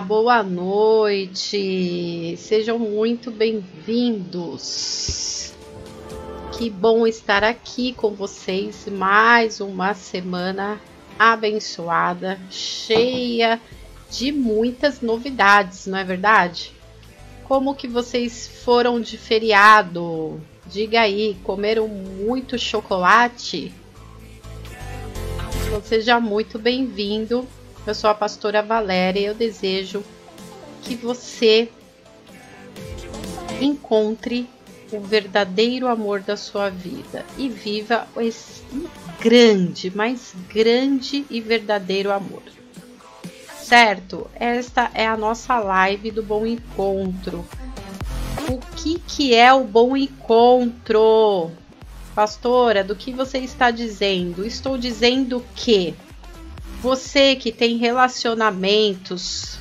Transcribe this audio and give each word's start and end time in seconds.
Boa 0.00 0.42
noite. 0.42 2.34
Sejam 2.38 2.78
muito 2.78 3.30
bem-vindos. 3.30 4.72
Que 6.52 6.70
bom 6.70 7.06
estar 7.06 7.44
aqui 7.44 7.92
com 7.92 8.10
vocês 8.10 8.86
mais 8.90 9.60
uma 9.60 9.92
semana 9.92 10.80
abençoada, 11.18 12.40
cheia 12.50 13.60
de 14.10 14.32
muitas 14.32 15.02
novidades, 15.02 15.86
não 15.86 15.98
é 15.98 16.04
verdade? 16.04 16.72
Como 17.44 17.74
que 17.74 17.86
vocês 17.86 18.48
foram 18.64 19.00
de 19.00 19.18
feriado? 19.18 20.40
Diga 20.66 21.02
aí, 21.02 21.36
comeram 21.44 21.86
muito 21.88 22.58
chocolate? 22.58 23.72
Então, 25.66 25.82
seja 25.82 26.18
muito 26.18 26.58
bem-vindo. 26.58 27.46
Eu 27.86 27.94
sou 27.94 28.10
a 28.10 28.14
pastora 28.14 28.62
Valéria 28.62 29.20
e 29.20 29.24
eu 29.24 29.34
desejo 29.34 30.04
que 30.82 30.94
você 30.94 31.68
encontre 33.60 34.48
o 34.92 35.00
verdadeiro 35.00 35.86
amor 35.86 36.20
da 36.20 36.36
sua 36.36 36.68
vida 36.68 37.24
e 37.38 37.48
viva 37.48 38.06
esse 38.18 38.62
grande, 39.20 39.94
mais 39.94 40.34
grande 40.52 41.24
e 41.30 41.40
verdadeiro 41.40 42.10
amor. 42.10 42.42
Certo? 43.62 44.28
Esta 44.34 44.90
é 44.94 45.06
a 45.06 45.16
nossa 45.16 45.58
live 45.58 46.10
do 46.10 46.22
Bom 46.22 46.44
Encontro. 46.44 47.46
O 48.48 48.58
que, 48.76 48.98
que 49.06 49.34
é 49.34 49.52
o 49.52 49.64
Bom 49.64 49.96
Encontro? 49.96 51.50
Pastora, 52.14 52.82
do 52.82 52.96
que 52.96 53.12
você 53.12 53.38
está 53.38 53.70
dizendo? 53.70 54.44
Estou 54.44 54.76
dizendo 54.76 55.44
que 55.54 55.94
você 56.80 57.36
que 57.36 57.52
tem 57.52 57.76
relacionamentos 57.76 59.58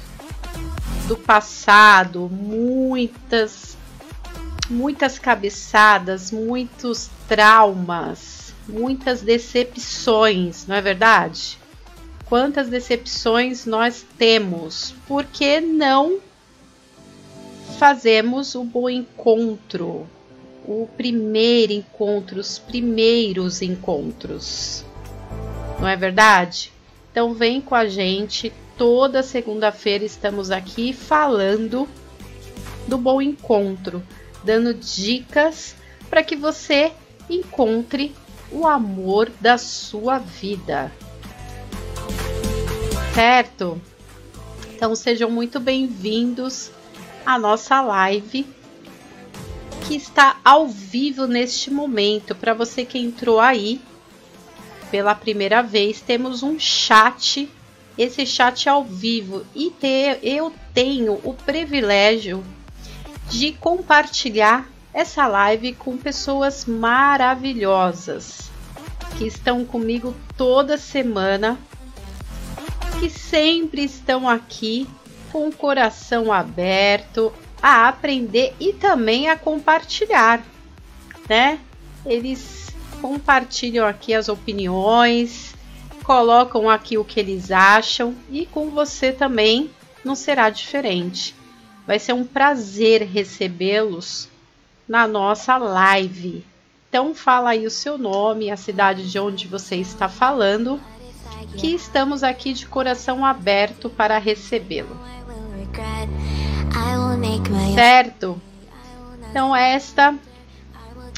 do 1.07 1.17
passado, 1.17 2.29
muitas 2.29 3.77
muitas 4.69 5.17
cabeçadas, 5.17 6.31
muitos 6.31 7.09
traumas, 7.27 8.53
muitas 8.67 9.21
decepções, 9.21 10.67
não 10.67 10.75
é 10.75 10.81
verdade? 10.81 11.57
Quantas 12.25 12.69
decepções 12.69 13.65
nós 13.65 14.05
temos? 14.17 14.93
Por 15.07 15.25
que 15.25 15.59
não 15.59 16.19
fazemos 17.79 18.53
o 18.53 18.63
bom 18.63 18.87
encontro? 18.89 20.07
O 20.63 20.87
primeiro 20.95 21.73
encontro, 21.73 22.39
os 22.39 22.59
primeiros 22.59 23.63
encontros. 23.63 24.85
Não 25.79 25.87
é 25.87 25.95
verdade? 25.95 26.71
Então 27.19 27.33
vem 27.33 27.59
com 27.59 27.75
a 27.75 27.85
gente. 27.85 28.53
Toda 28.77 29.21
segunda-feira 29.21 30.05
estamos 30.05 30.51
aqui 30.51 30.93
falando 30.93 31.85
do 32.87 32.97
bom 32.97 33.21
encontro, 33.21 34.01
dando 34.41 34.73
dicas 34.73 35.75
para 36.09 36.23
que 36.23 36.37
você 36.37 36.93
encontre 37.29 38.15
o 38.49 38.65
amor 38.65 39.29
da 39.41 39.57
sua 39.57 40.17
vida. 40.17 40.93
Certo? 43.13 43.81
Então 44.73 44.95
sejam 44.95 45.29
muito 45.29 45.59
bem-vindos 45.59 46.71
à 47.25 47.37
nossa 47.37 47.81
live 47.81 48.47
que 49.85 49.95
está 49.97 50.39
ao 50.41 50.69
vivo 50.69 51.27
neste 51.27 51.69
momento. 51.69 52.33
Para 52.33 52.53
você 52.53 52.85
que 52.85 52.97
entrou 52.97 53.41
aí 53.41 53.81
pela 54.91 55.15
primeira 55.15 55.61
vez, 55.61 56.01
temos 56.01 56.43
um 56.43 56.59
chat. 56.59 57.49
Esse 57.97 58.25
chat 58.25 58.69
ao 58.69 58.83
vivo 58.83 59.45
e 59.53 59.69
ter, 59.71 60.19
eu 60.23 60.53
tenho 60.73 61.19
o 61.23 61.33
privilégio 61.33 62.43
de 63.29 63.51
compartilhar 63.53 64.69
essa 64.93 65.27
live 65.27 65.73
com 65.73 65.97
pessoas 65.97 66.65
maravilhosas 66.65 68.49
que 69.17 69.27
estão 69.27 69.65
comigo 69.65 70.15
toda 70.37 70.77
semana, 70.77 71.59
que 72.99 73.09
sempre 73.09 73.83
estão 73.83 74.29
aqui 74.29 74.87
com 75.31 75.49
o 75.49 75.55
coração 75.55 76.31
aberto 76.31 77.31
a 77.61 77.87
aprender 77.87 78.55
e 78.59 78.73
também 78.73 79.29
a 79.29 79.37
compartilhar, 79.37 80.41
né? 81.27 81.59
Eles 82.05 82.68
compartilham 83.01 83.85
aqui 83.85 84.13
as 84.13 84.29
opiniões, 84.29 85.55
colocam 86.03 86.69
aqui 86.69 86.97
o 86.97 87.05
que 87.05 87.19
eles 87.19 87.51
acham 87.51 88.15
e 88.31 88.45
com 88.45 88.69
você 88.69 89.11
também 89.11 89.69
não 90.03 90.15
será 90.15 90.49
diferente. 90.49 91.35
Vai 91.85 91.99
ser 91.99 92.13
um 92.13 92.25
prazer 92.25 93.03
recebê-los 93.03 94.29
na 94.87 95.07
nossa 95.07 95.57
live. 95.57 96.45
Então 96.89 97.13
fala 97.13 97.51
aí 97.51 97.65
o 97.65 97.71
seu 97.71 97.97
nome, 97.97 98.49
a 98.49 98.57
cidade 98.57 99.09
de 99.09 99.19
onde 99.19 99.47
você 99.47 99.75
está 99.75 100.09
falando, 100.09 100.79
que 101.57 101.67
estamos 101.67 102.23
aqui 102.23 102.53
de 102.53 102.65
coração 102.65 103.23
aberto 103.23 103.89
para 103.89 104.17
recebê-lo. 104.17 104.97
Certo? 107.75 108.41
Então 109.29 109.55
esta 109.55 110.15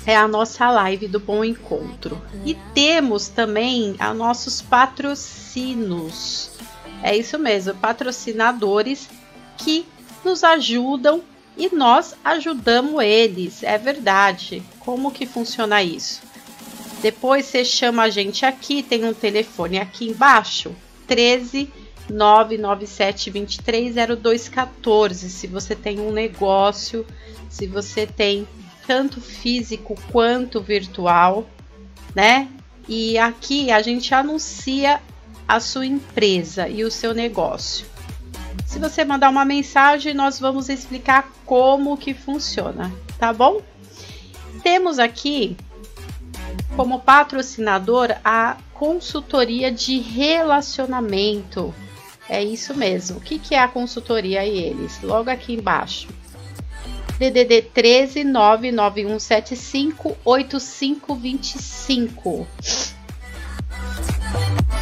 é 0.05 0.15
a 0.15 0.27
nossa 0.27 0.69
live 0.69 1.07
do 1.07 1.19
Bom 1.19 1.43
Encontro. 1.43 2.21
E 2.45 2.55
temos 2.73 3.27
também 3.27 3.95
a 3.99 4.13
nossos 4.13 4.61
patrocinos. 4.61 6.51
É 7.03 7.15
isso 7.15 7.37
mesmo, 7.39 7.73
patrocinadores 7.75 9.09
que 9.57 9.85
nos 10.23 10.43
ajudam 10.43 11.21
e 11.57 11.73
nós 11.75 12.15
ajudamos 12.23 13.03
eles, 13.03 13.63
é 13.63 13.77
verdade. 13.77 14.63
Como 14.79 15.11
que 15.11 15.25
funciona 15.25 15.83
isso? 15.83 16.21
Depois 17.01 17.45
você 17.45 17.65
chama 17.65 18.03
a 18.03 18.09
gente 18.09 18.45
aqui, 18.45 18.83
tem 18.83 19.03
um 19.05 19.13
telefone 19.13 19.79
aqui 19.79 20.09
embaixo, 20.09 20.75
13 21.07 21.71
997 22.09 23.29
23 23.31 23.95
0214. 23.95 25.29
Se 25.29 25.47
você 25.47 25.75
tem 25.75 25.99
um 25.99 26.11
negócio, 26.11 27.05
se 27.49 27.65
você 27.65 28.05
tem 28.05 28.47
tanto 28.85 29.21
físico 29.21 29.99
quanto 30.11 30.61
virtual, 30.61 31.47
né? 32.15 32.47
E 32.87 33.17
aqui 33.17 33.71
a 33.71 33.81
gente 33.81 34.13
anuncia 34.13 35.01
a 35.47 35.59
sua 35.59 35.85
empresa 35.85 36.67
e 36.67 36.83
o 36.83 36.91
seu 36.91 37.13
negócio. 37.13 37.85
Se 38.65 38.79
você 38.79 39.03
mandar 39.03 39.29
uma 39.29 39.43
mensagem, 39.43 40.13
nós 40.13 40.39
vamos 40.39 40.69
explicar 40.69 41.31
como 41.45 41.97
que 41.97 42.13
funciona, 42.13 42.91
tá 43.19 43.33
bom? 43.33 43.61
Temos 44.63 44.97
aqui 44.97 45.57
como 46.75 46.99
patrocinador 46.99 48.15
a 48.23 48.57
consultoria 48.73 49.71
de 49.71 49.99
relacionamento. 49.99 51.73
É 52.29 52.43
isso 52.43 52.73
mesmo. 52.73 53.17
O 53.17 53.21
que, 53.21 53.37
que 53.37 53.55
é 53.55 53.59
a 53.59 53.67
consultoria 53.67 54.45
e 54.45 54.57
eles? 54.57 55.01
Logo 55.01 55.29
aqui 55.29 55.53
embaixo. 55.53 56.07
DDD 57.21 57.69
13 57.71 58.23
99175 58.23 60.17
8525. 60.25 62.47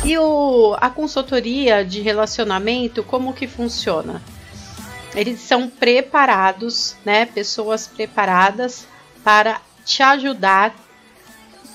E 0.05 0.17
o, 0.17 0.73
a 0.79 0.89
consultoria 0.89 1.83
de 1.83 1.99
relacionamento, 1.99 3.03
como 3.03 3.33
que 3.33 3.45
funciona? 3.45 4.21
Eles 5.13 5.41
são 5.41 5.69
preparados, 5.69 6.95
né? 7.03 7.25
Pessoas 7.25 7.87
preparadas 7.87 8.87
para 9.21 9.59
te 9.83 10.01
ajudar 10.01 10.73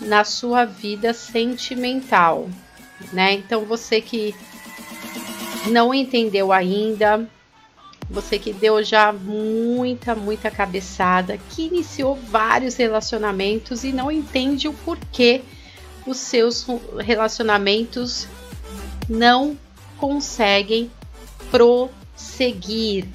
na 0.01 0.25
sua 0.25 0.65
vida 0.65 1.13
sentimental, 1.13 2.49
né? 3.13 3.35
Então 3.35 3.67
você 3.67 4.01
que 4.01 4.35
não 5.67 5.93
entendeu 5.93 6.53
ainda, 6.53 7.29
você 8.09 8.39
que 8.39 8.53
deu 8.53 8.83
já 8.83 9.13
muita, 9.13 10.15
muita 10.15 10.51
cabeçada, 10.51 11.39
que 11.51 11.67
iniciou 11.67 12.15
vários 12.15 12.77
relacionamentos 12.77 13.85
e 13.85 13.93
não 13.93 14.11
entende 14.11 14.69
o 14.69 14.73
porquê 14.73 15.43
os 16.07 16.19
seus 16.19 16.67
relacionamentos 16.99 18.29
não 19.09 19.59
conseguem 19.97 20.91
prosseguir. 21.51 23.07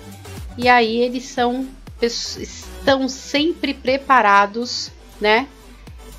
E 0.58 0.68
aí 0.68 0.98
eles 0.98 1.26
são 1.26 1.68
estão 2.02 3.10
sempre 3.10 3.74
preparados, 3.74 4.90
né, 5.20 5.48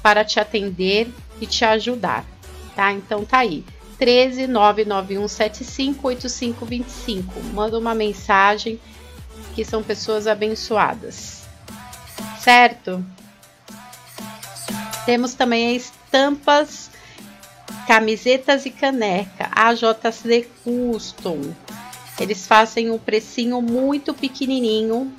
para 0.02 0.24
te 0.24 0.38
atender 0.38 1.08
e 1.40 1.46
te 1.46 1.64
ajudar, 1.64 2.24
tá? 2.76 2.92
Então 2.92 3.24
tá 3.24 3.38
aí. 3.38 3.64
13 4.00 4.48
991758525. 4.48 7.22
Manda 7.52 7.78
uma 7.78 7.94
mensagem 7.94 8.80
que 9.54 9.64
são 9.64 9.80
pessoas 9.82 10.26
abençoadas. 10.26 11.42
Certo? 12.40 13.04
Temos 15.04 15.34
também 15.34 15.76
estampas, 15.76 16.90
camisetas 17.86 18.64
e 18.64 18.70
caneca. 18.70 19.50
AJC 19.54 20.48
Custom. 20.64 21.54
Eles 22.18 22.46
fazem 22.46 22.90
um 22.90 22.98
precinho 22.98 23.60
muito 23.60 24.14
pequenininho. 24.14 25.12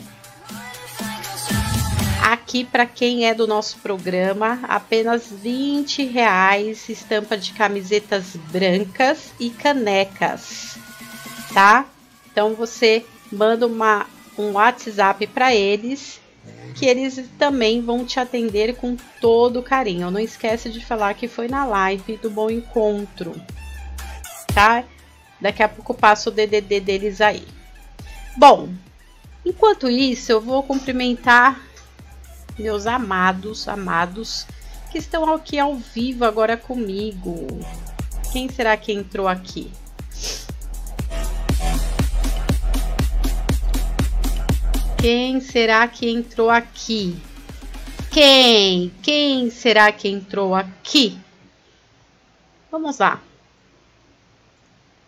Aqui 2.32 2.64
para 2.64 2.86
quem 2.86 3.26
é 3.26 3.34
do 3.34 3.46
nosso 3.46 3.78
programa, 3.80 4.62
apenas 4.64 5.30
20 5.30 6.06
reais 6.06 6.88
estampa 6.88 7.36
de 7.38 7.52
camisetas 7.52 8.38
brancas 8.50 9.34
e 9.38 9.50
canecas, 9.50 10.78
tá? 11.54 11.86
Então 12.32 12.54
você 12.54 13.06
manda 13.30 13.68
uma, 13.68 14.08
um 14.38 14.54
WhatsApp 14.54 15.28
para 15.28 15.54
eles 15.54 16.22
que 16.74 16.86
eles 16.86 17.22
também 17.38 17.82
vão 17.82 18.06
te 18.06 18.18
atender 18.18 18.78
com 18.78 18.96
todo 19.20 19.62
carinho. 19.62 20.10
Não 20.10 20.22
esquece 20.22 20.70
de 20.70 20.86
falar 20.86 21.16
que 21.16 21.28
foi 21.28 21.50
na 21.50 21.66
live 21.66 22.16
do 22.16 22.30
Bom 22.30 22.50
Encontro, 22.50 23.36
tá? 24.56 24.86
Daqui 25.42 25.62
a 25.62 25.68
pouco 25.68 25.94
passo 25.94 26.30
o 26.30 26.32
DDD 26.32 26.80
deles 26.80 27.20
aí. 27.20 27.46
Bom, 28.38 28.70
enquanto 29.46 29.90
isso, 29.90 30.32
eu 30.32 30.40
vou 30.40 30.64
cumprimentar 30.64 31.71
meus 32.62 32.86
amados, 32.86 33.68
amados, 33.68 34.46
que 34.92 34.98
estão 34.98 35.34
aqui 35.34 35.58
ao 35.58 35.76
vivo 35.76 36.24
agora 36.24 36.56
comigo. 36.56 37.48
Quem 38.32 38.48
será 38.48 38.78
que 38.78 38.94
entrou 38.94 39.28
aqui? 39.28 39.72
Quem 44.98 45.42
será 45.42 45.88
que 45.88 46.08
entrou 46.08 46.50
aqui? 46.50 47.20
Quem? 48.12 48.92
Quem 49.02 49.50
será 49.50 49.92
que 49.92 50.08
entrou 50.08 50.54
aqui? 50.54 51.18
Vamos 52.70 53.00
lá. 53.00 53.20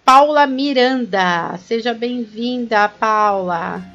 Paula 0.04 0.48
Miranda. 0.48 1.58
Seja 1.60 1.94
bem-vinda, 1.94 2.90
Paula. 2.90 3.93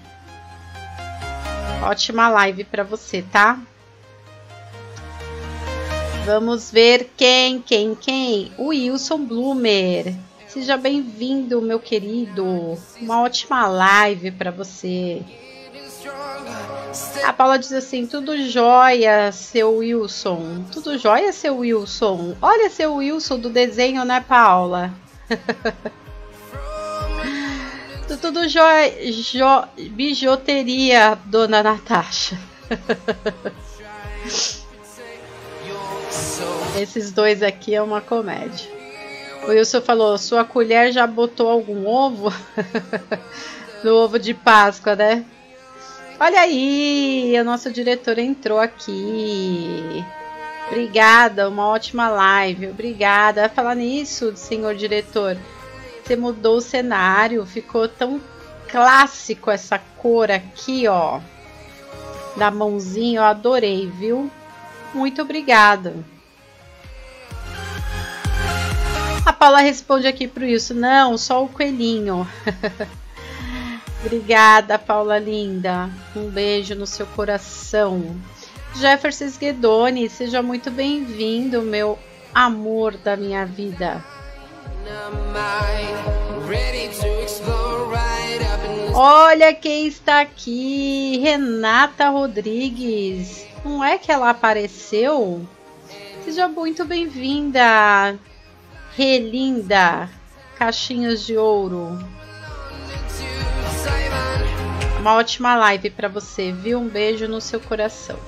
Ótima 1.82 2.28
live 2.28 2.64
para 2.64 2.82
você, 2.82 3.22
tá? 3.22 3.60
Vamos 6.24 6.70
ver 6.70 7.10
quem, 7.16 7.62
quem, 7.62 7.94
quem? 7.94 8.52
O 8.58 8.66
Wilson 8.68 9.24
Blumer. 9.24 10.14
Seja 10.46 10.76
bem-vindo, 10.76 11.62
meu 11.62 11.78
querido. 11.78 12.76
Uma 13.00 13.22
ótima 13.22 13.66
live 13.66 14.30
para 14.32 14.50
você. 14.50 15.22
A 17.24 17.32
Paula 17.32 17.58
diz 17.58 17.72
assim: 17.72 18.06
tudo 18.06 18.36
jóia, 18.48 19.30
seu 19.30 19.76
Wilson. 19.76 20.64
Tudo 20.72 20.98
jóia, 20.98 21.32
seu 21.32 21.58
Wilson. 21.58 22.36
Olha, 22.42 22.68
seu 22.70 22.96
Wilson 22.96 23.38
do 23.38 23.48
desenho, 23.48 24.04
né, 24.04 24.20
Paula? 24.20 24.92
Tudo 28.16 28.48
jo, 28.48 28.60
jo, 29.10 29.64
bijuteria, 29.90 31.18
dona 31.26 31.62
Natasha. 31.62 32.38
Esses 36.80 37.12
dois 37.12 37.42
aqui 37.42 37.74
é 37.74 37.82
uma 37.82 38.00
comédia. 38.00 38.70
O 39.44 39.50
Wilson 39.50 39.82
falou: 39.82 40.16
sua 40.16 40.44
colher 40.44 40.92
já 40.92 41.06
botou 41.06 41.50
algum 41.50 41.86
ovo? 41.86 42.32
no 43.84 43.94
ovo 43.94 44.18
de 44.18 44.32
Páscoa, 44.34 44.96
né? 44.96 45.24
Olha 46.20 46.40
aí, 46.40 47.34
o 47.40 47.44
nosso 47.44 47.70
diretor 47.70 48.18
entrou 48.18 48.58
aqui. 48.58 50.04
Obrigada, 50.66 51.48
uma 51.48 51.68
ótima 51.68 52.08
live. 52.08 52.68
Obrigada. 52.68 53.48
Falar 53.48 53.74
nisso, 53.74 54.36
senhor 54.36 54.74
diretor. 54.74 55.36
Você 56.08 56.16
mudou 56.16 56.56
o 56.56 56.62
cenário, 56.62 57.44
ficou 57.44 57.86
tão 57.86 58.18
clássico 58.66 59.50
essa 59.50 59.78
cor 59.78 60.30
aqui, 60.30 60.88
ó. 60.88 61.20
Da 62.34 62.50
mãozinha, 62.50 63.20
eu 63.20 63.24
adorei, 63.24 63.90
viu? 63.90 64.30
Muito 64.94 65.20
obrigada. 65.20 65.94
A 69.26 69.34
Paula 69.34 69.60
responde 69.60 70.06
aqui 70.06 70.26
pro 70.26 70.46
isso. 70.46 70.72
Não, 70.72 71.18
só 71.18 71.44
o 71.44 71.48
coelhinho. 71.50 72.26
Obrigada, 74.02 74.78
Paula 74.78 75.18
linda. 75.18 75.90
Um 76.16 76.30
beijo 76.30 76.74
no 76.74 76.86
seu 76.86 77.04
coração. 77.08 78.18
Jefferson 78.76 79.30
Guedoni, 79.38 80.08
seja 80.08 80.40
muito 80.40 80.70
bem-vindo, 80.70 81.60
meu 81.60 81.98
amor 82.34 82.96
da 82.96 83.14
minha 83.14 83.44
vida. 83.44 84.02
Olha 89.00 89.54
quem 89.54 89.86
está 89.86 90.22
aqui, 90.22 91.18
Renata 91.22 92.08
Rodrigues. 92.08 93.46
Não 93.64 93.84
é 93.84 93.96
que 93.96 94.10
ela 94.10 94.30
apareceu? 94.30 95.46
Seja 96.24 96.48
muito 96.48 96.84
bem-vinda, 96.84 98.18
Relinda, 98.96 100.10
Caixinhas 100.56 101.24
de 101.24 101.36
Ouro. 101.36 101.96
Uma 104.98 105.14
ótima 105.14 105.54
live 105.54 105.90
para 105.90 106.08
você, 106.08 106.50
viu? 106.50 106.80
Um 106.80 106.88
beijo 106.88 107.28
no 107.28 107.40
seu 107.40 107.60
coração. 107.60 108.18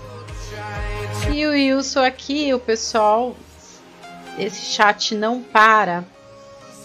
E 1.35 1.45
o 1.47 1.51
Wilson 1.51 2.05
aqui, 2.05 2.55
o 2.55 2.61
pessoal, 2.61 3.35
esse 4.39 4.73
chat 4.73 5.17
não 5.17 5.43
para. 5.43 6.05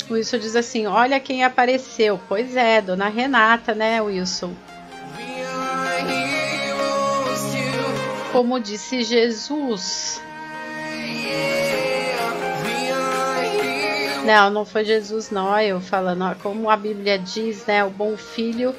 Wilson 0.09 0.37
diz 0.37 0.55
assim: 0.55 0.85
Olha 0.87 1.19
quem 1.19 1.43
apareceu. 1.43 2.19
Pois 2.27 2.55
é, 2.55 2.81
dona 2.81 3.09
Renata, 3.09 3.73
né, 3.73 4.01
Wilson? 4.01 4.53
Como 8.31 8.59
disse 8.59 9.03
Jesus. 9.03 10.21
Não, 14.25 14.49
não 14.49 14.65
foi 14.65 14.83
Jesus, 14.83 15.29
não. 15.29 15.57
Eu 15.59 15.79
falando, 15.79 16.35
como 16.41 16.69
a 16.69 16.75
Bíblia 16.75 17.19
diz, 17.19 17.65
né? 17.65 17.83
O 17.85 17.91
bom 17.91 18.17
filho 18.17 18.75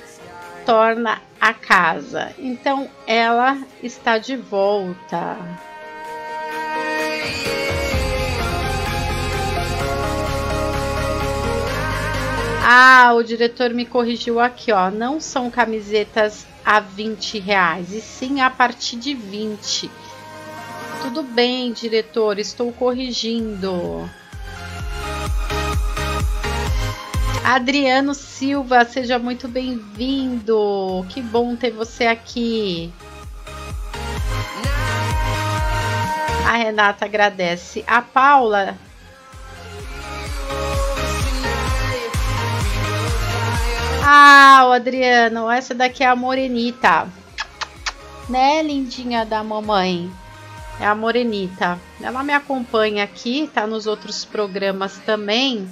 torna 0.66 1.22
a 1.40 1.54
casa. 1.54 2.32
Então 2.36 2.90
ela 3.06 3.56
está 3.82 4.18
de 4.18 4.36
volta. 4.36 5.36
Ah, 12.68 13.12
o 13.14 13.22
diretor 13.22 13.70
me 13.70 13.86
corrigiu 13.86 14.40
aqui, 14.40 14.72
ó. 14.72 14.90
Não 14.90 15.20
são 15.20 15.48
camisetas 15.48 16.44
a 16.64 16.80
20 16.80 17.38
reais, 17.38 17.92
e 17.92 18.00
sim 18.00 18.40
a 18.40 18.50
partir 18.50 18.96
de 18.96 19.14
20. 19.14 19.88
Tudo 21.00 21.22
bem, 21.22 21.72
diretor, 21.72 22.40
estou 22.40 22.72
corrigindo. 22.72 24.10
Adriano 27.44 28.12
Silva, 28.16 28.84
seja 28.84 29.16
muito 29.16 29.46
bem-vindo. 29.46 31.06
Que 31.08 31.22
bom 31.22 31.54
ter 31.54 31.70
você 31.70 32.06
aqui. 32.06 32.92
A 36.44 36.56
Renata 36.56 37.04
agradece. 37.04 37.84
A 37.86 38.02
Paula. 38.02 38.76
Ah, 44.08 44.72
Adriano, 44.72 45.50
essa 45.50 45.74
daqui 45.74 46.04
é 46.04 46.06
a 46.06 46.14
Morenita. 46.14 47.08
Né, 48.28 48.62
lindinha 48.62 49.26
da 49.26 49.42
mamãe? 49.42 50.08
É 50.80 50.86
a 50.86 50.94
Morenita. 50.94 51.78
Ela 52.00 52.22
me 52.22 52.32
acompanha 52.32 53.02
aqui, 53.02 53.50
tá 53.52 53.66
nos 53.66 53.86
outros 53.86 54.24
programas 54.24 54.98
também. 54.98 55.68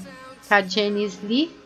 Tá 0.48 0.56
a 0.56 0.62
Janice 0.62 1.24
Lee 1.24 1.64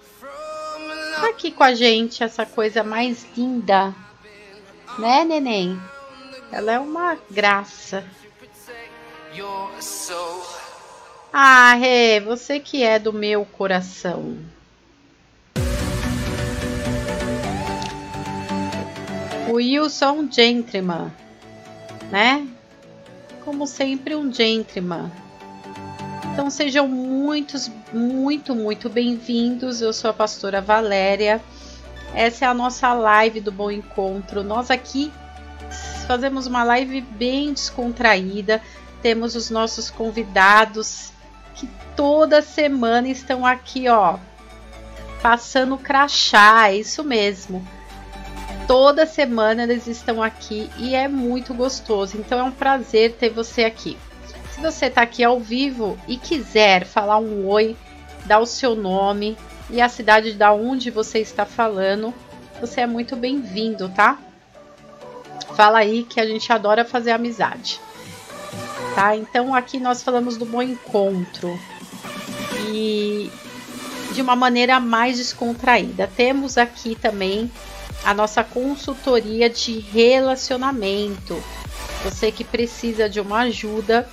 tá 1.20 1.28
aqui 1.30 1.50
com 1.50 1.64
a 1.64 1.74
gente, 1.74 2.22
essa 2.22 2.46
coisa 2.46 2.84
mais 2.84 3.26
linda. 3.36 3.94
Né, 4.98 5.24
neném? 5.24 5.80
Ela 6.50 6.72
é 6.72 6.78
uma 6.78 7.18
graça. 7.30 8.04
Ah, 11.32 11.74
Rê, 11.74 12.20
você 12.20 12.58
que 12.58 12.82
é 12.82 12.98
do 12.98 13.12
meu 13.12 13.44
coração. 13.44 14.38
Wilson 19.50 20.28
gentleman, 20.30 21.10
né? 22.10 22.46
Como 23.44 23.66
sempre, 23.66 24.14
um 24.14 24.32
gentleman. 24.32 25.10
Então 26.32 26.50
sejam 26.50 26.86
muitos, 26.86 27.70
muito, 27.92 28.54
muito 28.54 28.90
bem-vindos. 28.90 29.80
Eu 29.80 29.92
sou 29.92 30.10
a 30.10 30.14
pastora 30.14 30.60
Valéria. 30.60 31.40
Essa 32.14 32.44
é 32.44 32.48
a 32.48 32.54
nossa 32.54 32.92
live 32.92 33.40
do 33.40 33.50
Bom 33.50 33.70
Encontro. 33.70 34.44
Nós 34.44 34.70
aqui 34.70 35.10
fazemos 36.06 36.46
uma 36.46 36.62
live 36.62 37.00
bem 37.00 37.54
descontraída. 37.54 38.60
Temos 39.00 39.34
os 39.34 39.48
nossos 39.48 39.90
convidados 39.90 41.10
que 41.54 41.68
toda 41.96 42.42
semana 42.42 43.08
estão 43.08 43.46
aqui, 43.46 43.88
ó, 43.88 44.18
passando 45.22 45.78
crachá, 45.78 46.68
é 46.68 46.76
isso 46.76 47.02
mesmo. 47.02 47.66
Toda 48.68 49.06
semana 49.06 49.62
eles 49.62 49.86
estão 49.86 50.22
aqui 50.22 50.70
e 50.76 50.94
é 50.94 51.08
muito 51.08 51.54
gostoso. 51.54 52.18
Então 52.18 52.38
é 52.38 52.42
um 52.42 52.52
prazer 52.52 53.14
ter 53.14 53.30
você 53.30 53.64
aqui. 53.64 53.96
Se 54.54 54.60
você 54.60 54.86
está 54.86 55.00
aqui 55.00 55.24
ao 55.24 55.40
vivo 55.40 55.98
e 56.06 56.18
quiser 56.18 56.84
falar 56.84 57.18
um 57.18 57.48
oi, 57.48 57.74
dar 58.26 58.40
o 58.40 58.46
seu 58.46 58.76
nome 58.76 59.38
e 59.70 59.80
a 59.80 59.88
cidade 59.88 60.34
da 60.34 60.52
onde 60.52 60.90
você 60.90 61.18
está 61.18 61.46
falando, 61.46 62.12
você 62.60 62.82
é 62.82 62.86
muito 62.86 63.16
bem-vindo, 63.16 63.88
tá? 63.88 64.18
Fala 65.56 65.78
aí 65.78 66.04
que 66.04 66.20
a 66.20 66.26
gente 66.26 66.52
adora 66.52 66.84
fazer 66.84 67.12
amizade. 67.12 67.80
Tá? 68.94 69.16
Então 69.16 69.54
aqui 69.54 69.80
nós 69.80 70.02
falamos 70.02 70.36
do 70.36 70.44
bom 70.44 70.60
encontro 70.60 71.58
e 72.68 73.30
de 74.12 74.20
uma 74.20 74.36
maneira 74.36 74.78
mais 74.78 75.16
descontraída. 75.16 76.06
Temos 76.14 76.58
aqui 76.58 76.94
também 76.94 77.50
a 78.04 78.14
nossa 78.14 78.42
consultoria 78.44 79.50
de 79.50 79.78
relacionamento. 79.78 81.42
Você 82.04 82.30
que 82.30 82.44
precisa 82.44 83.08
de 83.08 83.20
uma 83.20 83.40
ajuda 83.40 84.08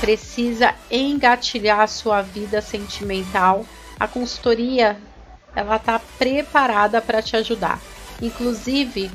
precisa 0.00 0.74
engatilhar 0.90 1.80
a 1.80 1.86
sua 1.86 2.22
vida 2.22 2.62
sentimental, 2.62 3.66
a 3.98 4.08
consultoria 4.08 4.96
ela 5.54 5.76
está 5.76 5.98
preparada 6.18 7.02
para 7.02 7.20
te 7.20 7.36
ajudar. 7.36 7.78
Inclusive, 8.22 9.10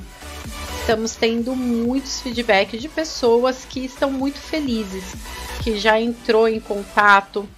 estamos 0.80 1.16
tendo 1.16 1.56
muitos 1.56 2.22
feedbacks 2.22 2.80
de 2.80 2.88
pessoas 2.88 3.66
que 3.66 3.84
estão 3.84 4.12
muito 4.12 4.38
felizes, 4.38 5.16
que 5.64 5.78
já 5.78 6.00
entrou 6.00 6.48
em 6.48 6.60
contato, 6.60 7.50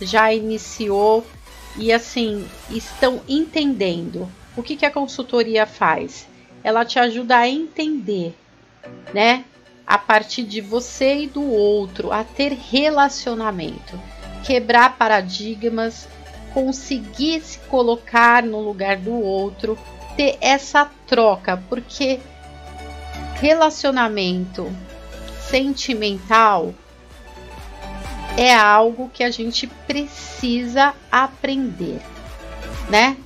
já 0.00 0.32
iniciou 0.32 1.26
e 1.76 1.90
assim 1.92 2.46
estão 2.70 3.22
entendendo. 3.26 4.28
O 4.56 4.62
que, 4.62 4.76
que 4.76 4.86
a 4.86 4.90
consultoria 4.90 5.66
faz? 5.66 6.26
Ela 6.62 6.84
te 6.84 6.98
ajuda 6.98 7.36
a 7.36 7.48
entender, 7.48 8.34
né? 9.12 9.44
a 9.86 9.98
partir 9.98 10.44
de 10.44 10.60
você 10.60 11.22
e 11.22 11.26
do 11.26 11.42
outro, 11.42 12.10
a 12.10 12.24
ter 12.24 12.52
relacionamento, 12.52 14.00
quebrar 14.42 14.96
paradigmas, 14.96 16.08
conseguir 16.52 17.40
se 17.42 17.58
colocar 17.60 18.42
no 18.42 18.60
lugar 18.60 18.96
do 18.96 19.12
outro, 19.12 19.78
ter 20.16 20.38
essa 20.40 20.90
troca, 21.06 21.62
porque 21.68 22.20
relacionamento 23.40 24.72
sentimental 25.48 26.72
é 28.36 28.54
algo 28.54 29.10
que 29.12 29.22
a 29.22 29.30
gente 29.30 29.66
precisa 29.66 30.94
aprender, 31.10 32.00
né? 32.88 33.16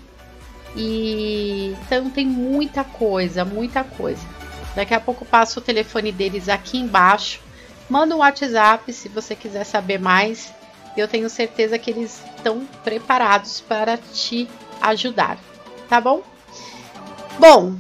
E 0.77 1.75
então 1.87 2.11
tem 2.11 2.27
muita 2.27 2.85
coisa, 2.85 3.45
muita 3.45 3.83
coisa. 3.83 4.23
Daqui 4.75 4.95
a 4.95 5.01
pouco 5.01 5.25
passo 5.25 5.59
o 5.59 5.63
telefone 5.63 6.13
deles 6.13 6.49
aqui 6.49 6.79
embaixo. 6.79 7.41
Manda 7.89 8.15
um 8.15 8.19
WhatsApp 8.19 8.93
se 8.93 9.09
você 9.09 9.35
quiser 9.35 9.65
saber 9.65 9.99
mais. 9.99 10.53
Eu 10.97 11.09
tenho 11.09 11.29
certeza 11.31 11.79
que 11.79 11.91
eles 11.91 12.23
estão 12.37 12.67
preparados 12.85 13.61
para 13.61 13.97
te 13.97 14.49
ajudar, 14.81 15.39
tá 15.89 16.01
bom? 16.01 16.23
Bom, 17.39 17.77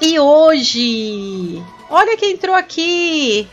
e 0.00 0.18
hoje, 0.18 1.62
olha 1.88 2.16
quem 2.16 2.32
entrou 2.32 2.54
aqui, 2.54 3.48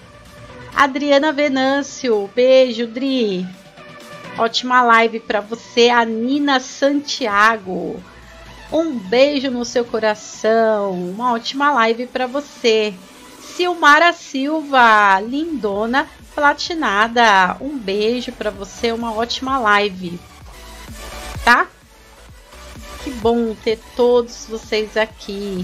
Adriana 0.76 1.32
Venâncio. 1.32 2.30
Beijo, 2.36 2.88
Dri. 2.88 3.46
Ótima 4.42 4.82
live 4.82 5.20
para 5.20 5.40
você, 5.40 5.90
a 5.90 6.04
Nina 6.04 6.60
Santiago. 6.60 8.04
Um 8.72 8.98
beijo 8.98 9.52
no 9.52 9.64
seu 9.64 9.86
coração. 9.86 10.94
Uma 10.94 11.34
ótima 11.34 11.72
live 11.72 12.08
para 12.08 12.26
você. 12.26 12.92
Silmara 13.40 14.12
Silva, 14.12 15.20
lindona, 15.20 16.10
platinada. 16.34 17.56
Um 17.62 17.78
beijo 17.78 18.32
para 18.32 18.50
você, 18.50 18.92
uma 18.92 19.14
ótima 19.14 19.60
live. 19.60 20.20
Tá? 21.46 21.68
Que 23.04 23.12
bom 23.12 23.54
ter 23.54 23.78
todos 23.96 24.48
vocês 24.50 24.98
aqui. 24.98 25.64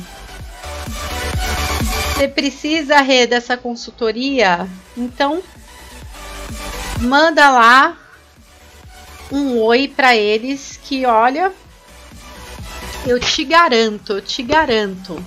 Você 2.13 2.27
precisa, 2.27 3.01
Rê, 3.01 3.25
dessa 3.25 3.57
consultoria? 3.57 4.69
Então, 4.95 5.41
manda 7.01 7.49
lá 7.49 7.97
um 9.31 9.59
oi 9.59 9.87
para 9.87 10.15
eles 10.15 10.79
que, 10.83 11.05
olha, 11.05 11.51
eu 13.05 13.19
te 13.19 13.43
garanto, 13.43 14.13
eu 14.13 14.21
te 14.21 14.43
garanto, 14.43 15.23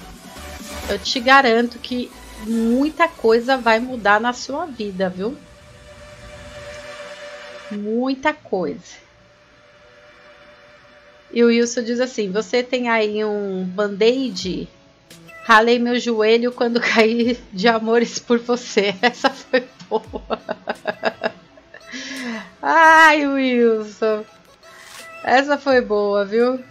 eu 0.88 0.98
te 0.98 1.20
garanto 1.20 1.78
que 1.78 2.10
muita 2.46 3.08
coisa 3.08 3.56
vai 3.56 3.78
mudar 3.78 4.20
na 4.20 4.32
sua 4.32 4.66
vida, 4.66 5.08
viu? 5.08 5.36
Muita 7.70 8.32
coisa. 8.32 9.10
E 11.32 11.44
o 11.44 11.46
Wilson 11.46 11.82
diz 11.82 12.00
assim: 12.00 12.32
Você 12.32 12.62
tem 12.62 12.88
aí 12.88 13.24
um 13.24 13.64
band-aid? 13.64 14.68
Ralei 15.44 15.78
meu 15.78 15.98
joelho 15.98 16.52
quando 16.52 16.80
caí 16.82 17.38
de 17.52 17.68
amores 17.68 18.18
por 18.18 18.38
você. 18.38 18.94
Essa 19.00 19.30
foi 19.30 19.66
boa. 19.88 20.40
Ai, 22.62 23.26
Wilson. 23.26 24.24
Essa 25.22 25.58
foi 25.58 25.80
boa, 25.80 26.24
viu? 26.24 26.62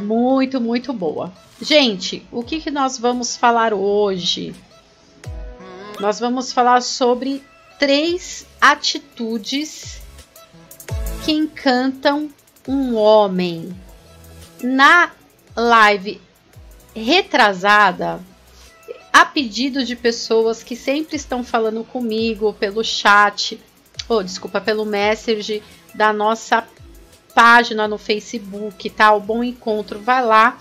muito, 0.00 0.60
muito 0.60 0.92
boa. 0.92 1.32
Gente, 1.60 2.26
o 2.30 2.42
que, 2.42 2.60
que 2.60 2.70
nós 2.70 2.98
vamos 2.98 3.36
falar 3.36 3.74
hoje? 3.74 4.54
Nós 6.00 6.20
vamos 6.20 6.52
falar 6.52 6.80
sobre 6.82 7.42
três 7.78 8.46
atitudes 8.60 10.00
que 11.24 11.32
encantam 11.32 12.30
um 12.66 12.94
homem. 12.94 13.74
Na 14.62 15.12
live 15.56 16.20
retrasada, 16.94 18.20
a 19.18 19.24
pedido 19.24 19.84
de 19.84 19.96
pessoas 19.96 20.62
que 20.62 20.76
sempre 20.76 21.16
estão 21.16 21.42
falando 21.42 21.82
comigo 21.82 22.52
pelo 22.52 22.84
chat, 22.84 23.60
ou 24.08 24.22
desculpa, 24.22 24.60
pelo 24.60 24.84
message 24.84 25.60
da 25.92 26.12
nossa 26.12 26.64
página 27.34 27.88
no 27.88 27.98
Facebook, 27.98 28.88
tá? 28.90 29.12
O 29.12 29.18
Bom 29.18 29.42
Encontro, 29.42 29.98
vai 29.98 30.24
lá, 30.24 30.56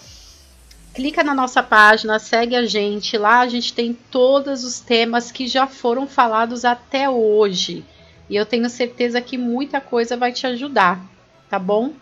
clica 0.92 1.24
na 1.24 1.36
nossa 1.36 1.62
página, 1.62 2.18
segue 2.18 2.56
a 2.56 2.66
gente. 2.66 3.16
Lá 3.16 3.42
a 3.42 3.48
gente 3.48 3.72
tem 3.74 3.94
todos 3.94 4.64
os 4.64 4.80
temas 4.80 5.32
que 5.32 5.48
já 5.48 5.68
foram 5.68 6.08
falados 6.08 6.66
até 6.66 7.08
hoje. 7.08 7.86
E 8.28 8.36
eu 8.36 8.44
tenho 8.44 8.68
certeza 8.72 9.22
que 9.22 9.38
muita 9.38 9.80
coisa 9.80 10.18
vai 10.18 10.32
te 10.32 10.48
ajudar, 10.48 11.00
tá 11.48 11.60
bom? 11.60 11.94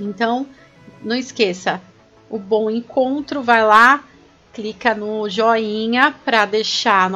Então, 0.00 0.46
não 1.02 1.14
esqueça, 1.14 1.78
o 2.30 2.38
Bom 2.38 2.70
Encontro, 2.70 3.42
vai 3.42 3.62
lá, 3.62 4.02
clica 4.52 4.94
no 4.94 5.28
joinha 5.28 6.14
para 6.24 6.44
deixar 6.44 7.10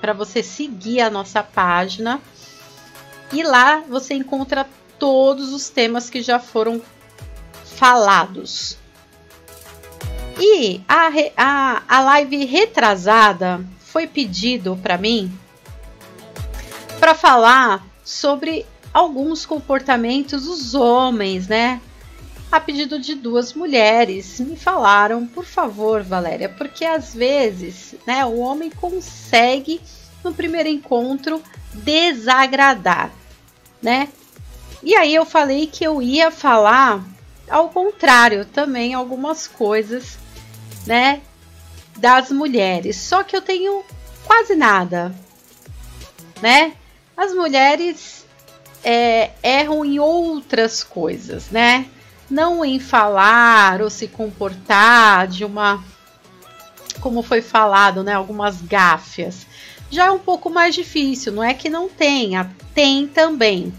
para 0.00 0.12
você 0.12 0.42
seguir 0.42 1.00
a 1.00 1.10
nossa 1.10 1.42
página. 1.42 2.20
E 3.32 3.42
lá 3.42 3.82
você 3.88 4.14
encontra 4.14 4.66
todos 4.98 5.52
os 5.52 5.68
temas 5.68 6.08
que 6.08 6.22
já 6.22 6.38
foram 6.38 6.80
falados. 7.64 8.78
E 10.38 10.80
a, 10.88 11.08
a, 11.36 11.82
a 11.88 12.00
live 12.00 12.44
retrasada 12.44 13.64
foi 13.80 14.06
pedido 14.06 14.78
para 14.80 14.96
mim 14.96 15.36
para 16.98 17.14
falar 17.14 17.86
sobre 18.04 18.66
alguns 18.92 19.44
comportamentos 19.46 20.44
dos 20.44 20.74
homens, 20.74 21.48
né? 21.48 21.80
A 22.50 22.58
pedido 22.58 22.98
de 22.98 23.14
duas 23.14 23.52
mulheres, 23.52 24.40
me 24.40 24.56
falaram, 24.56 25.26
por 25.26 25.44
favor, 25.44 26.02
Valéria, 26.02 26.48
porque 26.48 26.84
às 26.84 27.14
vezes, 27.14 27.94
né, 28.06 28.24
o 28.24 28.38
homem 28.38 28.70
consegue 28.70 29.80
no 30.24 30.32
primeiro 30.32 30.68
encontro 30.68 31.42
desagradar, 31.74 33.12
né? 33.82 34.08
E 34.82 34.94
aí 34.94 35.14
eu 35.14 35.26
falei 35.26 35.66
que 35.66 35.84
eu 35.84 36.00
ia 36.00 36.30
falar 36.30 37.04
ao 37.50 37.68
contrário 37.68 38.44
também 38.44 38.94
algumas 38.94 39.46
coisas, 39.46 40.18
né, 40.86 41.20
das 41.98 42.30
mulheres. 42.30 42.96
Só 42.96 43.22
que 43.22 43.36
eu 43.36 43.42
tenho 43.42 43.84
quase 44.24 44.54
nada. 44.54 45.14
né? 46.40 46.72
As 47.16 47.34
mulheres 47.34 48.24
é, 48.84 49.30
erram 49.42 49.84
em 49.84 49.98
outras 49.98 50.84
coisas, 50.84 51.50
né? 51.50 51.86
Não 52.30 52.64
em 52.64 52.78
falar 52.78 53.80
ou 53.80 53.88
se 53.88 54.06
comportar 54.06 55.26
de 55.26 55.44
uma, 55.44 55.82
como 57.00 57.22
foi 57.22 57.40
falado, 57.40 58.02
né? 58.02 58.12
Algumas 58.12 58.60
gáfias. 58.60 59.46
Já 59.90 60.06
é 60.06 60.10
um 60.10 60.18
pouco 60.18 60.50
mais 60.50 60.74
difícil, 60.74 61.32
não 61.32 61.42
é 61.42 61.54
que 61.54 61.70
não 61.70 61.88
tenha, 61.88 62.54
tem 62.74 63.06
também. 63.06 63.72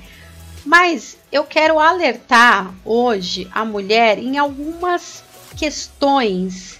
Mas 0.65 1.18
eu 1.32 1.44
quero 1.44 1.79
alertar 1.79 2.74
hoje 2.84 3.48
a 3.51 3.63
mulher 3.63 4.18
em 4.18 4.38
algumas 4.38 5.24
questões 5.56 6.79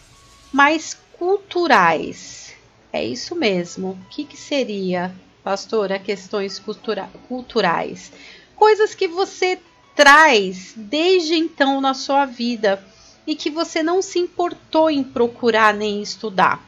mais 0.51 0.97
culturais. 1.17 2.53
É 2.91 3.03
isso 3.03 3.35
mesmo. 3.35 3.89
O 3.89 4.09
que, 4.09 4.23
que 4.23 4.38
seria, 4.38 5.13
pastora, 5.43 5.99
questões 5.99 6.57
cultura 6.57 7.09
culturais? 7.27 8.11
Coisas 8.55 8.95
que 8.95 9.07
você 9.07 9.59
traz 10.00 10.75
desde 10.77 11.36
então 11.36 11.82
na 11.82 11.94
sua 11.94 12.25
vida 12.25 12.82
e 13.27 13.36
que 13.36 13.50
você 13.50 13.84
não 13.84 14.01
se 14.01 14.18
importou 14.18 14.89
em 14.89 15.03
procurar 15.03 15.74
nem 15.74 16.01
estudar. 16.01 16.65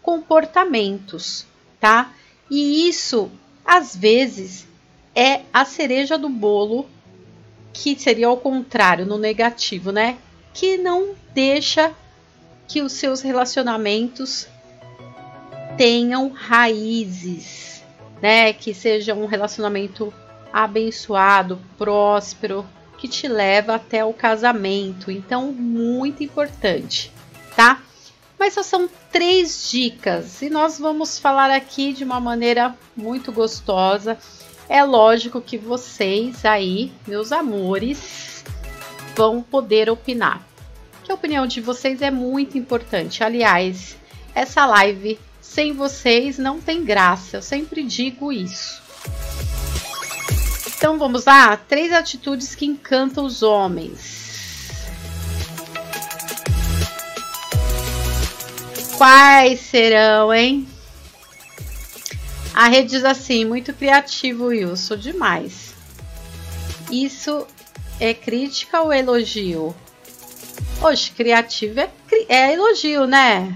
Comportamentos, 0.00 1.46
tá? 1.78 2.14
E 2.50 2.88
isso, 2.88 3.30
às 3.62 3.94
vezes, 3.94 4.66
é 5.14 5.42
a 5.52 5.66
cereja 5.66 6.16
do 6.16 6.30
bolo, 6.30 6.86
que 7.74 7.94
seria 7.94 8.28
ao 8.28 8.38
contrário, 8.38 9.04
no 9.04 9.18
negativo, 9.18 9.92
né? 9.92 10.16
Que 10.54 10.78
não 10.78 11.14
deixa 11.34 11.92
que 12.66 12.80
os 12.80 12.92
seus 12.92 13.20
relacionamentos 13.20 14.48
tenham 15.76 16.30
raízes, 16.30 17.84
né? 18.22 18.54
Que 18.54 18.72
seja 18.72 19.14
um 19.14 19.26
relacionamento 19.26 20.10
abençoado, 20.52 21.60
próspero, 21.76 22.66
que 22.98 23.08
te 23.08 23.28
leva 23.28 23.74
até 23.74 24.04
o 24.04 24.12
casamento. 24.12 25.10
Então, 25.10 25.52
muito 25.52 26.22
importante, 26.22 27.12
tá? 27.54 27.82
Mas 28.38 28.54
só 28.54 28.62
são 28.62 28.88
três 29.10 29.70
dicas 29.70 30.42
e 30.42 30.50
nós 30.50 30.78
vamos 30.78 31.18
falar 31.18 31.50
aqui 31.50 31.92
de 31.92 32.04
uma 32.04 32.20
maneira 32.20 32.76
muito 32.96 33.32
gostosa. 33.32 34.18
É 34.68 34.82
lógico 34.84 35.40
que 35.40 35.56
vocês 35.56 36.44
aí, 36.44 36.92
meus 37.06 37.32
amores, 37.32 38.44
vão 39.14 39.42
poder 39.42 39.88
opinar 39.88 40.46
que 41.06 41.12
a 41.12 41.14
opinião 41.14 41.46
de 41.46 41.60
vocês 41.60 42.02
é 42.02 42.10
muito 42.10 42.58
importante. 42.58 43.22
Aliás, 43.22 43.96
essa 44.34 44.66
live 44.66 45.18
sem 45.40 45.72
vocês 45.72 46.36
não 46.36 46.60
tem 46.60 46.84
graça, 46.84 47.36
eu 47.36 47.42
sempre 47.42 47.84
digo 47.84 48.32
isso. 48.32 48.82
Então 50.86 51.00
vamos 51.00 51.24
lá, 51.24 51.56
três 51.56 51.92
atitudes 51.92 52.54
que 52.54 52.64
encantam 52.64 53.24
os 53.24 53.42
homens. 53.42 54.86
Quais 58.96 59.58
serão, 59.58 60.32
hein? 60.32 60.68
A 62.54 62.68
rede 62.68 62.90
diz 62.90 63.04
assim, 63.04 63.44
muito 63.44 63.74
criativo, 63.74 64.44
Wilson, 64.44 64.96
demais. 64.96 65.74
Isso 66.88 67.44
é 67.98 68.14
crítica 68.14 68.80
ou 68.80 68.92
elogio? 68.92 69.74
Oxe, 70.80 71.10
criativo 71.10 71.80
é, 71.80 71.90
é 72.28 72.52
elogio, 72.52 73.08
né? 73.08 73.52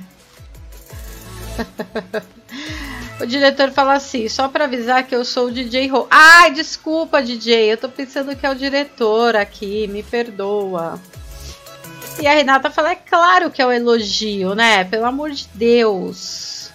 o 3.21 3.27
diretor 3.27 3.71
fala 3.71 3.95
assim, 3.95 4.29
só 4.29 4.49
para 4.49 4.65
avisar 4.65 5.07
que 5.07 5.15
eu 5.15 5.25
sou 5.25 5.49
o 5.49 5.53
DJ 5.53 5.89
Ro. 5.89 6.07
Ai, 6.11 6.53
desculpa, 6.53 7.23
DJ, 7.23 7.73
eu 7.73 7.77
tô 7.77 7.89
pensando 7.89 8.35
que 8.35 8.47
é 8.47 8.51
o 8.51 8.55
diretor 8.55 9.37
aqui, 9.37 9.87
me 9.89 10.03
perdoa. 10.03 10.99
E 12.19 12.27
a 12.27 12.33
Renata 12.33 12.71
fala, 12.71 12.93
é 12.93 12.97
claro 12.97 13.51
que 13.51 13.61
é 13.61 13.67
o 13.67 13.73
elogio, 13.73 14.55
né? 14.55 14.85
Pelo 14.85 15.05
amor 15.05 15.31
de 15.31 15.47
Deus. 15.55 16.71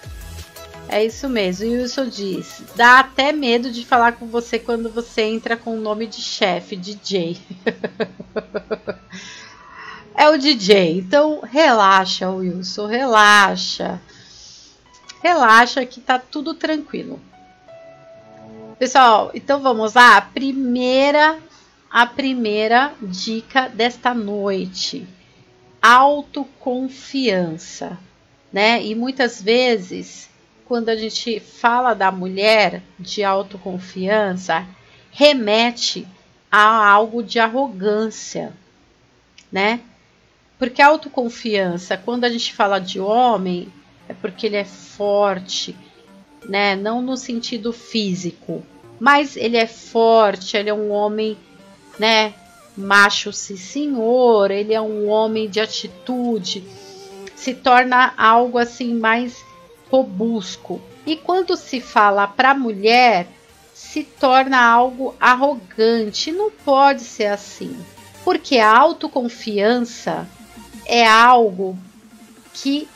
É 0.88 1.04
isso 1.04 1.28
mesmo. 1.28 1.66
E 1.66 1.70
o 1.70 1.82
Wilson 1.82 2.08
diz: 2.08 2.62
dá 2.76 3.00
até 3.00 3.32
medo 3.32 3.72
de 3.72 3.84
falar 3.84 4.14
com 4.14 4.28
você 4.28 4.60
quando 4.60 4.90
você 4.90 5.24
entra 5.24 5.58
com 5.58 5.76
o 5.76 5.82
nome 5.82 6.06
de 6.06 6.22
chefe, 6.22 6.76
DJ. 6.76 7.40
é 10.16 10.30
o 10.30 10.38
DJ. 10.38 11.00
Então 11.00 11.42
relaxa, 11.42 12.30
Wilson, 12.30 12.86
relaxa. 12.86 14.00
Relaxa 15.26 15.84
que 15.88 16.00
tá 16.00 16.20
tudo 16.20 16.54
tranquilo. 16.54 17.20
Pessoal, 18.78 19.32
então 19.34 19.60
vamos 19.60 19.96
lá. 19.96 20.18
A 20.18 20.22
primeira, 20.22 21.40
a 21.90 22.06
primeira 22.06 22.94
dica 23.02 23.68
desta 23.68 24.14
noite: 24.14 25.08
autoconfiança, 25.82 27.98
né? 28.54 28.86
E 28.86 28.94
muitas 28.94 29.42
vezes, 29.42 30.30
quando 30.66 30.90
a 30.90 30.96
gente 30.96 31.40
fala 31.40 31.96
da 31.96 32.12
mulher 32.12 32.84
de 33.00 33.24
autoconfiança, 33.24 34.64
remete 35.10 36.08
a 36.52 36.88
algo 36.88 37.24
de 37.24 37.40
arrogância, 37.40 38.54
né? 39.52 39.80
Porque 40.60 40.84
a 40.84 40.88
autoconfiança, 40.90 41.98
quando 41.98 42.26
a 42.26 42.30
gente 42.30 42.54
fala 42.54 42.78
de 42.78 43.00
homem, 43.00 43.74
é 44.08 44.14
porque 44.14 44.46
ele 44.46 44.56
é 44.56 44.66
forte, 44.66 45.76
né? 46.48 46.76
Não 46.76 47.02
no 47.02 47.18
sentido 47.18 47.74
físico, 47.74 48.64
mas 49.00 49.36
ele 49.36 49.58
é 49.58 49.68
forte, 49.68 50.58
ele 50.58 50.70
é 50.70 50.74
um 50.74 50.92
homem, 50.92 51.38
né? 52.00 52.34
Macho 52.78 53.32
sim 53.32 53.56
senhor, 53.56 54.52
ele 54.52 54.74
é 54.74 54.82
um 54.82 55.08
homem 55.08 55.50
de 55.50 55.60
atitude, 55.60 56.64
se 57.36 57.54
torna 57.54 58.14
algo 58.18 58.58
assim 58.58 58.94
mais 58.94 59.44
robusco. 59.90 60.82
E 61.06 61.16
quando 61.16 61.56
se 61.56 61.80
fala 61.80 62.28
para 62.28 62.54
mulher, 62.54 63.28
se 63.74 64.04
torna 64.04 64.62
algo 64.62 65.14
arrogante. 65.20 66.32
Não 66.32 66.50
pode 66.50 67.02
ser 67.02 67.28
assim, 67.28 67.78
porque 68.24 68.58
a 68.58 68.76
autoconfiança 68.76 70.28
é 70.86 71.06
algo 71.06 71.78
que 72.54 72.88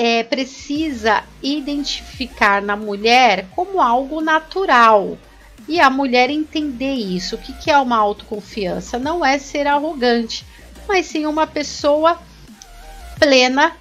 é, 0.00 0.22
precisa 0.22 1.24
identificar 1.42 2.62
na 2.62 2.76
mulher 2.76 3.48
como 3.50 3.82
algo 3.82 4.20
natural. 4.20 5.18
E 5.66 5.80
a 5.80 5.90
mulher 5.90 6.30
entender 6.30 6.94
isso. 6.94 7.34
O 7.34 7.38
que, 7.38 7.52
que 7.52 7.68
é 7.68 7.76
uma 7.76 7.96
autoconfiança? 7.96 8.96
Não 8.96 9.26
é 9.26 9.40
ser 9.40 9.66
arrogante, 9.66 10.46
mas 10.86 11.06
sim 11.06 11.26
uma 11.26 11.48
pessoa 11.48 12.16
plena 13.18 13.76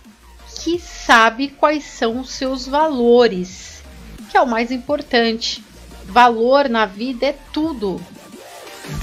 que 0.56 0.80
sabe 0.80 1.50
quais 1.50 1.84
são 1.84 2.20
os 2.20 2.32
seus 2.32 2.66
valores, 2.66 3.84
que 4.32 4.36
é 4.36 4.42
o 4.42 4.48
mais 4.48 4.72
importante. 4.72 5.64
Valor 6.06 6.68
na 6.68 6.88
vida 6.88 7.28
é 7.28 7.36
tudo. 7.54 8.04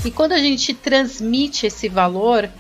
E 0.05 0.11
quando 0.11 0.33
a 0.33 0.39
gente 0.39 0.75
transmite 0.75 1.65
esse 1.65 1.89
valor, 1.89 2.51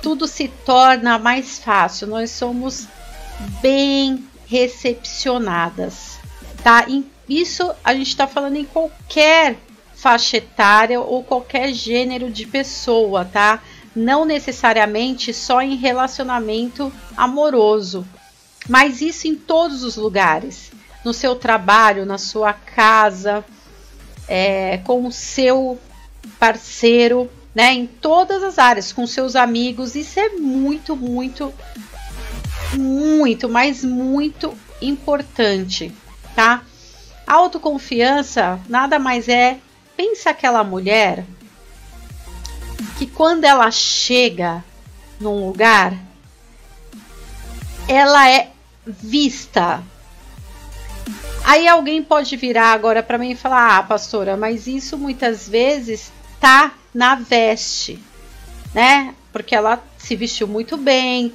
tudo 0.00 0.28
se 0.28 0.46
torna 0.46 1.18
mais 1.18 1.58
fácil. 1.58 2.06
Nós 2.06 2.30
somos 2.30 2.86
bem 3.60 4.26
recepcionadas, 4.46 6.18
tá? 6.62 6.86
Isso 7.28 7.72
a 7.82 7.94
gente 7.94 8.08
está 8.08 8.26
falando 8.26 8.56
em 8.56 8.64
qualquer 8.64 9.56
faixa 9.94 10.36
etária 10.36 11.00
ou 11.00 11.24
qualquer 11.24 11.72
gênero 11.72 12.30
de 12.30 12.46
pessoa, 12.46 13.24
tá? 13.24 13.62
Não 13.96 14.24
necessariamente 14.24 15.32
só 15.32 15.62
em 15.62 15.76
relacionamento 15.76 16.92
amoroso, 17.16 18.06
mas 18.68 19.00
isso 19.00 19.26
em 19.26 19.34
todos 19.34 19.82
os 19.82 19.96
lugares, 19.96 20.72
no 21.04 21.14
seu 21.14 21.36
trabalho, 21.36 22.04
na 22.04 22.18
sua 22.18 22.52
casa, 22.52 23.44
é, 24.28 24.78
com 24.78 25.06
o 25.06 25.12
seu 25.12 25.78
parceiro, 26.38 27.30
né? 27.54 27.72
Em 27.72 27.86
todas 27.86 28.42
as 28.42 28.58
áreas, 28.58 28.92
com 28.92 29.06
seus 29.06 29.36
amigos. 29.36 29.94
Isso 29.94 30.18
é 30.18 30.30
muito, 30.30 30.96
muito, 30.96 31.52
muito, 32.76 33.48
mas 33.48 33.84
muito 33.84 34.56
importante, 34.80 35.92
tá? 36.34 36.62
Autoconfiança 37.26 38.60
nada 38.68 38.98
mais 38.98 39.28
é. 39.28 39.58
Pensa 39.96 40.30
aquela 40.30 40.62
mulher 40.64 41.24
que 42.98 43.06
quando 43.06 43.44
ela 43.44 43.70
chega 43.70 44.64
num 45.20 45.46
lugar, 45.46 45.94
ela 47.88 48.28
é 48.28 48.50
vista. 48.86 49.82
Aí 51.44 51.68
alguém 51.68 52.02
pode 52.02 52.36
virar 52.36 52.72
agora 52.72 53.02
para 53.02 53.18
mim 53.18 53.32
e 53.32 53.36
falar: 53.36 53.78
"Ah, 53.78 53.82
pastora, 53.82 54.36
mas 54.36 54.66
isso 54.66 54.98
muitas 54.98 55.48
vezes 55.48 56.12
tá 56.40 56.72
na 56.92 57.14
veste, 57.14 58.02
né? 58.74 59.14
Porque 59.32 59.54
ela 59.54 59.82
se 59.98 60.16
vestiu 60.16 60.46
muito 60.46 60.76
bem, 60.76 61.32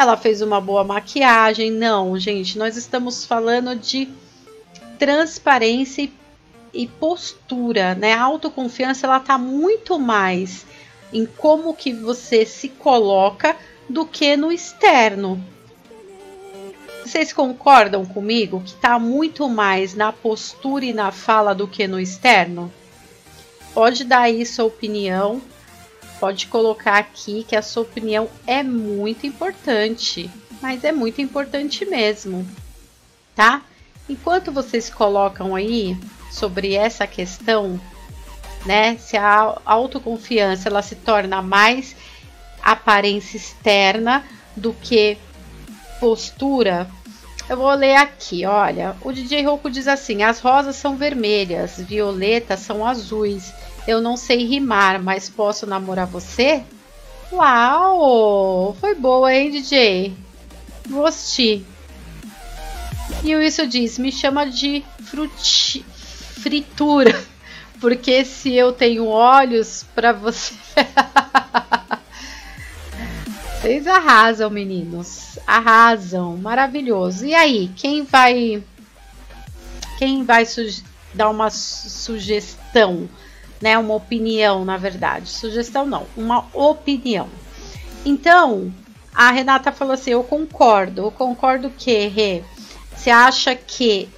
ela 0.00 0.16
fez 0.16 0.40
uma 0.40 0.60
boa 0.62 0.82
maquiagem. 0.82 1.70
Não, 1.70 2.18
gente, 2.18 2.56
nós 2.56 2.74
estamos 2.74 3.26
falando 3.26 3.76
de 3.76 4.08
transparência 4.98 6.02
e, 6.02 6.12
e 6.72 6.86
postura, 6.86 7.94
né? 7.94 8.14
A 8.14 8.22
autoconfiança 8.22 9.06
ela 9.06 9.20
tá 9.20 9.36
muito 9.36 9.98
mais 9.98 10.64
em 11.12 11.26
como 11.26 11.74
que 11.74 11.92
você 11.92 12.46
se 12.46 12.70
coloca 12.70 13.54
do 13.90 14.06
que 14.06 14.38
no 14.38 14.50
externo. 14.50 15.42
Vocês 17.04 17.30
concordam 17.32 18.06
comigo 18.06 18.60
que 18.60 18.70
está 18.70 18.98
muito 18.98 19.48
mais 19.50 19.94
na 19.94 20.12
postura 20.12 20.84
e 20.84 20.94
na 20.94 21.12
fala 21.12 21.54
do 21.54 21.68
que 21.68 21.86
no 21.86 22.00
externo? 22.00 22.72
Pode 23.74 24.04
dar 24.04 24.20
aí 24.20 24.46
sua 24.46 24.64
opinião, 24.64 25.42
pode 26.20 26.46
colocar 26.48 26.98
aqui 26.98 27.44
que 27.48 27.56
a 27.56 27.62
sua 27.62 27.82
opinião 27.82 28.28
é 28.46 28.62
muito 28.62 29.26
importante, 29.26 30.30
mas 30.60 30.84
é 30.84 30.92
muito 30.92 31.22
importante 31.22 31.86
mesmo, 31.86 32.46
tá? 33.34 33.62
Enquanto 34.06 34.52
vocês 34.52 34.90
colocam 34.90 35.54
aí 35.54 35.96
sobre 36.30 36.74
essa 36.74 37.06
questão, 37.06 37.80
né, 38.66 38.98
se 38.98 39.16
a 39.16 39.58
autoconfiança 39.64 40.68
ela 40.68 40.82
se 40.82 40.94
torna 40.94 41.40
mais 41.40 41.96
aparência 42.62 43.38
externa 43.38 44.22
do 44.54 44.74
que 44.74 45.16
postura. 45.98 46.86
Eu 47.48 47.56
vou 47.56 47.72
ler 47.72 47.96
aqui, 47.96 48.44
olha. 48.44 48.94
O 49.00 49.12
DJ 49.12 49.44
Roku 49.44 49.70
diz 49.70 49.88
assim: 49.88 50.22
as 50.22 50.40
rosas 50.40 50.76
são 50.76 50.96
vermelhas, 50.96 51.78
violetas 51.78 52.60
são 52.60 52.86
azuis. 52.86 53.52
Eu 53.86 54.00
não 54.00 54.16
sei 54.16 54.46
rimar, 54.46 55.02
mas 55.02 55.28
posso 55.28 55.66
namorar 55.66 56.06
você? 56.06 56.62
Uau! 57.32 58.76
Foi 58.80 58.94
boa, 58.94 59.32
hein, 59.34 59.50
DJ? 59.50 60.14
Gostei. 60.88 61.64
E 63.22 63.34
o 63.34 63.38
Wilson 63.38 63.66
diz: 63.66 63.98
me 63.98 64.10
chama 64.10 64.46
de 64.46 64.84
fruti 65.04 65.84
fritura, 66.40 67.20
porque 67.80 68.24
se 68.24 68.54
eu 68.54 68.72
tenho 68.72 69.06
olhos 69.06 69.84
para 69.94 70.12
você. 70.12 70.54
Vocês 73.60 73.86
arrasam, 73.86 74.48
meninos. 74.48 75.38
Arrasam. 75.46 76.34
Maravilhoso. 76.38 77.26
E 77.26 77.34
aí, 77.34 77.70
quem 77.76 78.04
vai. 78.04 78.62
Quem 79.98 80.24
vai 80.24 80.46
dar 81.12 81.28
uma 81.28 81.50
sugestão? 81.50 83.06
Né? 83.60 83.76
Uma 83.78 83.94
opinião, 83.94 84.64
na 84.64 84.76
verdade. 84.76 85.28
Sugestão 85.28 85.84
não, 85.86 86.06
uma 86.16 86.46
opinião. 86.54 87.28
Então, 88.04 88.72
a 89.14 89.30
Renata 89.30 89.70
falou 89.70 89.94
assim: 89.94 90.10
Eu 90.10 90.24
concordo. 90.24 91.02
Eu 91.02 91.10
concordo 91.10 91.70
que, 91.70 92.06
Rê, 92.08 92.42
você 92.96 93.10
acha 93.10 93.54
que 93.54 94.08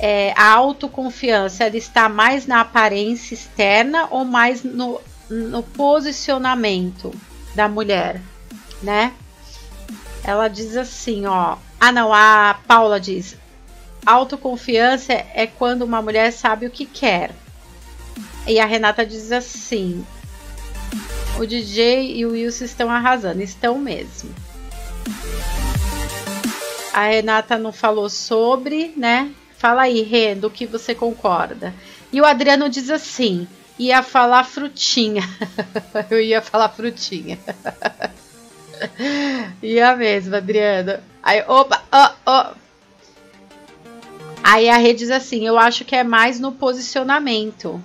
é, 0.00 0.32
a 0.36 0.50
autoconfiança 0.52 1.64
ela 1.64 1.76
está 1.76 2.08
mais 2.08 2.46
na 2.46 2.60
aparência 2.60 3.34
externa 3.34 4.08
ou 4.10 4.24
mais 4.24 4.64
no, 4.64 5.00
no 5.28 5.62
posicionamento 5.62 7.12
da 7.54 7.68
mulher? 7.68 8.20
né? 8.82 9.12
Ela 10.22 10.48
diz 10.48 10.76
assim, 10.76 11.26
ó. 11.26 11.56
Ah, 11.78 11.92
não, 11.92 12.12
a 12.12 12.58
Paula 12.66 13.00
diz: 13.00 13.36
autoconfiança 14.04 15.12
é 15.12 15.46
quando 15.46 15.82
uma 15.82 16.02
mulher 16.02 16.32
sabe 16.32 16.66
o 16.66 16.70
que 16.70 16.86
quer. 16.86 17.30
E 18.50 18.58
a 18.58 18.66
Renata 18.66 19.06
diz 19.06 19.30
assim: 19.30 20.04
o 21.38 21.46
DJ 21.46 22.16
e 22.16 22.26
o 22.26 22.32
Wilson 22.32 22.64
estão 22.64 22.90
arrasando, 22.90 23.40
estão 23.40 23.78
mesmo. 23.78 24.34
A 26.92 27.06
Renata 27.06 27.56
não 27.56 27.72
falou 27.72 28.10
sobre, 28.10 28.92
né? 28.96 29.30
Fala 29.56 29.82
aí, 29.82 30.02
Rê, 30.02 30.34
do 30.34 30.50
que 30.50 30.66
você 30.66 30.96
concorda. 30.96 31.72
E 32.12 32.20
o 32.20 32.24
Adriano 32.24 32.68
diz 32.68 32.90
assim: 32.90 33.46
ia 33.78 34.02
falar 34.02 34.42
frutinha. 34.42 35.22
Eu 36.10 36.20
ia 36.20 36.42
falar 36.42 36.70
frutinha. 36.70 37.38
e 39.62 39.80
a 39.80 39.94
mesma, 39.94 40.38
Adriana. 40.38 41.04
Aí, 41.22 41.44
opa, 41.46 41.84
ó, 41.92 42.10
ó. 42.26 42.50
Aí 44.42 44.68
a 44.68 44.78
rede 44.78 45.00
diz 45.00 45.10
assim: 45.10 45.46
eu 45.46 45.56
acho 45.56 45.84
que 45.84 45.94
é 45.94 46.02
mais 46.02 46.40
no 46.40 46.50
posicionamento. 46.50 47.80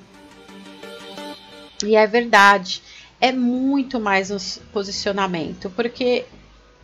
E 1.87 1.95
é 1.95 2.05
verdade. 2.07 2.81
É 3.19 3.31
muito 3.31 3.99
mais 3.99 4.29
no 4.29 4.37
posicionamento. 4.71 5.69
Porque 5.69 6.25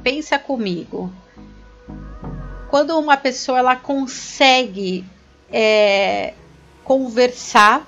pensa 0.04 0.38
comigo. 0.40 1.12
Quando 2.70 2.98
uma 2.98 3.18
pessoa 3.18 3.60
ela 3.60 3.76
consegue 3.76 5.04
é, 5.52 6.34
conversar, 6.84 7.86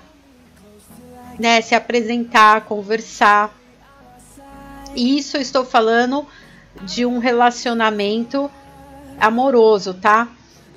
né, 1.40 1.62
se 1.62 1.74
apresentar, 1.74 2.62
conversar, 2.66 3.54
e 4.96 5.18
isso 5.18 5.38
eu 5.38 5.42
estou 5.42 5.66
falando 5.66 6.28
de 6.84 7.06
um 7.06 7.18
relacionamento 7.18 8.52
amoroso, 9.20 9.94
tá? 9.94 10.28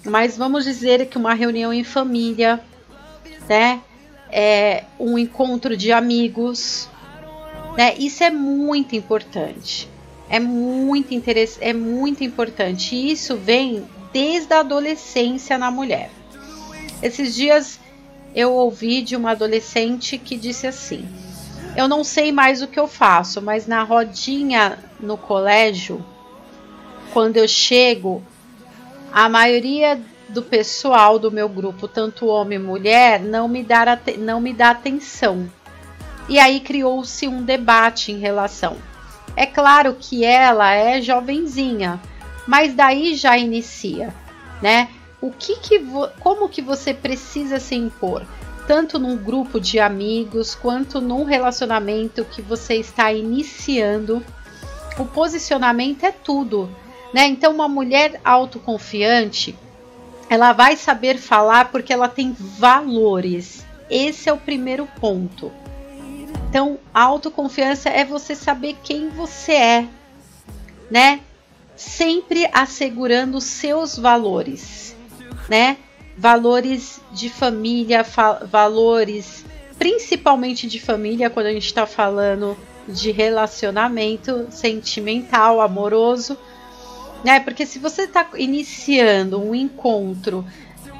Mas 0.04 0.36
vamos 0.36 0.64
dizer 0.64 1.06
que 1.06 1.18
uma 1.18 1.34
reunião 1.34 1.72
em 1.72 1.84
família, 1.84 2.62
né? 3.48 3.82
É 4.30 4.84
um 4.98 5.16
encontro 5.18 5.76
de 5.76 5.92
amigos, 5.92 6.88
né? 7.76 7.94
Isso 7.96 8.24
é 8.24 8.30
muito 8.30 8.96
importante. 8.96 9.88
É 10.28 10.40
muito 10.40 11.14
interessante, 11.14 11.64
é 11.64 11.72
muito 11.72 12.24
importante. 12.24 12.94
Isso 12.94 13.36
vem 13.36 13.86
desde 14.12 14.52
a 14.52 14.60
adolescência 14.60 15.56
na 15.56 15.70
mulher. 15.70 16.10
Esses 17.02 17.34
dias 17.34 17.78
eu 18.34 18.52
ouvi 18.52 19.02
de 19.02 19.14
uma 19.14 19.30
adolescente 19.30 20.18
que 20.18 20.36
disse 20.36 20.66
assim: 20.66 21.06
eu 21.76 21.86
não 21.86 22.02
sei 22.02 22.32
mais 22.32 22.62
o 22.62 22.66
que 22.66 22.80
eu 22.80 22.88
faço, 22.88 23.42
mas 23.42 23.66
na 23.66 23.82
rodinha 23.82 24.78
no 24.98 25.18
colégio, 25.18 26.04
quando 27.12 27.36
eu 27.36 27.46
chego, 27.46 28.22
a 29.12 29.28
maioria 29.28 30.00
do 30.28 30.42
pessoal 30.42 31.18
do 31.18 31.30
meu 31.30 31.48
grupo, 31.48 31.86
tanto 31.86 32.26
homem 32.26 32.58
e 32.58 32.62
mulher, 32.62 33.20
não 33.20 33.48
me 33.48 33.62
dá, 33.62 33.98
não 34.18 34.40
me 34.40 34.52
dá 34.52 34.70
atenção. 34.70 35.50
E 36.28 36.38
aí 36.38 36.60
criou-se 36.60 37.28
um 37.28 37.42
debate 37.42 38.12
em 38.12 38.18
relação. 38.18 38.76
É 39.36 39.46
claro 39.46 39.96
que 39.98 40.24
ela 40.24 40.72
é 40.72 41.00
jovenzinha, 41.00 42.00
mas 42.46 42.74
daí 42.74 43.14
já 43.14 43.36
inicia, 43.36 44.12
né? 44.60 44.88
O 45.20 45.30
que 45.30 45.56
que 45.56 45.80
como 46.20 46.48
que 46.48 46.62
você 46.62 46.92
precisa 46.92 47.58
se 47.58 47.74
impor? 47.74 48.24
tanto 48.66 48.98
num 48.98 49.16
grupo 49.16 49.60
de 49.60 49.78
amigos 49.78 50.54
quanto 50.54 51.00
num 51.00 51.24
relacionamento 51.24 52.24
que 52.24 52.42
você 52.42 52.74
está 52.74 53.12
iniciando. 53.12 54.22
O 54.98 55.04
posicionamento 55.04 56.04
é 56.04 56.10
tudo, 56.10 56.68
né? 57.12 57.26
Então, 57.26 57.52
uma 57.52 57.68
mulher 57.68 58.20
autoconfiante, 58.24 59.56
ela 60.28 60.52
vai 60.52 60.76
saber 60.76 61.18
falar 61.18 61.70
porque 61.70 61.92
ela 61.92 62.08
tem 62.08 62.36
valores. 62.38 63.64
Esse 63.88 64.28
é 64.28 64.32
o 64.32 64.38
primeiro 64.38 64.86
ponto. 65.00 65.52
Então, 66.48 66.78
autoconfiança 66.92 67.88
é 67.88 68.04
você 68.04 68.34
saber 68.34 68.76
quem 68.82 69.08
você 69.08 69.52
é, 69.52 69.88
né? 70.90 71.20
Sempre 71.76 72.48
assegurando 72.52 73.40
seus 73.40 73.98
valores, 73.98 74.96
né? 75.48 75.76
valores 76.16 77.00
de 77.12 77.28
família, 77.28 78.04
valores 78.50 79.44
principalmente 79.78 80.66
de 80.66 80.80
família, 80.80 81.28
quando 81.28 81.46
a 81.46 81.52
gente 81.52 81.66
está 81.66 81.86
falando 81.86 82.56
de 82.88 83.10
relacionamento 83.10 84.46
sentimental, 84.50 85.60
amoroso, 85.60 86.38
né? 87.24 87.40
Porque 87.40 87.66
se 87.66 87.78
você 87.78 88.02
está 88.02 88.26
iniciando 88.34 89.40
um 89.40 89.54
encontro, 89.54 90.44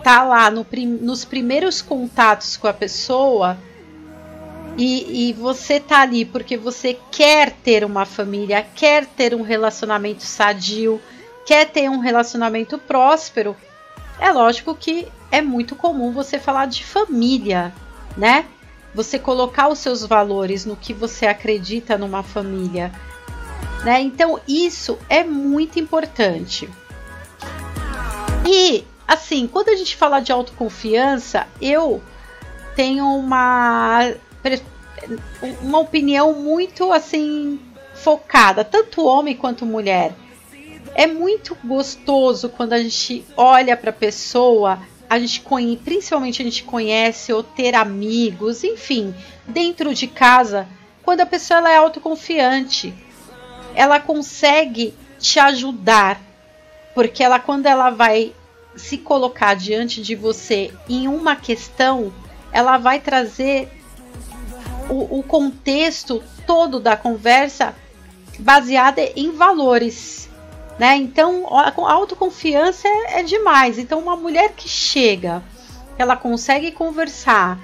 tá 0.03 0.23
lá 0.23 0.51
no 0.51 0.65
prim 0.65 0.87
nos 0.87 1.25
primeiros 1.25 1.83
contatos 1.83 2.57
com 2.57 2.67
a 2.69 2.73
pessoa 2.73 3.59
e, 4.77 5.31
e 5.31 5.33
você 5.33 5.81
tá 5.81 6.03
ali 6.03 6.25
porque 6.25 6.57
você 6.57 6.99
quer 7.11 7.51
ter 7.51 7.85
uma 7.85 8.05
família, 8.05 8.67
quer 8.75 9.07
ter 9.07 9.35
um 9.35 9.43
relacionamento 9.43 10.23
sadio, 10.23 11.01
quer 11.47 11.71
ter 11.71 11.89
um 11.89 11.99
relacionamento 11.99 12.79
próspero, 12.79 13.57
é 14.19 14.31
lógico 14.31 14.75
que 14.75 15.09
é 15.31 15.41
muito 15.41 15.75
comum 15.75 16.13
você 16.13 16.39
falar 16.39 16.67
de 16.67 16.85
família, 16.85 17.73
né? 18.17 18.47
Você 18.95 19.19
colocar 19.19 19.69
os 19.69 19.79
seus 19.79 20.05
valores 20.05 20.65
no 20.65 20.77
que 20.77 20.93
você 20.93 21.27
acredita 21.27 21.99
numa 21.99 22.23
família, 22.23 22.93
né? 23.87 24.01
Então 24.01 24.41
isso 24.49 24.99
é 25.09 25.23
muito 25.23 25.79
importante. 25.79 26.69
E 28.45 28.85
assim, 29.07 29.47
quando 29.47 29.69
a 29.69 29.77
gente 29.77 29.95
fala 29.95 30.19
de 30.19 30.33
autoconfiança, 30.33 31.47
eu 31.61 32.03
tenho 32.75 33.07
uma 33.07 34.13
uma 35.63 35.79
opinião 35.79 36.33
muito 36.33 36.93
assim 36.93 37.61
focada, 37.95 38.65
tanto 38.65 39.05
homem 39.05 39.37
quanto 39.37 39.65
mulher 39.65 40.15
é 40.95 41.07
muito 41.07 41.57
gostoso 41.63 42.49
quando 42.49 42.73
a 42.73 42.79
gente 42.83 43.25
olha 43.37 43.77
para 43.77 43.91
a 43.91 43.93
pessoa 43.93 44.81
a 45.09 45.19
gente 45.19 45.41
conhece, 45.43 45.81
principalmente 45.85 46.43
a 46.43 46.45
gente 46.45 46.65
conhece 46.65 47.33
ou 47.33 47.43
ter 47.43 47.75
amigos, 47.77 48.65
enfim, 48.65 49.15
dentro 49.47 49.95
de 49.95 50.09
casa, 50.09 50.67
quando 51.05 51.21
a 51.21 51.27
pessoa 51.27 51.59
ela 51.59 51.71
é 51.71 51.77
autoconfiante, 51.77 52.93
ela 53.77 54.01
consegue 54.01 54.95
te 55.21 55.39
ajudar, 55.39 56.21
porque 56.95 57.23
ela 57.23 57.39
quando 57.39 57.67
ela 57.67 57.91
vai 57.91 58.33
se 58.75 58.99
colocar 58.99 59.55
diante 59.55 60.03
de 60.03 60.15
você 60.15 60.73
em 60.89 61.07
uma 61.07 61.37
questão, 61.37 62.13
ela 62.53 62.79
vai 62.79 63.01
trazer 63.01 63.69
o, 64.89 65.19
o 65.19 65.23
contexto 65.23 66.23
todo 66.47 66.81
da 66.81 66.97
conversa 66.97 67.75
baseada 68.39 69.03
em 69.15 69.31
valores. 69.33 70.29
Né? 70.79 70.97
Então, 70.97 71.47
a 71.51 71.93
autoconfiança 71.93 72.87
é, 72.87 73.21
é 73.21 73.23
demais. 73.23 73.79
Então, 73.79 73.99
uma 73.99 74.17
mulher 74.17 74.53
que 74.53 74.69
chega, 74.69 75.43
ela 75.99 76.17
consegue 76.17 76.71
conversar, 76.71 77.59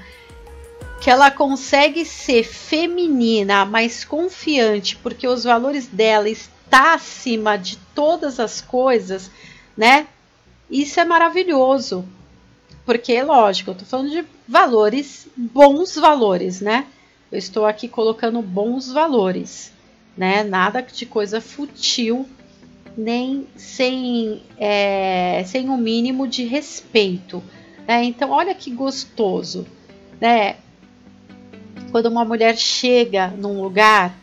que 1.03 1.11
ela 1.11 1.33
consegue 1.33 2.05
ser 2.05 2.45
feminina, 2.45 3.65
mas 3.65 4.05
confiante, 4.05 4.97
porque 4.97 5.27
os 5.27 5.43
valores 5.43 5.89
dela 5.89 6.29
está 6.29 6.95
acima 6.95 7.57
de 7.57 7.77
todas 7.93 8.39
as 8.39 8.61
coisas, 8.61 9.29
né? 9.77 10.07
Isso 10.71 11.01
é 11.01 11.05
maravilhoso. 11.05 12.05
Porque, 12.87 13.21
lógico, 13.21 13.73
eu 13.73 13.75
tô 13.75 13.85
falando 13.85 14.11
de 14.11 14.25
valores, 14.47 15.27
bons 15.37 15.97
valores, 15.97 16.61
né? 16.61 16.87
Eu 17.33 17.39
estou 17.39 17.67
aqui 17.67 17.89
colocando 17.89 18.41
bons 18.41 18.93
valores, 18.93 19.73
né? 20.17 20.45
Nada 20.45 20.83
de 20.83 21.05
coisa 21.05 21.41
futil, 21.41 22.29
nem 22.97 23.49
sem, 23.57 24.41
é, 24.57 25.43
sem 25.49 25.69
um 25.69 25.77
mínimo 25.77 26.29
de 26.29 26.45
respeito. 26.45 27.43
Né? 27.89 28.05
Então, 28.05 28.31
olha 28.31 28.55
que 28.55 28.71
gostoso, 28.71 29.67
né? 30.21 30.59
Quando 31.93 32.07
uma 32.07 32.25
mulher 32.25 32.57
chega 32.57 33.29
num 33.29 33.63
lugar 33.63 34.15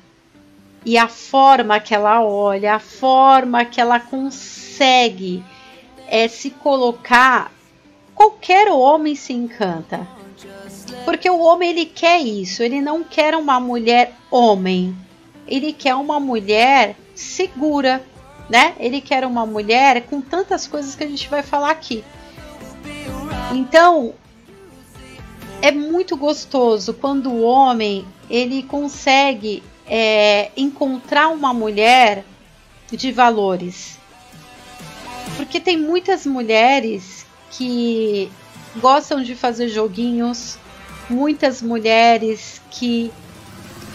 e 0.84 0.98
a 0.98 1.08
forma 1.08 1.80
que 1.80 1.94
ela 1.94 2.24
olha, 2.24 2.74
a 2.74 2.80
forma 2.80 3.64
que 3.64 3.80
ela 3.80 4.00
consegue 4.00 5.44
é, 6.08 6.28
se 6.28 6.50
colocar, 6.50 7.52
qualquer 8.16 8.70
homem 8.70 9.16
se 9.16 9.34
encanta. 9.34 10.08
Porque 11.06 11.30
o 11.30 11.40
homem 11.40 11.70
ele 11.70 11.86
quer 11.86 12.20
isso, 12.20 12.64
ele 12.64 12.82
não 12.82 13.04
quer 13.04 13.36
uma 13.36 13.60
mulher 13.60 14.14
homem. 14.32 14.96
Ele 15.48 15.72
quer 15.72 15.94
uma 15.94 16.20
mulher 16.20 16.96
segura, 17.14 18.04
né? 18.50 18.74
Ele 18.80 19.00
quer 19.00 19.26
uma 19.26 19.46
mulher 19.46 20.02
com 20.08 20.22
tantas 20.22 20.68
coisas 20.68 20.96
que 20.96 21.04
a 21.04 21.08
gente 21.08 21.30
vai 21.30 21.44
falar 21.44 21.70
aqui. 21.70 22.04
Então, 23.52 24.14
é 25.62 25.72
muito 25.72 26.16
gostoso 26.16 26.94
quando 26.94 27.30
o 27.30 27.42
homem 27.42 28.06
ele 28.30 28.64
consegue 28.64 29.62
é, 29.86 30.52
encontrar 30.56 31.30
uma 31.30 31.54
mulher 31.54 32.24
de 32.92 33.12
valores. 33.12 33.98
Porque 35.36 35.60
tem 35.60 35.78
muitas 35.78 36.26
mulheres 36.26 37.26
que 37.52 38.32
gostam 38.78 39.22
de 39.22 39.36
fazer 39.36 39.70
joguinhos, 39.70 40.58
muitas 41.10 41.62
mulheres 41.62 42.62
que 42.70 43.12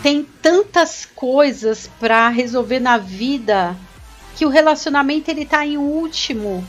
têm 0.02 0.24
tantas 0.42 1.06
coisas 1.06 1.88
para 1.98 2.28
resolver 2.28 2.80
na 2.80 2.98
vida 2.98 3.76
que 4.36 4.44
o 4.44 4.48
relacionamento 4.48 5.30
ele 5.30 5.46
tá 5.46 5.64
em 5.64 5.78
último. 5.78 6.64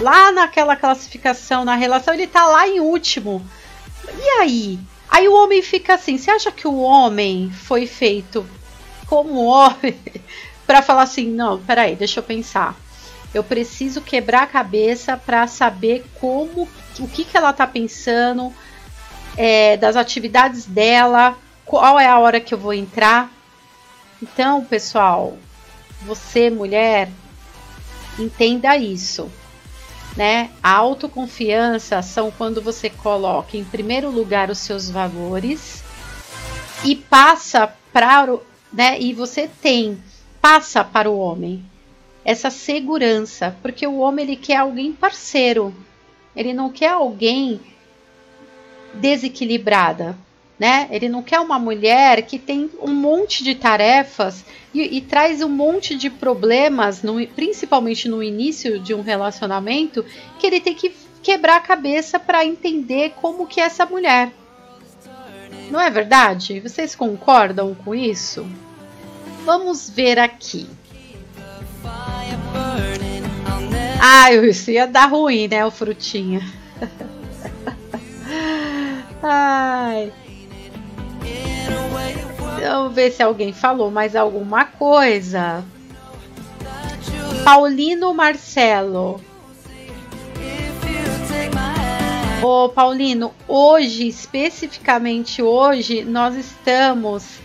Lá 0.00 0.32
naquela 0.32 0.74
classificação 0.74 1.64
na 1.64 1.76
relação, 1.76 2.12
ele 2.12 2.26
tá 2.26 2.46
lá 2.46 2.68
em 2.68 2.80
último. 2.80 3.44
E 4.12 4.28
aí? 4.40 4.78
Aí 5.08 5.28
o 5.28 5.34
homem 5.34 5.62
fica 5.62 5.94
assim: 5.94 6.18
você 6.18 6.30
acha 6.30 6.50
que 6.50 6.66
o 6.66 6.80
homem 6.80 7.50
foi 7.50 7.86
feito 7.86 8.46
como 9.06 9.44
homem 9.44 9.96
para 10.66 10.82
falar 10.82 11.02
assim: 11.02 11.28
não, 11.28 11.60
peraí, 11.60 11.94
deixa 11.94 12.20
eu 12.20 12.24
pensar. 12.24 12.76
Eu 13.32 13.42
preciso 13.42 14.00
quebrar 14.00 14.44
a 14.44 14.46
cabeça 14.46 15.16
para 15.16 15.46
saber 15.46 16.04
como, 16.20 16.68
o 17.00 17.08
que, 17.08 17.24
que 17.24 17.36
ela 17.36 17.52
tá 17.52 17.66
pensando, 17.66 18.52
é, 19.36 19.76
das 19.76 19.96
atividades 19.96 20.66
dela, 20.66 21.36
qual 21.64 21.98
é 21.98 22.06
a 22.06 22.18
hora 22.18 22.40
que 22.40 22.54
eu 22.54 22.58
vou 22.58 22.72
entrar. 22.72 23.32
Então, 24.22 24.64
pessoal, 24.64 25.36
você, 26.02 26.48
mulher, 26.48 27.10
entenda 28.18 28.76
isso. 28.76 29.30
Né? 30.16 30.50
A 30.62 30.70
autoconfiança 30.70 32.00
são 32.02 32.30
quando 32.30 32.62
você 32.62 32.88
coloca 32.88 33.56
em 33.56 33.64
primeiro 33.64 34.10
lugar 34.10 34.48
os 34.48 34.58
seus 34.58 34.88
valores 34.88 35.82
e 36.84 36.94
passa 36.94 37.74
para 37.92 38.38
né? 38.72 39.00
E 39.00 39.12
você 39.12 39.48
tem 39.48 40.02
passa 40.40 40.84
para 40.84 41.08
o 41.08 41.18
homem 41.18 41.64
essa 42.24 42.50
segurança, 42.50 43.56
porque 43.62 43.86
o 43.86 43.98
homem 43.98 44.24
ele 44.24 44.36
quer 44.36 44.56
alguém 44.56 44.92
parceiro. 44.92 45.74
Ele 46.34 46.52
não 46.52 46.70
quer 46.70 46.90
alguém 46.90 47.60
desequilibrada, 48.94 50.16
né? 50.58 50.88
Ele 50.90 51.08
não 51.08 51.22
quer 51.22 51.38
uma 51.38 51.58
mulher 51.58 52.22
que 52.22 52.38
tem 52.38 52.70
um 52.80 52.92
monte 52.92 53.44
de 53.44 53.54
tarefas 53.54 54.44
e, 54.74 54.98
e 54.98 55.00
traz 55.00 55.40
um 55.40 55.48
monte 55.48 55.94
de 55.94 56.10
problemas, 56.10 57.02
no, 57.02 57.24
principalmente 57.28 58.08
no 58.08 58.22
início 58.22 58.80
de 58.80 58.92
um 58.92 59.00
relacionamento, 59.00 60.04
que 60.38 60.46
ele 60.46 60.60
tem 60.60 60.74
que 60.74 60.92
quebrar 61.22 61.56
a 61.56 61.60
cabeça 61.60 62.18
para 62.18 62.44
entender 62.44 63.14
como 63.20 63.46
que 63.46 63.60
é 63.60 63.64
essa 63.64 63.86
mulher. 63.86 64.32
Não 65.70 65.80
é 65.80 65.88
verdade? 65.88 66.60
Vocês 66.60 66.94
concordam 66.94 67.74
com 67.74 67.94
isso? 67.94 68.46
Vamos 69.44 69.88
ver 69.88 70.18
aqui. 70.18 70.68
Ah, 74.00 74.32
isso 74.32 74.70
ia 74.70 74.86
dar 74.86 75.06
ruim, 75.06 75.48
né? 75.48 75.64
O 75.64 75.70
frutinha. 75.70 76.40
Ai. 79.22 80.12
Vamos 82.66 82.94
ver 82.94 83.12
se 83.12 83.22
alguém 83.22 83.52
falou 83.52 83.90
mais 83.90 84.16
alguma 84.16 84.64
coisa. 84.64 85.62
Paulino 87.44 88.14
Marcelo. 88.14 89.20
Ô 92.42 92.70
Paulino, 92.70 93.34
hoje, 93.46 94.08
especificamente 94.08 95.42
hoje, 95.42 96.04
nós 96.04 96.34
estamos 96.36 97.38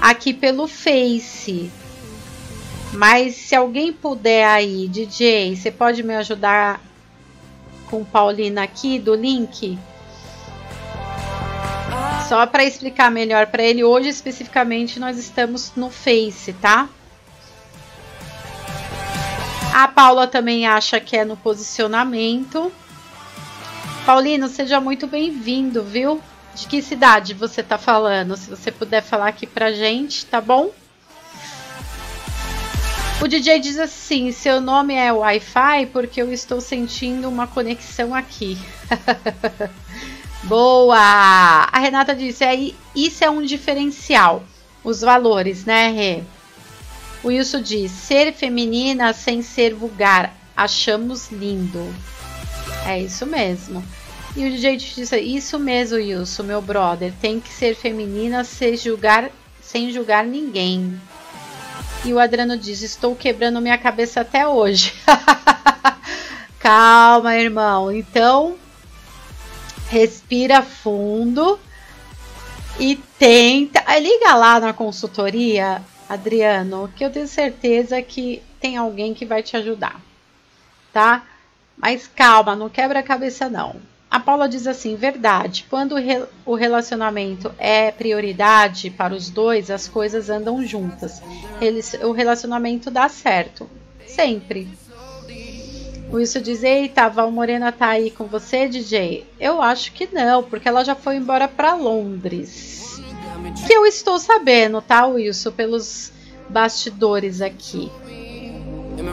aqui 0.00 0.32
pelo 0.32 0.66
Face. 0.66 1.70
Mas 2.94 3.34
se 3.34 3.54
alguém 3.54 3.92
puder 3.92 4.46
aí, 4.46 4.88
DJ, 4.88 5.56
você 5.56 5.70
pode 5.70 6.02
me 6.02 6.14
ajudar 6.14 6.80
com 7.90 8.02
Paulina 8.02 8.62
aqui 8.62 8.98
do 8.98 9.14
link? 9.14 9.78
Só 12.28 12.46
para 12.46 12.62
explicar 12.62 13.10
melhor 13.10 13.46
para 13.46 13.62
ele, 13.62 13.82
hoje 13.82 14.10
especificamente 14.10 15.00
nós 15.00 15.16
estamos 15.16 15.72
no 15.74 15.88
Face, 15.88 16.52
tá? 16.52 16.86
A 19.72 19.88
Paula 19.88 20.26
também 20.26 20.66
acha 20.66 21.00
que 21.00 21.16
é 21.16 21.24
no 21.24 21.38
posicionamento. 21.38 22.70
Paulino, 24.04 24.46
seja 24.46 24.78
muito 24.78 25.06
bem-vindo, 25.06 25.82
viu? 25.82 26.20
De 26.54 26.66
que 26.66 26.82
cidade 26.82 27.32
você 27.32 27.62
tá 27.62 27.78
falando? 27.78 28.36
Se 28.36 28.50
você 28.50 28.70
puder 28.70 29.00
falar 29.00 29.28
aqui 29.28 29.46
pra 29.46 29.72
gente, 29.72 30.26
tá 30.26 30.38
bom? 30.38 30.70
O 33.22 33.26
DJ 33.26 33.58
diz 33.58 33.78
assim: 33.78 34.32
seu 34.32 34.60
nome 34.60 34.92
é 34.92 35.10
Wi-Fi 35.10 35.86
porque 35.86 36.20
eu 36.20 36.30
estou 36.30 36.60
sentindo 36.60 37.26
uma 37.26 37.46
conexão 37.46 38.14
aqui. 38.14 38.58
Boa! 40.44 41.68
A 41.72 41.78
Renata 41.78 42.14
disse: 42.14 42.44
aí, 42.44 42.74
isso 42.94 43.24
é 43.24 43.30
um 43.30 43.42
diferencial. 43.42 44.42
Os 44.84 45.00
valores, 45.00 45.64
né, 45.64 45.90
Rê? 45.90 46.22
O 47.22 47.28
Wilson 47.28 47.60
diz: 47.60 47.90
ser 47.90 48.32
feminina 48.32 49.12
sem 49.12 49.42
ser 49.42 49.74
vulgar. 49.74 50.34
Achamos 50.56 51.30
lindo. 51.30 51.92
É 52.86 53.00
isso 53.00 53.26
mesmo. 53.26 53.84
E 54.36 54.46
o 54.46 54.50
DJ 54.50 54.76
diz: 54.76 55.12
Isso 55.12 55.58
mesmo, 55.58 55.96
Wilson, 55.96 56.42
meu 56.44 56.62
brother. 56.62 57.12
Tem 57.20 57.40
que 57.40 57.52
ser 57.52 57.74
feminina 57.74 58.44
sem 58.44 58.76
julgar, 58.76 59.30
sem 59.60 59.90
julgar 59.90 60.24
ninguém. 60.24 61.00
E 62.04 62.12
o 62.12 62.20
Adriano 62.20 62.56
diz: 62.56 62.82
Estou 62.82 63.16
quebrando 63.16 63.60
minha 63.60 63.76
cabeça 63.76 64.20
até 64.20 64.46
hoje. 64.46 64.94
Calma, 66.60 67.36
irmão. 67.36 67.90
Então, 67.90 68.56
respira 69.88 70.62
fundo 70.62 71.58
e 72.78 72.96
tenta. 73.18 73.82
Liga 73.98 74.34
lá 74.34 74.60
na 74.60 74.72
consultoria, 74.72 75.82
Adriano, 76.08 76.90
que 76.94 77.04
eu 77.04 77.10
tenho 77.10 77.26
certeza 77.26 78.00
que 78.02 78.42
tem 78.60 78.76
alguém 78.76 79.14
que 79.14 79.26
vai 79.26 79.42
te 79.42 79.56
ajudar, 79.56 80.00
tá? 80.92 81.24
Mas 81.76 82.06
calma, 82.06 82.56
não 82.56 82.68
quebra 82.68 83.00
a 83.00 83.02
cabeça 83.02 83.48
não. 83.48 83.76
A 84.10 84.18
Paula 84.18 84.48
diz 84.48 84.66
assim: 84.66 84.96
verdade, 84.96 85.66
quando 85.68 85.94
o 86.46 86.54
relacionamento 86.54 87.52
é 87.58 87.90
prioridade 87.90 88.90
para 88.90 89.14
os 89.14 89.28
dois, 89.28 89.70
as 89.70 89.86
coisas 89.86 90.30
andam 90.30 90.64
juntas. 90.64 91.22
Eles, 91.60 91.94
o 92.02 92.12
relacionamento 92.12 92.90
dá 92.90 93.08
certo. 93.08 93.68
Sempre. 94.06 94.68
O 96.10 96.16
Wilson 96.16 96.40
diz: 96.40 96.62
Eita, 96.62 97.02
a 97.02 97.08
Val 97.08 97.30
Morena 97.30 97.70
tá 97.70 97.88
aí 97.88 98.10
com 98.10 98.24
você, 98.24 98.66
DJ? 98.66 99.26
Eu 99.38 99.60
acho 99.60 99.92
que 99.92 100.08
não, 100.12 100.42
porque 100.42 100.68
ela 100.68 100.84
já 100.84 100.94
foi 100.94 101.16
embora 101.16 101.46
para 101.46 101.74
Londres. 101.74 103.00
Que 103.66 103.74
eu 103.74 103.84
estou 103.84 104.18
sabendo, 104.18 104.80
tá, 104.80 105.06
Wilson, 105.06 105.52
pelos 105.52 106.12
bastidores 106.48 107.40
aqui. 107.40 107.90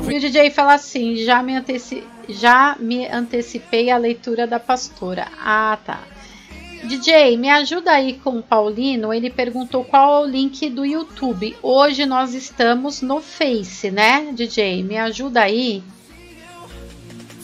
E 0.09 0.17
o 0.17 0.19
DJ 0.19 0.49
fala 0.51 0.75
assim: 0.75 1.17
já 1.17 1.43
me, 1.43 1.55
anteci 1.55 2.03
já 2.29 2.75
me 2.79 3.07
antecipei 3.07 3.91
a 3.91 3.97
leitura 3.97 4.47
da 4.47 4.59
pastora. 4.59 5.27
Ah, 5.39 5.77
tá. 5.85 6.01
DJ, 6.85 7.35
me 7.35 7.49
ajuda 7.49 7.91
aí 7.91 8.13
com 8.13 8.37
o 8.37 8.43
Paulino. 8.43 9.13
Ele 9.13 9.29
perguntou 9.29 9.83
qual 9.83 10.23
é 10.23 10.27
o 10.27 10.29
link 10.29 10.69
do 10.69 10.85
YouTube. 10.85 11.55
Hoje 11.61 12.05
nós 12.05 12.33
estamos 12.33 13.01
no 13.01 13.19
Face, 13.21 13.91
né, 13.91 14.31
DJ? 14.33 14.83
Me 14.83 14.97
ajuda 14.97 15.41
aí. 15.41 15.83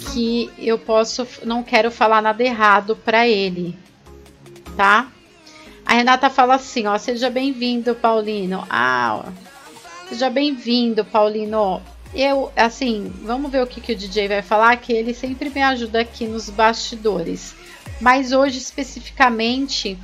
Que 0.09 0.49
eu 0.57 0.79
posso, 0.79 1.27
não 1.43 1.63
quero 1.63 1.91
falar 1.91 2.21
nada 2.21 2.43
errado 2.43 2.95
para 2.95 3.27
ele, 3.27 3.77
tá? 4.75 5.11
A 5.85 5.93
Renata 5.93 6.29
fala 6.29 6.55
assim, 6.55 6.87
ó, 6.87 6.97
seja 6.97 7.29
bem-vindo, 7.29 7.93
Paulino. 7.93 8.65
Ah, 8.69 9.25
seja 10.07 10.29
bem-vindo, 10.29 11.03
Paulino. 11.03 11.81
Eu, 12.13 12.51
assim, 12.55 13.11
vamos 13.23 13.51
ver 13.51 13.63
o 13.63 13.67
que, 13.67 13.81
que 13.81 13.93
o 13.93 13.95
DJ 13.95 14.27
vai 14.27 14.41
falar, 14.41 14.75
que 14.77 14.91
ele 14.91 15.13
sempre 15.13 15.49
me 15.49 15.61
ajuda 15.61 16.01
aqui 16.01 16.27
nos 16.27 16.49
bastidores. 16.49 17.55
Mas 17.99 18.31
hoje, 18.31 18.57
especificamente, 18.57 19.97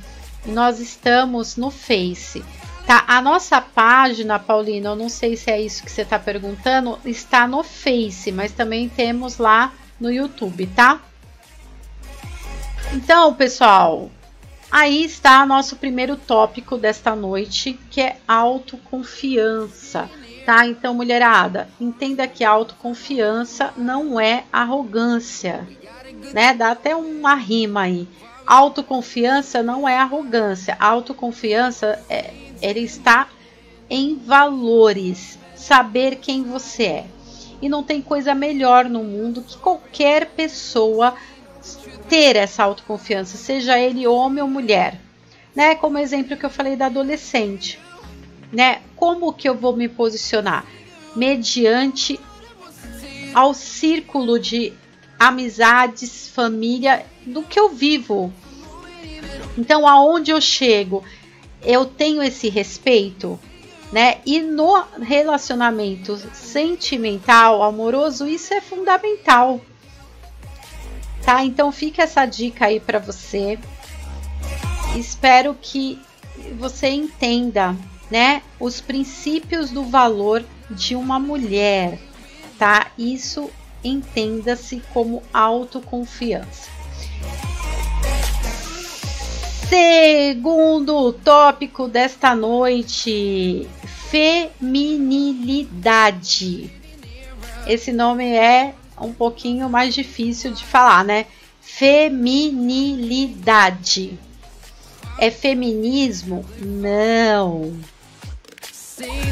nós 0.46 0.80
estamos 0.80 1.56
no 1.56 1.70
Face. 1.70 2.44
Tá? 2.86 3.04
A 3.06 3.20
nossa 3.20 3.60
página, 3.60 4.38
Paulina, 4.38 4.90
eu 4.90 4.96
não 4.96 5.08
sei 5.08 5.36
se 5.36 5.50
é 5.50 5.60
isso 5.60 5.84
que 5.84 5.90
você 5.90 6.02
está 6.02 6.18
perguntando, 6.18 6.98
está 7.04 7.46
no 7.46 7.62
Face, 7.62 8.32
mas 8.32 8.52
também 8.52 8.88
temos 8.88 9.36
lá 9.36 9.72
no 10.00 10.10
YouTube, 10.10 10.66
tá? 10.68 11.00
Então, 12.92 13.34
pessoal, 13.34 14.10
aí 14.70 15.04
está 15.04 15.44
nosso 15.44 15.76
primeiro 15.76 16.16
tópico 16.16 16.76
desta 16.76 17.14
noite, 17.14 17.78
que 17.90 18.00
é 18.00 18.18
autoconfiança 18.26 20.08
tá? 20.48 20.66
Então, 20.66 20.94
mulherada, 20.94 21.68
entenda 21.78 22.26
que 22.26 22.42
autoconfiança 22.42 23.74
não 23.76 24.18
é 24.18 24.44
arrogância, 24.50 25.68
né? 26.32 26.54
Dá 26.54 26.70
até 26.70 26.96
uma 26.96 27.34
rima 27.34 27.82
aí. 27.82 28.08
Autoconfiança 28.46 29.62
não 29.62 29.86
é 29.86 29.98
arrogância. 29.98 30.74
Autoconfiança 30.80 32.02
é, 32.08 32.32
ele 32.62 32.80
está 32.80 33.28
em 33.90 34.16
valores, 34.16 35.38
saber 35.54 36.16
quem 36.16 36.42
você 36.44 36.82
é. 36.82 37.06
E 37.60 37.68
não 37.68 37.82
tem 37.82 38.00
coisa 38.00 38.34
melhor 38.34 38.84
no 38.86 39.02
mundo 39.02 39.42
que 39.42 39.56
qualquer 39.58 40.26
pessoa 40.26 41.14
ter 42.08 42.36
essa 42.36 42.64
autoconfiança, 42.64 43.36
seja 43.36 43.78
ele 43.78 44.06
homem 44.06 44.42
ou 44.42 44.48
mulher. 44.48 45.00
Né? 45.54 45.74
Como 45.74 45.98
exemplo 45.98 46.36
que 46.36 46.46
eu 46.46 46.50
falei 46.50 46.76
da 46.76 46.86
adolescente 46.86 47.78
né? 48.52 48.80
Como 48.96 49.32
que 49.32 49.48
eu 49.48 49.54
vou 49.54 49.76
me 49.76 49.88
posicionar? 49.88 50.64
Mediante 51.14 52.18
ao 53.34 53.52
círculo 53.54 54.38
de 54.38 54.72
amizades, 55.18 56.28
família 56.28 57.04
do 57.26 57.42
que 57.42 57.58
eu 57.58 57.70
vivo. 57.70 58.32
Então, 59.56 59.86
aonde 59.86 60.30
eu 60.30 60.40
chego, 60.40 61.04
eu 61.62 61.84
tenho 61.84 62.22
esse 62.22 62.48
respeito, 62.48 63.38
né? 63.92 64.18
E 64.24 64.40
no 64.40 64.84
relacionamento 65.00 66.16
sentimental, 66.34 67.62
amoroso, 67.62 68.26
isso 68.26 68.52
é 68.52 68.60
fundamental. 68.60 69.60
Tá? 71.24 71.44
Então 71.44 71.70
fica 71.72 72.02
essa 72.02 72.24
dica 72.26 72.66
aí 72.66 72.80
para 72.80 72.98
você. 72.98 73.58
Espero 74.96 75.56
que 75.60 76.00
você 76.58 76.88
entenda 76.88 77.76
né, 78.10 78.42
os 78.58 78.80
princípios 78.80 79.70
do 79.70 79.84
valor 79.84 80.44
de 80.70 80.94
uma 80.94 81.18
mulher, 81.18 81.98
tá? 82.58 82.90
Isso 82.96 83.50
entenda-se 83.84 84.82
como 84.92 85.22
autoconfiança. 85.32 86.77
Segundo 89.68 91.12
tópico 91.12 91.86
desta 91.88 92.34
noite, 92.34 93.68
feminilidade. 94.10 96.72
Esse 97.66 97.92
nome 97.92 98.24
é 98.24 98.74
um 99.00 99.12
pouquinho 99.12 99.68
mais 99.68 99.94
difícil 99.94 100.52
de 100.52 100.64
falar, 100.64 101.04
né? 101.04 101.26
Feminilidade. 101.60 104.18
É 105.18 105.30
feminismo? 105.30 106.44
Não 106.60 107.74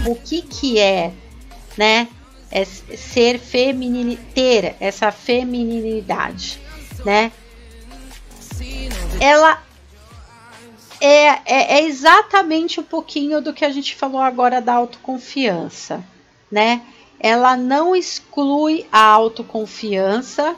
o 0.07 0.14
que 0.14 0.42
que 0.42 0.79
é, 0.79 1.12
né? 1.77 2.09
É 2.51 2.64
ser 2.64 3.38
feminino, 3.38 4.16
ter 4.35 4.77
essa 4.79 5.11
feminilidade, 5.11 6.61
né? 7.05 7.33
Ela 9.20 9.62
é, 11.00 11.26
é, 11.26 11.40
é, 11.78 11.85
exatamente 11.85 12.80
um 12.80 12.85
pouquinho 12.85 13.40
do 13.40 13.52
que 13.52 13.64
a 13.64 13.70
gente 13.70 13.94
falou 13.94 14.20
agora 14.20 14.61
da 14.61 14.74
autoconfiança, 14.74 16.04
né? 16.50 16.82
Ela 17.18 17.56
não 17.56 17.96
exclui 17.96 18.87
a 18.92 19.00
autoconfiança 19.00 20.56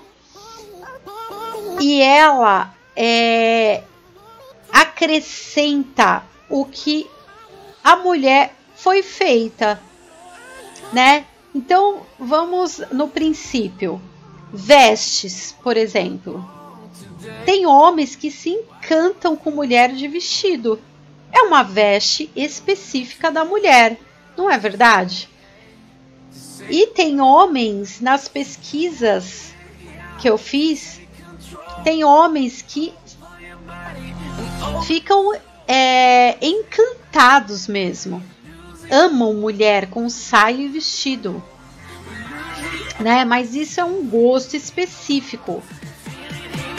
e 1.81 2.01
ela 2.03 2.74
é, 2.96 3.83
acrescenta 4.72 6.24
o 6.48 6.64
que 6.64 7.09
a 7.83 7.96
mulher 7.96 8.55
foi 8.74 9.03
feita, 9.03 9.81
né? 10.92 11.27
Então 11.55 12.03
vamos 12.18 12.79
no 12.92 13.09
princípio. 13.09 14.01
Vestes, 14.53 15.55
por 15.62 15.77
exemplo. 15.77 16.58
Tem 17.44 17.66
homens 17.66 18.14
que 18.14 18.31
se 18.31 18.50
encantam 18.50 19.37
com 19.37 19.50
mulher 19.50 19.92
de 19.92 20.07
vestido. 20.09 20.81
É 21.33 21.42
uma 21.42 21.62
veste 21.62 22.31
específica 22.35 23.31
da 23.31 23.44
mulher, 23.44 23.98
não 24.37 24.50
é 24.50 24.57
verdade? 24.57 25.28
E 26.70 26.87
tem 26.88 27.20
homens 27.20 28.00
nas 28.00 28.28
pesquisas 28.28 29.54
que 30.20 30.28
eu 30.28 30.38
fiz, 30.38 31.00
tem 31.85 32.02
homens 32.02 32.62
que 32.62 32.92
ficam 34.87 35.33
é, 35.66 36.37
encantados 36.40 37.68
mesmo 37.68 38.22
amam 38.90 39.35
mulher 39.35 39.88
com 39.88 40.09
saia 40.09 40.62
e 40.62 40.68
vestido. 40.68 41.42
Né? 43.00 43.24
Mas 43.24 43.54
isso 43.54 43.81
é 43.81 43.85
um 43.85 44.04
gosto 44.07 44.57
específico. 44.57 45.62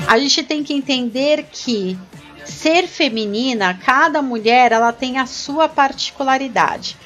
A 0.08 0.18
gente 0.18 0.44
tem 0.44 0.64
que 0.64 0.74
entender 0.74 1.48
que 1.52 1.98
ser 2.46 2.88
feminina, 2.88 3.74
cada 3.74 4.22
mulher 4.22 4.72
ela 4.72 4.92
tem 4.92 5.18
a 5.18 5.26
sua 5.26 5.70
particularidade. 5.70 6.98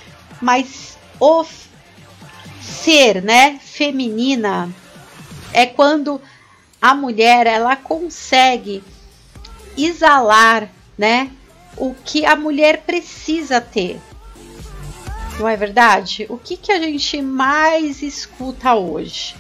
Mas 0.41 0.97
o 1.19 1.45
ser, 2.61 3.21
né, 3.21 3.59
feminina 3.61 4.73
é 5.51 5.65
quando 5.65 6.21
a 6.81 6.93
mulher 6.93 7.45
ela 7.47 7.75
consegue 7.75 8.83
exalar, 9.77 10.69
né, 10.97 11.31
o 11.77 11.93
que 11.93 12.25
a 12.25 12.35
mulher 12.35 12.81
precisa 12.81 13.59
ter. 13.59 13.99
Não 15.39 15.47
é 15.47 15.55
verdade? 15.55 16.25
O 16.29 16.37
que, 16.37 16.55
que 16.55 16.71
a 16.71 16.79
gente 16.79 17.21
mais 17.21 18.01
escuta 18.03 18.75
hoje? 18.75 19.35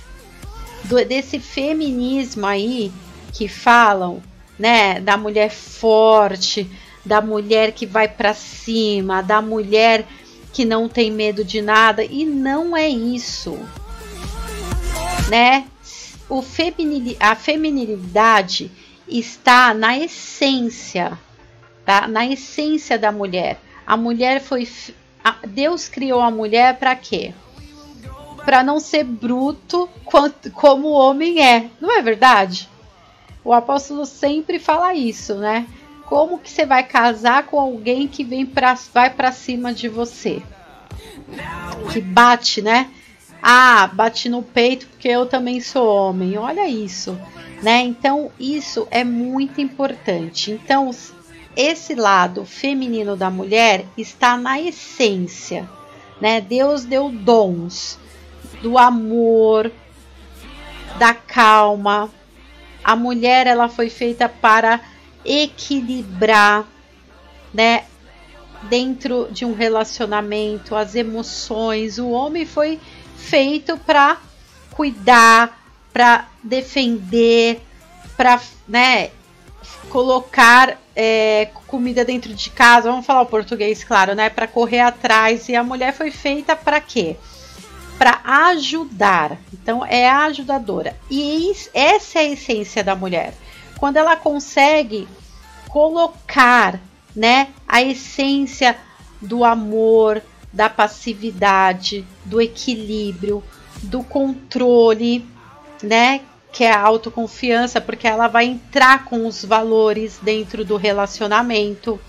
Do, 0.85 1.03
desse 1.05 1.39
feminismo 1.39 2.45
aí 2.45 2.91
que 3.33 3.47
falam, 3.47 4.21
né, 4.57 4.99
da 5.01 5.17
mulher 5.17 5.49
forte, 5.49 6.69
da 7.03 7.19
mulher 7.19 7.73
que 7.73 7.85
vai 7.85 8.07
para 8.07 8.33
cima, 8.33 9.21
da 9.21 9.41
mulher 9.41 10.05
que 10.53 10.63
não 10.63 10.87
tem 10.87 11.11
medo 11.11 11.43
de 11.43 11.61
nada 11.61 12.03
e 12.03 12.23
não 12.23 12.77
é 12.77 12.87
isso. 12.87 13.59
Né? 15.29 15.65
O 16.29 16.43
a 17.19 17.35
feminilidade 17.35 18.71
está 19.07 19.73
na 19.73 19.97
essência, 19.97 21.17
tá? 21.85 22.07
Na 22.07 22.25
essência 22.25 22.97
da 22.97 23.11
mulher. 23.11 23.59
A 23.85 23.97
mulher 23.97 24.39
foi 24.41 24.67
Deus 25.47 25.87
criou 25.87 26.21
a 26.21 26.31
mulher 26.31 26.77
para 26.77 26.95
quê? 26.95 27.33
para 28.45 28.63
não 28.63 28.79
ser 28.79 29.03
bruto 29.03 29.89
quanto, 30.05 30.51
como 30.51 30.89
o 30.89 30.93
homem 30.93 31.43
é. 31.43 31.69
Não 31.79 31.91
é 31.97 32.01
verdade? 32.01 32.69
O 33.43 33.51
apóstolo 33.51 34.05
sempre 34.05 34.59
fala 34.59 34.93
isso, 34.93 35.35
né? 35.35 35.67
Como 36.05 36.39
que 36.39 36.49
você 36.49 36.65
vai 36.65 36.83
casar 36.83 37.47
com 37.47 37.59
alguém 37.59 38.07
que 38.07 38.23
vem 38.23 38.45
pra, 38.45 38.75
vai 38.93 39.09
para 39.09 39.31
cima 39.31 39.73
de 39.73 39.89
você? 39.89 40.41
Que 41.91 41.99
bate, 41.99 42.61
né? 42.61 42.89
Ah, 43.41 43.89
bate 43.91 44.29
no 44.29 44.41
peito 44.41 44.87
porque 44.87 45.07
eu 45.07 45.25
também 45.25 45.59
sou 45.59 45.87
homem. 45.87 46.37
Olha 46.37 46.67
isso, 46.67 47.17
né? 47.61 47.81
Então 47.81 48.31
isso 48.39 48.87
é 48.89 49.03
muito 49.03 49.59
importante. 49.59 50.51
Então 50.51 50.89
esse 51.55 51.93
lado 51.93 52.45
feminino 52.45 53.15
da 53.15 53.29
mulher 53.29 53.85
está 53.97 54.37
na 54.37 54.61
essência, 54.61 55.69
né? 56.21 56.39
Deus 56.39 56.85
deu 56.85 57.09
dons 57.09 57.99
do 58.61 58.77
amor, 58.77 59.71
da 60.97 61.13
calma. 61.13 62.09
A 62.83 62.95
mulher 62.95 63.47
ela 63.47 63.69
foi 63.69 63.89
feita 63.89 64.27
para 64.27 64.79
equilibrar, 65.25 66.65
né, 67.53 67.85
dentro 68.63 69.27
de 69.31 69.45
um 69.45 69.53
relacionamento, 69.53 70.75
as 70.75 70.95
emoções. 70.95 71.97
O 71.97 72.09
homem 72.09 72.45
foi 72.45 72.79
feito 73.15 73.77
para 73.77 74.17
cuidar, 74.71 75.61
para 75.93 76.27
defender, 76.43 77.61
para, 78.17 78.41
né, 78.67 79.11
colocar 79.89 80.77
é, 80.95 81.49
comida 81.67 82.03
dentro 82.03 82.33
de 82.33 82.49
casa. 82.49 82.89
Vamos 82.89 83.05
falar 83.05 83.21
o 83.21 83.25
português, 83.25 83.83
claro, 83.83 84.15
né, 84.15 84.29
para 84.29 84.47
correr 84.47 84.81
atrás. 84.81 85.47
E 85.49 85.55
a 85.55 85.63
mulher 85.63 85.93
foi 85.93 86.11
feita 86.11 86.55
para 86.55 86.79
quê? 86.81 87.15
Para 87.97 88.21
ajudar. 88.23 89.37
Então 89.53 89.85
é 89.85 90.09
a 90.09 90.25
ajudadora. 90.25 90.95
E 91.09 91.51
essa 91.73 92.19
é 92.19 92.21
a 92.21 92.29
essência 92.29 92.83
da 92.83 92.95
mulher 92.95 93.33
quando 93.83 93.97
ela 93.97 94.15
consegue 94.15 95.05
colocar, 95.67 96.79
né, 97.13 97.49
a 97.67 97.81
essência 97.81 98.77
do 99.19 99.43
amor, 99.43 100.21
da 100.53 100.69
passividade, 100.69 102.07
do 102.23 102.39
equilíbrio, 102.39 103.43
do 103.81 104.01
controle, 104.01 105.27
né, 105.81 106.21
que 106.53 106.63
é 106.63 106.71
a 106.71 106.79
autoconfiança, 106.79 107.81
porque 107.81 108.07
ela 108.07 108.29
vai 108.29 108.45
entrar 108.45 109.03
com 109.03 109.27
os 109.27 109.43
valores 109.43 110.17
dentro 110.21 110.63
do 110.63 110.77
relacionamento. 110.77 111.99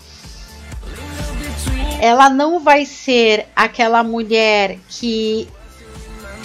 Ela 2.01 2.30
não 2.30 2.61
vai 2.61 2.87
ser 2.87 3.49
aquela 3.57 4.05
mulher 4.05 4.78
que 4.89 5.49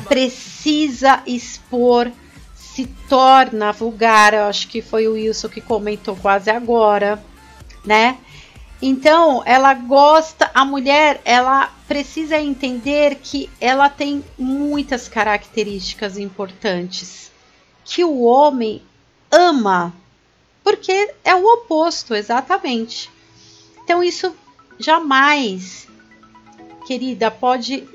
precisa 0.09 1.21
expor 1.27 2.11
se 2.55 2.87
torna 3.07 3.71
vulgar. 3.71 4.33
Eu 4.33 4.45
acho 4.45 4.67
que 4.67 4.81
foi 4.81 5.07
o 5.07 5.13
Wilson 5.13 5.47
que 5.47 5.61
comentou 5.61 6.15
quase 6.15 6.49
agora, 6.49 7.23
né? 7.85 8.17
Então, 8.81 9.43
ela 9.45 9.73
gosta, 9.73 10.49
a 10.53 10.65
mulher, 10.65 11.21
ela 11.25 11.71
precisa 11.87 12.39
entender 12.39 13.15
que 13.21 13.49
ela 13.59 13.89
tem 13.89 14.23
muitas 14.37 15.07
características 15.07 16.17
importantes 16.17 17.29
que 17.83 18.03
o 18.03 18.21
homem 18.21 18.81
ama, 19.29 19.93
porque 20.63 21.13
é 21.23 21.35
o 21.35 21.45
oposto, 21.45 22.15
exatamente. 22.15 23.11
Então, 23.83 24.01
isso 24.01 24.33
jamais, 24.79 25.87
querida, 26.87 27.29
pode 27.29 27.85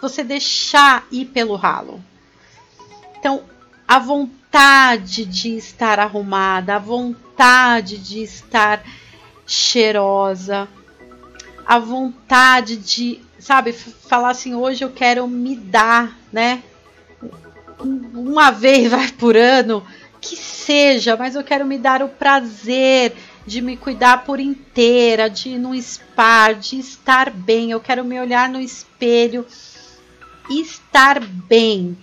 você 0.00 0.22
deixar 0.22 1.06
ir 1.10 1.26
pelo 1.26 1.56
ralo. 1.56 2.02
Então, 3.18 3.42
a 3.86 3.98
vontade 3.98 5.24
de 5.24 5.56
estar 5.56 5.98
arrumada, 5.98 6.76
a 6.76 6.78
vontade 6.78 7.98
de 7.98 8.22
estar 8.22 8.82
cheirosa, 9.46 10.68
a 11.66 11.78
vontade 11.78 12.76
de, 12.76 13.20
sabe, 13.38 13.72
falar 13.72 14.30
assim, 14.30 14.54
hoje 14.54 14.84
eu 14.84 14.90
quero 14.90 15.26
me 15.26 15.56
dar, 15.56 16.16
né? 16.32 16.62
Uma 17.80 18.50
vez 18.50 18.90
vai 18.92 19.10
por 19.12 19.36
ano, 19.36 19.84
que 20.20 20.36
seja, 20.36 21.16
mas 21.16 21.34
eu 21.34 21.42
quero 21.42 21.64
me 21.64 21.78
dar 21.78 22.02
o 22.02 22.08
prazer 22.08 23.16
de 23.46 23.62
me 23.62 23.76
cuidar 23.76 24.24
por 24.24 24.38
inteira, 24.38 25.30
de 25.30 25.50
ir 25.50 25.58
num 25.58 25.74
spa, 25.80 26.52
de 26.52 26.78
estar 26.78 27.30
bem. 27.30 27.70
Eu 27.70 27.80
quero 27.80 28.04
me 28.04 28.20
olhar 28.20 28.48
no 28.48 28.60
espelho 28.60 29.46
estar 30.50 31.20
bem. 31.20 31.96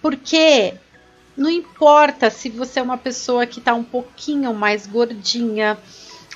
Porque 0.00 0.74
não 1.36 1.50
importa 1.50 2.30
se 2.30 2.48
você 2.48 2.80
é 2.80 2.82
uma 2.82 2.98
pessoa 2.98 3.46
que 3.46 3.58
está 3.58 3.74
um 3.74 3.84
pouquinho 3.84 4.52
mais 4.52 4.86
gordinha 4.86 5.78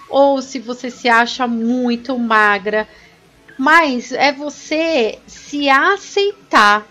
ou 0.09 0.41
se 0.41 0.59
você 0.59 0.91
se 0.91 1.09
acha 1.09 1.47
muito 1.47 2.19
magra, 2.19 2.89
mas 3.59 4.13
é 4.13 4.33
você 4.33 5.19
se 5.27 5.69
aceitar 5.69 6.87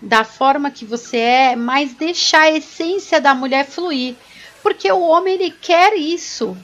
da 0.00 0.24
forma 0.24 0.70
que 0.70 0.84
você 0.84 1.18
é, 1.18 1.56
mas 1.56 1.92
deixar 1.94 2.42
a 2.42 2.52
essência 2.52 3.20
da 3.20 3.34
mulher 3.34 3.66
fluir, 3.66 4.14
porque 4.62 4.90
o 4.90 5.00
homem 5.00 5.34
ele 5.34 5.50
quer 5.50 5.94
isso. 5.94 6.56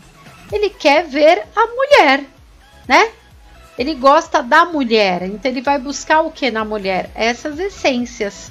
Ele 0.50 0.70
quer 0.70 1.04
ver 1.04 1.44
a 1.54 1.66
mulher, 1.66 2.24
né? 2.86 3.10
Ele 3.78 3.94
gosta 3.94 4.42
da 4.42 4.64
mulher, 4.64 5.22
então 5.22 5.50
ele 5.50 5.60
vai 5.60 5.78
buscar 5.78 6.22
o 6.22 6.30
que 6.30 6.50
na 6.50 6.64
mulher? 6.64 7.10
Essas 7.14 7.58
essências, 7.58 8.50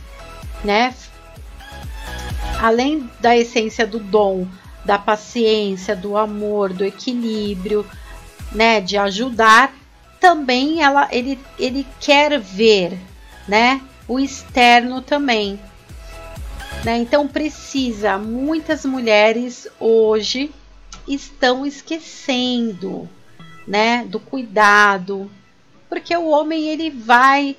né? 0.64 0.94
além 2.60 3.10
da 3.20 3.36
essência 3.36 3.86
do 3.86 4.00
dom, 4.00 4.48
da 4.84 4.98
paciência, 4.98 5.96
do 5.96 6.18
amor, 6.18 6.72
do 6.74 6.86
equilíbrio, 6.86 7.86
né, 8.52 8.80
de 8.80 8.98
ajudar, 8.98 9.74
também 10.20 10.82
ela, 10.82 11.08
ele, 11.12 11.40
ele 11.60 11.86
quer 12.00 12.40
ver, 12.40 12.98
né, 13.48 13.82
o 14.08 14.20
externo 14.20 15.02
também. 15.02 15.60
Né? 16.84 16.98
Então 16.98 17.28
precisa, 17.28 18.18
muitas 18.18 18.86
mulheres 18.86 19.68
hoje 19.80 20.52
estão 21.08 21.66
esquecendo, 21.66 23.10
né, 23.68 24.06
do 24.06 24.20
cuidado, 24.20 25.30
porque 25.90 26.16
o 26.16 26.28
homem 26.28 26.68
ele 26.68 26.90
vai, 26.90 27.56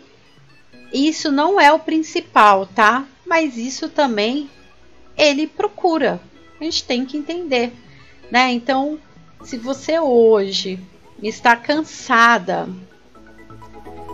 isso 0.92 1.32
não 1.32 1.60
é 1.60 1.72
o 1.72 1.78
principal, 1.78 2.66
tá? 2.66 3.04
Mas 3.26 3.56
isso 3.56 3.88
também 3.88 4.48
ele 5.16 5.46
procura. 5.46 6.20
A 6.60 6.64
gente 6.64 6.84
tem 6.84 7.04
que 7.04 7.16
entender, 7.16 7.72
né? 8.30 8.52
Então, 8.52 8.98
se 9.42 9.56
você 9.56 9.98
hoje 9.98 10.78
está 11.22 11.56
cansada 11.56 12.68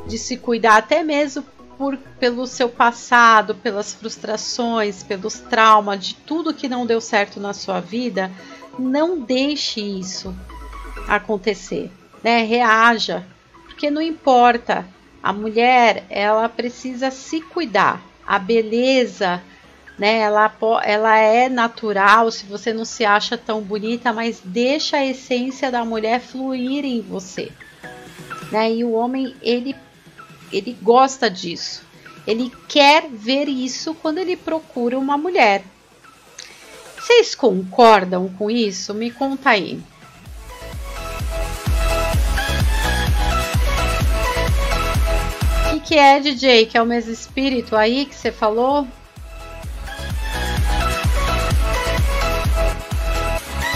de 0.07 0.19
se 0.19 0.37
cuidar 0.37 0.77
até 0.77 1.03
mesmo 1.03 1.45
por, 1.77 1.97
pelo 2.19 2.47
seu 2.47 2.69
passado, 2.69 3.55
pelas 3.55 3.95
frustrações, 3.95 5.03
pelos 5.03 5.41
traumas, 5.41 6.05
de 6.05 6.15
tudo 6.15 6.55
que 6.55 6.69
não 6.69 6.87
deu 6.87 7.01
certo 7.01 7.41
na 7.41 7.53
sua 7.53 7.81
vida, 7.81 8.31
não 8.79 9.21
deixe 9.21 9.81
isso 9.81 10.35
acontecer, 11.09 11.91
né? 12.23 12.43
Reaja, 12.45 13.27
porque 13.65 13.91
não 13.91 14.03
importa. 14.03 14.87
A 15.23 15.33
mulher, 15.33 16.05
ela 16.11 16.49
precisa 16.49 17.11
se 17.13 17.41
cuidar. 17.41 18.03
A 18.27 18.41
beleza 18.41 19.41
né? 19.99 20.19
Ela, 20.19 20.53
ela 20.83 21.17
é 21.19 21.49
natural, 21.49 22.31
se 22.31 22.45
você 22.45 22.73
não 22.73 22.85
se 22.85 23.05
acha 23.05 23.37
tão 23.37 23.61
bonita, 23.61 24.13
mas 24.13 24.41
deixa 24.45 24.97
a 24.97 25.07
essência 25.07 25.71
da 25.71 25.85
mulher 25.85 26.21
fluir 26.21 26.85
em 26.85 27.01
você. 27.01 27.53
Né? 28.51 28.75
E 28.75 28.85
o 28.85 28.93
homem, 28.93 29.35
ele, 29.43 29.77
ele 30.53 30.77
gosta 30.83 31.31
disso. 31.31 31.85
Ele 32.27 32.53
quer 32.69 33.09
ver 33.09 33.49
isso 33.49 33.95
quando 33.95 34.19
ele 34.19 34.37
procura 34.37 34.99
uma 34.99 35.19
mulher. 35.19 35.65
Vocês 36.99 37.35
concordam 37.35 38.29
com 38.39 38.51
isso? 38.51 38.95
Me 38.95 39.11
conta 39.11 39.51
aí. 39.51 39.81
Que, 45.83 45.99
é, 45.99 46.21
DJ? 46.21 46.67
Que 46.67 46.79
é 46.79 46.83
o 46.83 46.87
mesmo 46.87 47.13
espírito 47.13 47.77
aí 47.77 48.07
que 48.07 48.15
você 48.15 48.33
falou? 48.33 48.87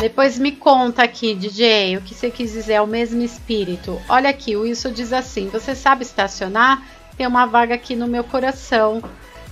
Depois 0.01 0.39
me 0.39 0.53
conta 0.53 1.03
aqui, 1.03 1.35
DJ, 1.35 1.97
o 1.97 2.03
que 2.03 2.15
você 2.15 2.31
quis 2.31 2.53
dizer, 2.53 2.75
é 2.75 2.81
o 2.83 2.87
mesmo 2.87 3.23
espírito. 3.23 4.01
Olha 4.09 4.29
aqui, 4.29 4.55
o 4.55 4.63
Wilson 4.63 4.93
diz 4.93 5.13
assim: 5.13 5.49
Você 5.49 5.75
sabe 5.75 6.03
estacionar? 6.03 6.87
Tem 7.17 7.27
uma 7.27 7.47
vaga 7.47 7.75
aqui 7.75 7.97
no 7.97 8.07
meu 8.07 8.23
coração. 8.23 9.03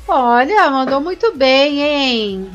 Olha, 0.07 0.71
mandou 0.71 1.01
muito 1.01 1.35
bem, 1.35 1.81
hein? 1.81 2.51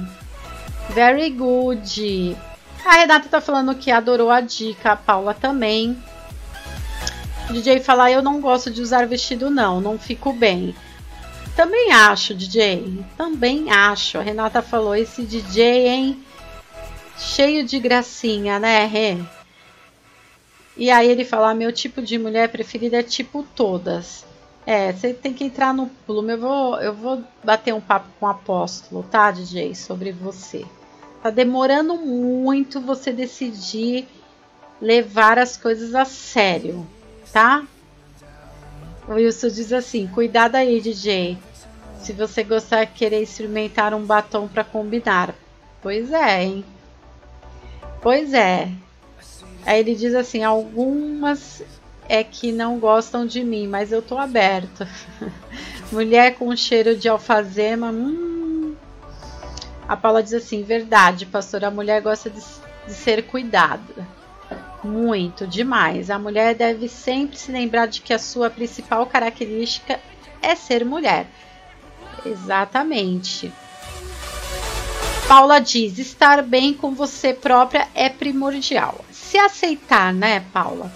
Very 0.90 1.32
good. 1.32 2.38
A 2.86 2.92
Renata 2.92 3.28
tá 3.28 3.42
falando 3.42 3.76
que 3.76 3.90
adorou 3.90 4.30
a 4.30 4.40
dica, 4.40 4.92
a 4.92 4.96
Paula 4.96 5.34
também. 5.34 5.98
DJ 7.52 7.80
fala: 7.80 8.12
Eu 8.12 8.22
não 8.22 8.40
gosto 8.40 8.70
de 8.70 8.82
usar 8.82 9.08
vestido, 9.08 9.50
não, 9.50 9.82
não 9.82 9.98
fico 9.98 10.32
bem. 10.32 10.76
Também 11.56 11.92
acho, 11.92 12.34
DJ. 12.34 13.04
Também 13.18 13.72
acho. 13.72 14.18
A 14.18 14.22
Renata 14.22 14.62
falou: 14.62 14.96
esse 14.96 15.24
DJ, 15.24 15.88
hein? 15.88 16.24
Cheio 17.18 17.66
de 17.66 17.80
gracinha, 17.80 18.60
né, 18.60 18.86
Rê? 18.86 19.18
E 20.78 20.90
aí 20.90 21.10
ele 21.10 21.26
fala: 21.26 21.54
meu 21.54 21.74
tipo 21.74 22.02
de 22.02 22.18
mulher 22.18 22.50
preferida 22.50 23.00
é 23.00 23.04
tipo 23.04 23.44
todas. 23.56 24.26
É, 24.66 24.94
você 24.94 25.14
tem 25.14 25.34
que 25.34 25.44
entrar 25.44 25.74
no 25.74 25.88
plume. 26.06 26.34
Eu 26.34 26.40
vou, 26.40 26.80
eu 26.80 26.94
vou 26.94 27.24
bater 27.44 27.74
um 27.74 27.82
papo 27.82 28.08
com 28.20 28.26
o 28.26 28.30
apóstolo, 28.30 29.04
tá, 29.04 29.32
DJ? 29.32 29.74
Sobre 29.76 30.12
você. 30.12 30.66
Tá 31.22 31.30
demorando 31.30 31.96
muito 31.96 32.80
você 32.80 33.12
decidir 33.12 34.08
levar 34.82 35.38
as 35.38 35.58
coisas 35.58 35.94
a 35.94 36.06
sério, 36.06 36.88
tá? 37.32 37.64
O 39.08 39.14
Wilson 39.14 39.48
diz 39.48 39.74
assim: 39.74 40.08
cuidado 40.08 40.56
aí, 40.56 40.80
DJ. 40.80 41.38
Se 42.00 42.14
você 42.14 42.44
gostar 42.44 42.86
de 42.86 42.94
querer 42.94 43.22
experimentar 43.22 43.94
um 43.94 44.06
batom 44.06 44.48
para 44.48 44.64
combinar. 44.64 45.34
Pois 45.82 46.12
é, 46.12 46.44
hein? 46.44 46.66
Pois 48.02 48.34
é. 48.34 48.70
Aí 49.66 49.80
ele 49.80 49.96
diz 49.96 50.14
assim: 50.14 50.44
algumas 50.44 51.62
é 52.08 52.24
que 52.24 52.52
não 52.52 52.80
gostam 52.80 53.26
de 53.26 53.44
mim, 53.44 53.68
mas 53.68 53.92
eu 53.92 54.02
tô 54.02 54.18
aberto. 54.18 54.88
Mulher 55.92 56.36
com 56.36 56.56
cheiro 56.56 56.96
de 56.96 57.10
alfazema. 57.10 57.92
Hum. 57.92 58.76
A 59.88 59.98
Paula 59.98 60.22
diz 60.22 60.34
assim: 60.34 60.64
verdade, 60.64 61.26
pastor. 61.26 61.66
A 61.66 61.72
mulher 61.72 62.02
gosta 62.02 62.30
de, 62.30 62.40
de 62.88 62.94
ser 62.94 63.24
cuidada. 63.24 64.19
Muito, 64.84 65.46
demais. 65.46 66.10
A 66.10 66.18
mulher 66.18 66.56
deve 66.56 66.88
sempre 66.88 67.38
se 67.38 67.52
lembrar 67.52 67.88
de 67.88 68.02
que 68.02 68.14
a 68.14 68.20
sua 68.20 68.50
principal 68.50 69.06
característica 69.06 70.00
é 70.42 70.56
ser 70.56 70.86
mulher. 70.86 71.28
Exatamente. 72.26 73.52
Paula 75.28 75.60
diz: 75.60 76.00
estar 76.00 76.42
bem 76.42 76.74
com 76.74 76.94
você 76.94 77.34
própria 77.34 77.88
é 77.94 78.10
primordial. 78.10 79.04
Se 79.12 79.38
aceitar, 79.38 80.14
né, 80.14 80.46
Paula? 80.52 80.92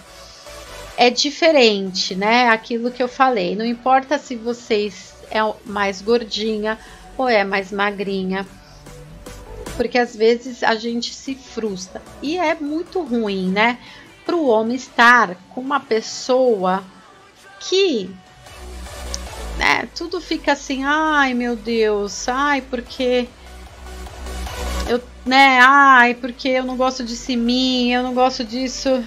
É 0.97 1.09
diferente, 1.09 2.15
né? 2.15 2.49
Aquilo 2.49 2.91
que 2.91 3.03
eu 3.03 3.07
falei. 3.07 3.55
Não 3.55 3.65
importa 3.65 4.17
se 4.17 4.35
você 4.35 4.91
é 5.29 5.39
mais 5.65 6.01
gordinha 6.01 6.79
ou 7.17 7.27
é 7.27 7.43
mais 7.43 7.71
magrinha. 7.71 8.45
Porque 9.75 9.97
às 9.97 10.15
vezes 10.15 10.63
a 10.63 10.75
gente 10.75 11.13
se 11.13 11.35
frustra. 11.35 12.01
E 12.21 12.37
é 12.37 12.55
muito 12.55 13.01
ruim, 13.01 13.49
né? 13.49 13.79
Para 14.25 14.35
o 14.35 14.47
homem 14.47 14.75
estar 14.75 15.35
com 15.49 15.61
uma 15.61 15.79
pessoa 15.79 16.83
que 17.59 18.09
né, 19.57 19.87
tudo 19.95 20.19
fica 20.19 20.53
assim, 20.53 20.83
ai 20.83 21.33
meu 21.33 21.55
Deus, 21.55 22.27
ai 22.27 22.61
porque 22.61 23.27
eu, 24.87 25.01
né, 25.25 25.59
ai 25.61 26.13
porque 26.13 26.49
eu 26.49 26.63
não 26.63 26.75
gosto 26.75 27.03
de 27.03 27.35
mim, 27.35 27.91
eu 27.91 28.03
não 28.03 28.13
gosto 28.13 28.43
disso. 28.43 29.03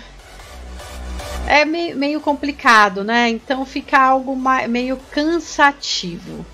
É 1.46 1.64
meio, 1.64 2.20
complicado, 2.20 3.04
né? 3.04 3.28
Então 3.28 3.64
fica 3.64 3.96
algo 3.96 4.36
meio 4.68 4.96
cansativo. 5.12 6.44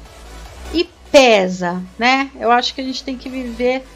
E 0.74 0.84
pesa, 1.10 1.82
né? 1.98 2.30
Eu 2.38 2.50
acho 2.50 2.74
que 2.74 2.82
a 2.82 2.84
gente 2.84 3.02
tem 3.02 3.16
que 3.16 3.30
viver 3.30 3.86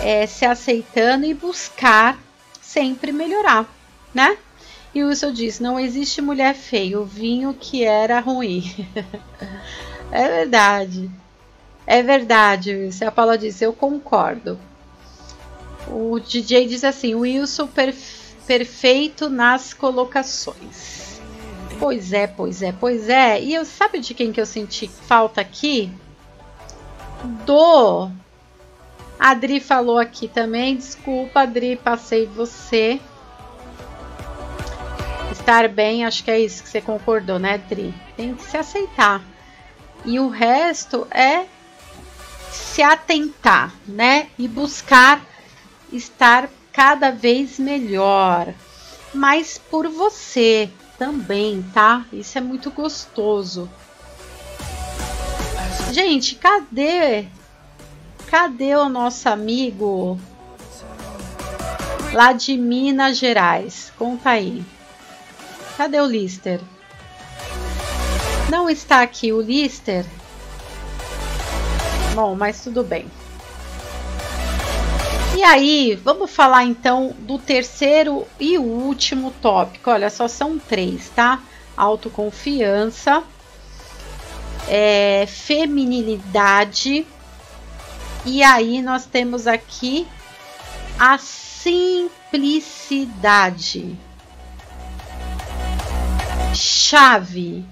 é, 0.00 0.26
se 0.26 0.44
aceitando 0.44 1.26
e 1.26 1.34
buscar 1.34 2.18
sempre 2.60 3.12
melhorar, 3.12 3.66
né? 4.14 4.36
E 4.94 5.02
o 5.02 5.08
Wilson 5.08 5.32
diz: 5.32 5.60
não 5.60 5.78
existe 5.78 6.20
mulher 6.20 6.54
feia, 6.54 6.98
o 6.98 7.04
vinho 7.04 7.54
que 7.54 7.84
era 7.84 8.20
ruim. 8.20 8.64
é 10.10 10.28
verdade. 10.28 11.10
É 11.86 12.02
verdade, 12.02 12.74
Wilson. 12.74 13.06
A 13.06 13.10
Paula 13.10 13.36
disse: 13.36 13.64
eu 13.64 13.72
concordo. 13.72 14.58
O 15.88 16.18
DJ 16.18 16.66
diz 16.66 16.82
assim: 16.82 17.14
Wilson 17.14 17.66
perfe 17.66 18.26
perfeito 18.46 19.28
nas 19.28 19.74
colocações. 19.74 21.20
Pois 21.78 22.12
é, 22.12 22.26
pois 22.26 22.62
é, 22.62 22.72
pois 22.72 23.08
é. 23.08 23.42
E 23.42 23.52
eu 23.52 23.64
sabe 23.64 23.98
de 23.98 24.14
quem 24.14 24.32
que 24.32 24.40
eu 24.40 24.46
senti 24.46 24.88
falta 24.88 25.40
aqui? 25.40 25.90
Do. 27.44 28.10
A 29.18 29.30
Adri 29.30 29.60
falou 29.60 29.98
aqui 29.98 30.28
também. 30.28 30.76
Desculpa, 30.76 31.40
Adri, 31.40 31.76
passei 31.76 32.26
você 32.26 33.00
estar 35.32 35.68
bem, 35.68 36.04
acho 36.04 36.24
que 36.24 36.30
é 36.30 36.40
isso 36.40 36.62
que 36.62 36.68
você 36.68 36.80
concordou, 36.80 37.38
né, 37.38 37.58
Tri? 37.58 37.94
Tem 38.16 38.34
que 38.34 38.42
se 38.42 38.56
aceitar. 38.56 39.22
E 40.04 40.18
o 40.18 40.28
resto 40.28 41.06
é 41.10 41.46
se 42.50 42.82
atentar, 42.82 43.72
né? 43.86 44.28
E 44.38 44.48
buscar 44.48 45.24
estar 45.92 46.48
cada 46.72 47.10
vez 47.10 47.58
melhor. 47.58 48.52
Mas 49.14 49.56
por 49.56 49.88
você 49.88 50.68
também, 50.98 51.64
tá? 51.72 52.04
Isso 52.12 52.36
é 52.38 52.40
muito 52.40 52.70
gostoso. 52.70 53.70
Gente, 55.92 56.34
cadê? 56.34 57.26
Cadê 58.26 58.74
o 58.74 58.88
nosso 58.88 59.28
amigo 59.28 60.18
lá 62.12 62.32
de 62.32 62.56
Minas 62.56 63.18
Gerais? 63.18 63.92
Conta 63.96 64.30
aí. 64.30 64.64
Cadê 65.76 66.00
o 66.00 66.06
Lister? 66.06 66.60
Não 68.50 68.68
está 68.68 69.02
aqui 69.02 69.32
o 69.32 69.40
Lister? 69.40 70.04
Bom, 72.14 72.34
mas 72.34 72.62
tudo 72.62 72.82
bem. 72.82 73.06
E 75.36 75.42
aí, 75.42 75.94
vamos 76.02 76.30
falar 76.30 76.64
então 76.64 77.14
do 77.18 77.38
terceiro 77.38 78.26
e 78.40 78.56
último 78.58 79.30
tópico. 79.42 79.90
Olha, 79.90 80.08
só 80.08 80.26
são 80.26 80.58
três, 80.58 81.10
tá? 81.10 81.42
Autoconfiança, 81.76 83.22
é, 84.66 85.26
feminilidade 85.28 87.06
e 88.26 88.42
aí 88.42 88.82
nós 88.82 89.06
temos 89.06 89.46
aqui 89.46 90.06
a 90.98 91.16
simplicidade 91.16 93.96
chave, 96.52 97.64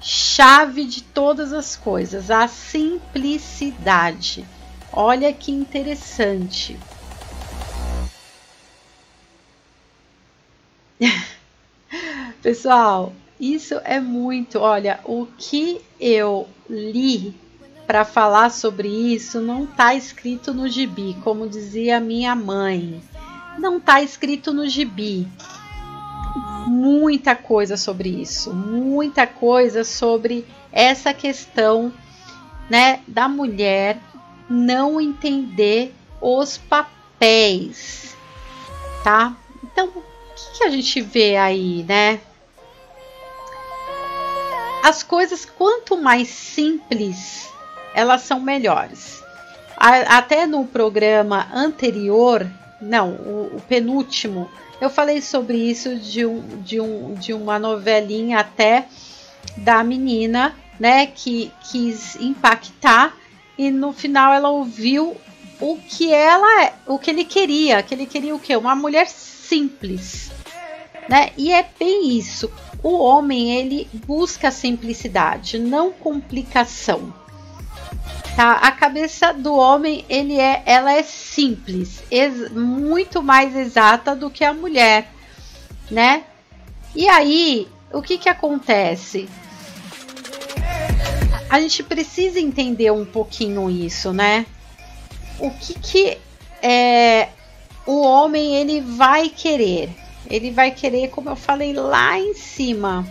chave 0.00 0.84
de 0.84 1.02
todas 1.02 1.52
as 1.52 1.76
coisas, 1.76 2.30
a 2.30 2.48
simplicidade. 2.48 4.46
Olha 4.92 5.32
que 5.32 5.52
interessante. 5.52 6.76
Pessoal, 12.40 13.12
isso 13.38 13.74
é 13.84 14.00
muito. 14.00 14.58
Olha, 14.58 15.00
o 15.04 15.26
que 15.36 15.82
eu 16.00 16.48
li 16.68 17.47
para 17.88 18.04
falar 18.04 18.50
sobre 18.50 18.86
isso 18.86 19.40
não 19.40 19.64
está 19.64 19.94
escrito 19.94 20.52
no 20.52 20.68
gibi, 20.68 21.16
como 21.24 21.48
dizia 21.48 21.98
minha 21.98 22.34
mãe. 22.34 23.02
Não 23.58 23.78
está 23.78 24.02
escrito 24.02 24.52
no 24.52 24.68
gibi 24.68 25.26
muita 26.66 27.34
coisa 27.34 27.78
sobre 27.78 28.10
isso, 28.10 28.52
muita 28.52 29.26
coisa 29.26 29.84
sobre 29.84 30.46
essa 30.70 31.14
questão, 31.14 31.90
né, 32.68 33.00
da 33.08 33.26
mulher 33.26 33.98
não 34.50 35.00
entender 35.00 35.94
os 36.20 36.58
papéis, 36.58 38.14
tá? 39.02 39.34
Então, 39.64 39.86
o 39.86 40.02
que, 40.34 40.58
que 40.58 40.64
a 40.64 40.70
gente 40.70 41.00
vê 41.00 41.36
aí, 41.36 41.84
né? 41.84 42.20
As 44.84 45.02
coisas 45.02 45.46
quanto 45.46 45.96
mais 45.96 46.28
simples, 46.28 47.48
elas 47.94 48.22
são 48.22 48.40
melhores. 48.40 49.22
até 49.76 50.46
no 50.46 50.64
programa 50.66 51.48
anterior, 51.52 52.46
não, 52.80 53.10
o, 53.12 53.56
o 53.56 53.62
penúltimo, 53.68 54.50
eu 54.80 54.88
falei 54.88 55.20
sobre 55.20 55.56
isso 55.56 55.96
de, 55.96 56.24
um, 56.24 56.40
de, 56.62 56.80
um, 56.80 57.14
de 57.14 57.32
uma 57.32 57.58
novelinha 57.58 58.38
até 58.38 58.86
da 59.56 59.82
menina, 59.82 60.54
né, 60.78 61.06
que 61.06 61.50
quis 61.70 62.14
impactar 62.16 63.16
e 63.58 63.70
no 63.70 63.92
final 63.92 64.32
ela 64.32 64.50
ouviu 64.50 65.16
o 65.60 65.76
que 65.76 66.12
ela, 66.12 66.72
o 66.86 66.98
que 66.98 67.10
ele 67.10 67.24
queria, 67.24 67.82
que 67.82 67.92
ele 67.92 68.06
queria 68.06 68.34
o 68.34 68.38
quê? 68.38 68.56
Uma 68.56 68.76
mulher 68.76 69.08
simples, 69.08 70.30
né? 71.08 71.30
E 71.36 71.52
é 71.52 71.66
bem 71.78 72.16
isso. 72.16 72.48
O 72.82 72.98
homem 72.98 73.56
ele 73.56 73.88
busca 74.06 74.48
a 74.48 74.52
simplicidade, 74.52 75.58
não 75.58 75.90
complicação. 75.90 77.12
Tá? 78.36 78.52
A 78.52 78.70
cabeça 78.70 79.32
do 79.32 79.54
homem, 79.54 80.04
ele 80.08 80.38
é, 80.38 80.62
ela 80.64 80.92
é 80.92 81.02
simples, 81.02 82.02
muito 82.52 83.22
mais 83.22 83.54
exata 83.56 84.14
do 84.14 84.30
que 84.30 84.44
a 84.44 84.54
mulher, 84.54 85.10
né? 85.90 86.22
E 86.94 87.08
aí, 87.08 87.68
o 87.92 88.00
que 88.00 88.16
que 88.16 88.28
acontece? 88.28 89.28
a 91.48 91.60
gente 91.60 91.82
precisa 91.82 92.38
entender 92.38 92.90
um 92.92 93.04
pouquinho 93.04 93.70
isso, 93.70 94.12
né? 94.12 94.44
O 95.38 95.50
que 95.50 95.74
que 95.74 96.18
é, 96.62 97.28
o 97.86 98.02
homem 98.02 98.54
ele 98.56 98.80
vai 98.80 99.30
querer? 99.30 99.90
Ele 100.28 100.50
vai 100.50 100.70
querer, 100.70 101.08
como 101.08 101.30
eu 101.30 101.36
falei 101.36 101.72
lá 101.72 102.18
em 102.18 102.34
cima. 102.34 103.06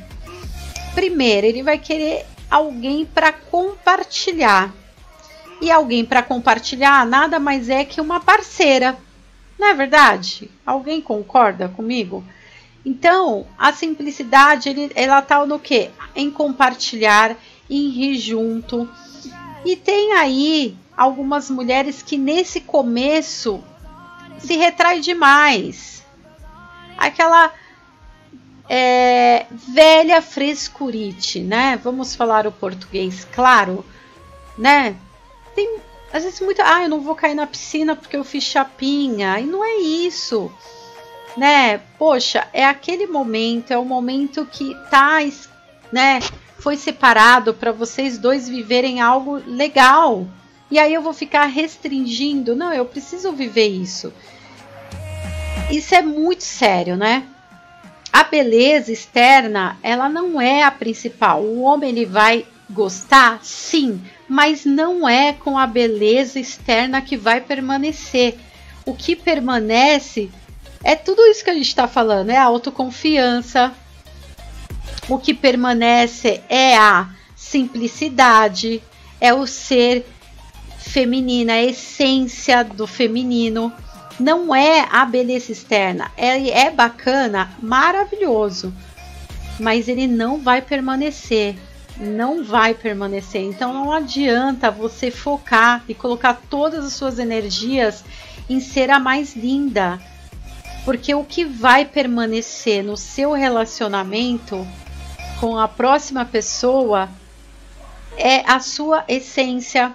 Primeiro, 0.93 1.47
ele 1.47 1.63
vai 1.63 1.80
querer 1.80 2.25
alguém 2.50 3.06
para 3.06 3.32
compartilhar. 3.32 4.74
E 5.62 5.72
alguém 5.72 6.06
para 6.06 6.22
compartilhar 6.22 7.06
nada 7.06 7.39
mais 7.39 7.70
é 7.70 7.84
que 7.84 8.00
uma 8.00 8.20
parceira. 8.20 8.98
Não 9.58 9.68
é 9.68 9.74
verdade? 9.74 10.52
Alguém 10.66 11.02
concorda 11.02 11.68
comigo? 11.68 12.24
Então, 12.86 13.45
a 13.58 13.74
simplicidade, 13.74 14.70
ele, 14.70 14.91
ela 14.95 15.22
tá 15.22 15.45
no 15.45 15.60
que? 15.60 15.89
Em 16.16 16.30
compartilhar, 16.30 17.36
em 17.70 17.89
rir 17.89 18.18
junto. 18.18 18.88
E 19.66 19.76
tem 19.76 20.14
aí 20.14 20.78
algumas 20.95 21.50
mulheres 21.50 22.02
que 22.02 22.18
nesse 22.18 22.62
começo 22.62 23.64
se 24.38 24.56
retrai 24.56 25.00
demais. 25.00 26.06
Aquela 26.98 27.52
é, 28.70 29.45
velha 29.51 30.22
frescurite, 30.22 31.39
né? 31.39 31.80
Vamos 31.84 32.15
falar 32.15 32.47
o 32.47 32.51
português 32.51 33.26
claro, 33.34 33.86
né? 34.57 34.95
Tem 35.55 35.80
às 36.11 36.24
vezes 36.24 36.39
muita, 36.39 36.63
ah, 36.63 36.84
eu 36.84 36.89
não 36.89 37.01
vou 37.01 37.15
cair 37.15 37.36
na 37.36 37.45
piscina 37.45 37.95
porque 37.95 38.15
eu 38.15 38.24
fiz 38.24 38.43
chapinha. 38.43 39.39
E 39.39 39.45
não 39.45 39.63
é 39.63 39.76
isso. 39.76 40.51
Né? 41.36 41.80
Poxa, 41.99 42.47
é 42.53 42.65
aquele 42.65 43.05
momento, 43.05 43.72
é 43.72 43.78
o 43.78 43.86
momento 43.86 44.45
que 44.45 44.74
tá, 44.89 45.20
né, 45.91 46.20
foi 46.57 46.76
separado 46.76 47.53
para 47.53 47.72
vocês 47.72 48.18
dois 48.18 48.49
viverem 48.49 48.99
algo 49.01 49.36
legal. 49.45 50.26
E 50.72 50.80
aí 50.80 50.93
eu 50.93 51.01
vou 51.01 51.13
ficar 51.13 51.45
restringindo. 51.45 52.55
Não, 52.55 52.74
eu 52.74 52.86
preciso 52.86 53.32
viver 53.32 53.68
isso. 53.68 54.11
Isso 55.70 55.93
é 55.93 56.01
muito 56.01 56.43
sério, 56.43 56.97
né? 56.97 57.28
A 58.18 58.24
beleza 58.24 58.91
externa, 58.91 59.78
ela 59.84 60.09
não 60.09 60.41
é 60.41 60.63
a 60.63 60.72
principal. 60.72 61.43
O 61.43 61.61
homem 61.61 61.91
ele 61.91 62.03
vai 62.03 62.47
gostar, 62.68 63.39
sim, 63.43 64.01
mas 64.28 64.65
não 64.65 65.07
é 65.07 65.34
com 65.34 65.55
a 65.55 65.68
beleza 65.68 66.39
externa 66.39 66.99
que 66.99 67.15
vai 67.15 67.41
permanecer. 67.41 68.39
O 68.84 68.95
que 68.95 69.15
permanece 69.15 70.32
é 70.84 70.95
tudo 70.95 71.22
isso 71.28 71.43
que 71.43 71.51
a 71.51 71.53
gente 71.53 71.68
está 71.68 71.88
falando, 71.88 72.32
é 72.32 72.38
a 72.38 72.45
autoconfiança. 72.45 73.72
O 75.07 75.20
que 75.20 75.32
permanece 75.32 76.41
é 76.49 76.76
a 76.76 77.09
simplicidade, 77.36 78.82
é 79.22 79.32
o 79.32 79.45
ser 79.45 80.07
feminina, 80.80 81.53
a 81.53 81.63
essência 81.63 82.63
do 82.63 82.88
feminino. 82.88 83.72
Não 84.20 84.53
é 84.55 84.88
a 84.91 85.05
beleza 85.05 85.51
externa. 85.51 86.11
Ele 86.18 86.49
é 86.49 86.72
bacana, 86.72 87.51
maravilhoso, 87.61 88.74
mas 89.59 89.88
ele 89.88 90.07
não 90.07 90.39
vai 90.39 90.61
permanecer. 90.61 91.55
Não 91.99 92.43
vai 92.43 92.74
permanecer. 92.74 93.41
Então 93.41 93.74
não 93.74 93.91
adianta 93.91 94.72
você 94.72 95.11
focar 95.11 95.84
e 95.88 95.93
colocar 95.93 96.41
todas 96.49 96.86
as 96.86 96.93
suas 96.93 97.20
energias 97.20 98.03
em 98.49 98.59
ser 98.59 98.89
a 98.89 98.99
mais 98.99 99.36
linda. 99.36 99.99
Porque 100.86 101.13
o 101.13 101.24
que 101.24 101.43
vai 101.43 101.86
permanecer 101.86 102.84
no 102.84 102.95
seu 102.95 103.34
relacionamento 103.34 104.65
com 105.39 105.57
a 105.57 105.68
próxima 105.68 106.26
pessoa 106.26 107.09
é 108.18 108.43
a 108.49 108.59
sua 108.59 109.03
essência, 109.07 109.93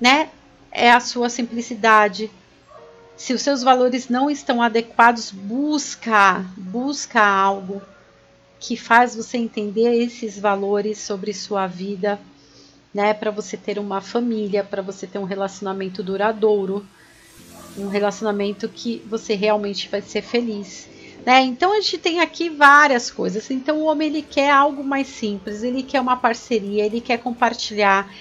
né? 0.00 0.28
É 0.70 0.90
a 0.90 1.00
sua 1.00 1.28
simplicidade. 1.28 2.30
Se 3.16 3.32
os 3.32 3.42
seus 3.42 3.62
valores 3.62 4.08
não 4.08 4.30
estão 4.30 4.60
adequados, 4.60 5.30
busca, 5.30 6.44
busca 6.56 7.22
algo 7.22 7.80
que 8.58 8.76
faz 8.76 9.14
você 9.14 9.36
entender 9.36 9.94
esses 9.94 10.38
valores 10.38 10.98
sobre 10.98 11.32
sua 11.32 11.66
vida, 11.66 12.18
né, 12.92 13.12
para 13.12 13.30
você 13.30 13.56
ter 13.56 13.78
uma 13.78 14.00
família, 14.00 14.64
para 14.64 14.82
você 14.82 15.06
ter 15.06 15.18
um 15.18 15.24
relacionamento 15.24 16.02
duradouro, 16.02 16.86
um 17.76 17.88
relacionamento 17.88 18.68
que 18.68 19.02
você 19.06 19.34
realmente 19.34 19.88
vai 19.88 20.00
ser 20.00 20.22
feliz. 20.22 20.88
Né? 21.24 21.42
Então 21.42 21.72
a 21.72 21.80
gente 21.80 21.98
tem 21.98 22.20
aqui 22.20 22.50
várias 22.50 23.10
coisas. 23.10 23.50
Então 23.50 23.78
o 23.78 23.84
homem 23.84 24.08
ele 24.08 24.22
quer 24.22 24.50
algo 24.50 24.84
mais 24.84 25.08
simples, 25.08 25.62
ele 25.62 25.82
quer 25.82 26.00
uma 26.00 26.16
parceria, 26.16 26.84
ele 26.84 27.00
quer 27.00 27.18
compartilhar, 27.18 28.12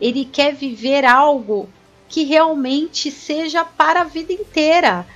ele 0.00 0.24
quer 0.24 0.54
viver 0.54 1.04
algo 1.04 1.68
que 2.12 2.24
realmente 2.24 3.10
seja 3.10 3.64
para 3.64 4.02
a 4.02 4.04
vida 4.04 4.34
inteira. 4.34 5.06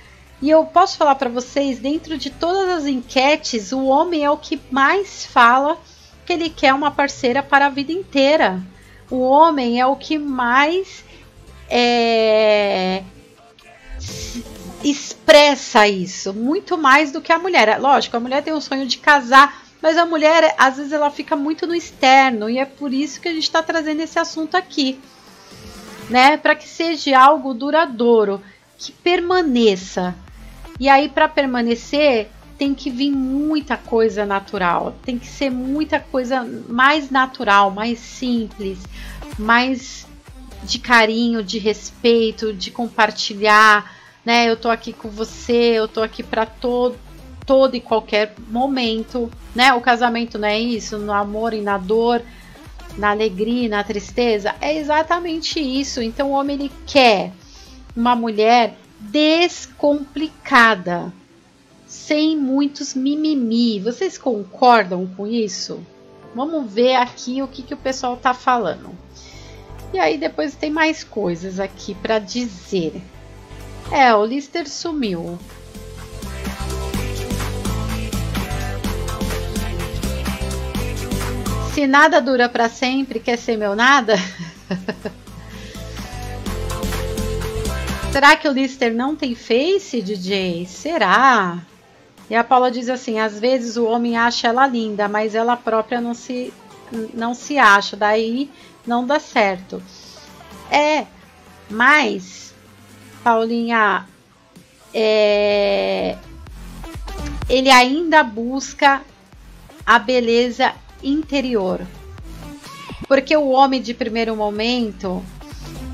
E 0.41 0.49
eu 0.49 0.65
posso 0.65 0.97
falar 0.97 1.13
para 1.13 1.29
vocês, 1.29 1.77
dentro 1.77 2.17
de 2.17 2.31
todas 2.31 2.69
as 2.69 2.85
enquetes, 2.87 3.71
o 3.71 3.85
homem 3.85 4.25
é 4.25 4.31
o 4.31 4.37
que 4.37 4.59
mais 4.71 5.23
fala 5.23 5.77
que 6.25 6.33
ele 6.33 6.49
quer 6.49 6.73
uma 6.73 6.89
parceira 6.89 7.43
para 7.43 7.67
a 7.67 7.69
vida 7.69 7.91
inteira. 7.91 8.59
O 9.11 9.19
homem 9.19 9.79
é 9.79 9.85
o 9.85 9.95
que 9.95 10.17
mais 10.17 11.05
é, 11.69 13.03
expressa 14.83 15.87
isso, 15.87 16.33
muito 16.33 16.79
mais 16.79 17.11
do 17.11 17.21
que 17.21 17.31
a 17.31 17.37
mulher. 17.37 17.79
Lógico, 17.79 18.17
a 18.17 18.19
mulher 18.19 18.43
tem 18.43 18.53
o 18.53 18.59
sonho 18.59 18.87
de 18.87 18.97
casar 18.97 19.67
mas 19.81 19.97
a 19.97 20.05
mulher, 20.05 20.55
às 20.57 20.77
vezes, 20.77 20.91
ela 20.91 21.11
fica 21.11 21.35
muito 21.35 21.67
no 21.67 21.75
externo 21.75 22.49
e 22.49 22.57
é 22.57 22.65
por 22.65 22.93
isso 22.93 23.21
que 23.21 23.27
a 23.27 23.33
gente 23.33 23.43
está 23.43 23.61
trazendo 23.61 24.01
esse 24.01 24.17
assunto 24.17 24.55
aqui, 24.55 24.99
né? 26.09 26.37
Para 26.37 26.55
que 26.55 26.67
seja 26.67 27.19
algo 27.19 27.53
duradouro, 27.53 28.41
que 28.77 28.91
permaneça. 28.91 30.15
E 30.79 30.87
aí, 30.87 31.09
para 31.09 31.27
permanecer, 31.27 32.29
tem 32.57 32.73
que 32.73 32.89
vir 32.89 33.11
muita 33.11 33.77
coisa 33.77 34.25
natural, 34.25 34.95
tem 35.03 35.17
que 35.17 35.27
ser 35.27 35.49
muita 35.49 35.99
coisa 35.99 36.47
mais 36.67 37.09
natural, 37.09 37.69
mais 37.71 37.99
simples, 37.99 38.79
mais 39.37 40.07
de 40.63 40.79
carinho, 40.79 41.43
de 41.43 41.59
respeito, 41.59 42.51
de 42.53 42.71
compartilhar, 42.71 43.95
né? 44.25 44.49
Eu 44.49 44.57
tô 44.57 44.69
aqui 44.69 44.91
com 44.91 45.09
você, 45.09 45.73
eu 45.73 45.87
tô 45.87 46.01
aqui 46.01 46.23
para 46.23 46.45
todo 46.45 46.97
todo 47.47 47.75
e 47.75 47.79
qualquer 47.79 48.35
momento, 48.49 49.31
né? 49.55 49.73
O 49.73 49.79
casamento 49.79 50.37
não 50.37 50.49
é 50.49 50.59
isso, 50.59 50.97
no 50.97 51.13
amor 51.13 51.53
e 51.53 51.61
na 51.61 51.77
dor, 51.77 52.21
na 52.97 53.11
alegria 53.11 53.69
na 53.69 53.83
tristeza, 53.83 54.55
é 54.61 54.77
exatamente 54.77 55.59
isso. 55.59 56.01
Então 56.01 56.31
o 56.31 56.33
homem 56.33 56.55
ele 56.55 56.71
quer 56.85 57.33
uma 57.95 58.15
mulher 58.15 58.77
descomplicada, 58.99 61.11
sem 61.85 62.37
muitos 62.37 62.93
mimimi. 62.93 63.79
Vocês 63.79 64.17
concordam 64.17 65.07
com 65.07 65.25
isso? 65.25 65.79
Vamos 66.35 66.69
ver 66.71 66.95
aqui 66.95 67.41
o 67.41 67.47
que, 67.47 67.63
que 67.63 67.73
o 67.73 67.77
pessoal 67.77 68.17
tá 68.17 68.33
falando. 68.33 68.91
E 69.93 69.99
aí 69.99 70.17
depois 70.17 70.55
tem 70.55 70.69
mais 70.69 71.03
coisas 71.03 71.59
aqui 71.59 71.95
para 71.95 72.19
dizer. 72.19 73.01
É, 73.91 74.13
o 74.13 74.25
Lister 74.25 74.69
sumiu. 74.69 75.39
Se 81.77 81.85
nada 81.85 82.19
dura 82.19 82.49
para 82.49 82.67
sempre, 82.69 83.19
quer 83.19 83.37
ser 83.37 83.55
meu 83.55 83.75
nada? 83.75 84.15
Será 88.11 88.35
que 88.35 88.47
o 88.47 88.51
Lister 88.51 88.91
não 88.95 89.15
tem 89.15 89.35
face, 89.35 90.01
DJ? 90.01 90.65
Será? 90.65 91.59
E 92.31 92.35
a 92.35 92.43
Paula 92.43 92.71
diz 92.71 92.89
assim: 92.89 93.19
às 93.19 93.39
vezes 93.39 93.77
o 93.77 93.85
homem 93.85 94.17
acha 94.17 94.47
ela 94.47 94.65
linda, 94.65 95.07
mas 95.07 95.35
ela 95.35 95.55
própria 95.55 96.01
não 96.01 96.15
se, 96.15 96.51
não 97.13 97.35
se 97.35 97.59
acha, 97.59 97.95
daí 97.95 98.49
não 98.83 99.05
dá 99.05 99.19
certo. 99.19 99.79
É, 100.71 101.05
mas, 101.69 102.55
Paulinha, 103.23 104.07
é, 104.91 106.17
ele 107.47 107.69
ainda 107.69 108.23
busca 108.23 109.03
a 109.85 109.99
beleza 109.99 110.73
interior. 111.03 111.81
Porque 113.07 113.35
o 113.35 113.49
homem 113.49 113.81
de 113.81 113.93
primeiro 113.93 114.35
momento, 114.35 115.23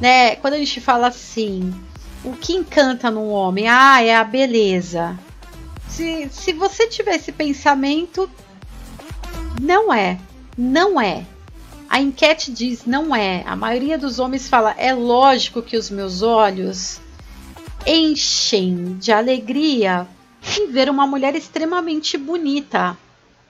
né, 0.02 0.36
quando 0.38 0.56
a 0.56 0.58
gente 0.58 0.82
fala 0.82 1.08
assim, 1.08 1.74
o 2.24 2.34
que 2.34 2.54
encanta 2.54 3.12
num 3.12 3.30
homem? 3.30 3.68
Ah, 3.68 4.02
é 4.02 4.16
a 4.16 4.24
beleza. 4.24 5.18
Se, 5.88 6.28
se 6.32 6.54
você 6.54 6.88
tiver 6.88 7.16
esse 7.16 7.32
pensamento, 7.32 8.30
não 9.62 9.94
é. 9.94 10.20
Não 10.58 11.00
é. 11.00 11.26
A 11.90 12.02
enquete 12.02 12.52
diz 12.52 12.86
não 12.86 13.16
é. 13.16 13.44
A 13.46 13.56
maioria 13.56 13.98
dos 13.98 14.18
homens 14.18 14.48
fala: 14.50 14.74
é 14.78 14.94
lógico 14.94 15.62
que 15.62 15.78
os 15.78 15.92
meus 15.92 16.24
olhos 16.24 17.00
enchem 17.86 18.98
de 18.98 19.12
alegria 19.12 20.08
em 20.58 20.72
ver 20.72 20.90
uma 20.90 21.06
mulher 21.06 21.36
extremamente 21.36 22.18
bonita. 22.18 22.98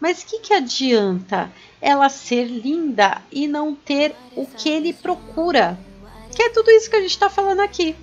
Mas 0.04 0.22
que, 0.22 0.40
que 0.40 0.54
adianta 0.54 1.50
ela 1.82 2.10
ser 2.10 2.44
linda 2.44 3.22
e 3.32 3.48
não 3.48 3.74
ter 3.74 4.14
o 4.36 4.46
que 4.46 4.68
ele 4.68 4.92
procura? 4.92 5.80
Que 6.36 6.44
é 6.44 6.50
tudo 6.50 6.70
isso 6.72 6.90
que 6.90 6.98
a 6.98 7.00
gente 7.00 7.12
está 7.12 7.30
falando 7.30 7.62
aqui, 7.62 7.96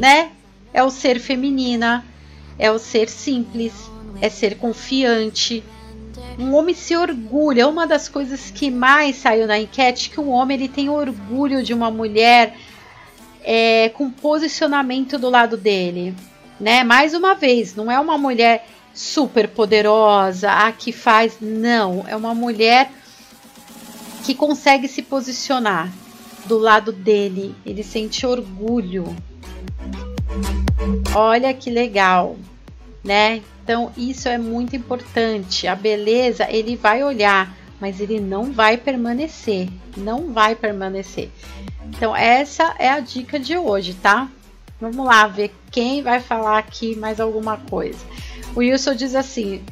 né? 0.00 0.32
É 0.72 0.82
o 0.82 0.88
ser 0.88 1.20
feminina, 1.20 2.02
é 2.58 2.70
o 2.70 2.78
ser 2.78 3.10
simples, 3.10 3.74
é 4.22 4.30
ser 4.30 4.56
confiante. 4.56 5.62
Um 6.38 6.54
homem 6.54 6.74
se 6.74 6.96
orgulha. 6.96 7.68
Uma 7.68 7.86
das 7.86 8.08
coisas 8.08 8.50
que 8.50 8.70
mais 8.70 9.16
saiu 9.16 9.46
na 9.46 9.58
enquete 9.58 10.08
que 10.08 10.18
um 10.18 10.30
homem 10.30 10.56
ele 10.56 10.68
tem 10.70 10.88
orgulho 10.88 11.62
de 11.62 11.74
uma 11.74 11.90
mulher 11.90 12.56
é, 13.42 13.90
com 13.90 14.10
posicionamento 14.10 15.18
do 15.18 15.28
lado 15.28 15.58
dele, 15.58 16.14
né? 16.58 16.82
Mais 16.82 17.12
uma 17.12 17.34
vez, 17.34 17.76
não 17.76 17.92
é 17.92 18.00
uma 18.00 18.16
mulher 18.16 18.66
super 18.94 19.48
poderosa, 19.48 20.50
a 20.50 20.70
que 20.70 20.92
faz. 20.92 21.38
Não, 21.40 22.04
é 22.06 22.14
uma 22.14 22.34
mulher 22.34 22.90
que 24.24 24.34
consegue 24.34 24.88
se 24.88 25.02
posicionar 25.02 25.92
do 26.46 26.56
lado 26.56 26.92
dele. 26.92 27.54
Ele 27.66 27.82
sente 27.82 28.24
orgulho. 28.24 29.14
Olha 31.14 31.52
que 31.52 31.70
legal, 31.70 32.36
né? 33.02 33.42
Então 33.62 33.92
isso 33.96 34.28
é 34.28 34.38
muito 34.38 34.76
importante. 34.76 35.66
A 35.66 35.74
beleza 35.74 36.46
ele 36.50 36.76
vai 36.76 37.02
olhar, 37.02 37.54
mas 37.80 38.00
ele 38.00 38.20
não 38.20 38.52
vai 38.52 38.76
permanecer. 38.76 39.68
Não 39.96 40.32
vai 40.32 40.54
permanecer. 40.54 41.30
Então 41.88 42.14
essa 42.14 42.74
é 42.78 42.88
a 42.88 43.00
dica 43.00 43.38
de 43.38 43.56
hoje, 43.56 43.94
tá? 43.94 44.28
Vamos 44.80 45.06
lá 45.06 45.26
ver 45.26 45.54
quem 45.70 46.02
vai 46.02 46.20
falar 46.20 46.58
aqui 46.58 46.96
mais 46.96 47.20
alguma 47.20 47.56
coisa. 47.56 48.04
O 48.54 48.60
Wilson 48.60 48.94
diz 48.94 49.14
assim: 49.14 49.62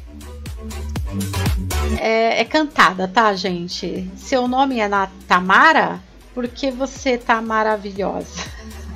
é, 2.01 2.41
é, 2.41 2.45
cantada, 2.45 3.07
tá, 3.07 3.33
gente? 3.35 4.11
Seu 4.16 4.49
nome 4.49 4.80
é 4.80 4.89
na 4.89 5.09
Tamara? 5.28 6.01
Porque 6.35 6.70
você 6.70 7.18
tá 7.18 7.41
maravilhosa. 7.41 8.51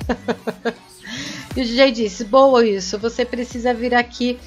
e 1.55 1.61
o 1.61 1.65
DJ 1.65 1.91
disse: 1.91 2.25
Boa, 2.25 2.65
isso. 2.65 2.97
Você 2.97 3.23
precisa 3.23 3.73
vir 3.73 3.93
aqui 3.93 4.39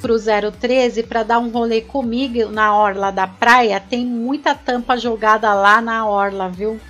pro 0.00 0.16
013 0.18 1.02
para 1.04 1.22
dar 1.22 1.38
um 1.38 1.50
rolê 1.50 1.82
comigo 1.82 2.48
na 2.50 2.74
orla 2.74 3.10
da 3.10 3.26
praia. 3.26 3.78
Tem 3.78 4.04
muita 4.04 4.54
tampa 4.54 4.96
jogada 4.96 5.52
lá 5.54 5.80
na 5.80 6.06
orla, 6.06 6.48
viu? 6.48 6.80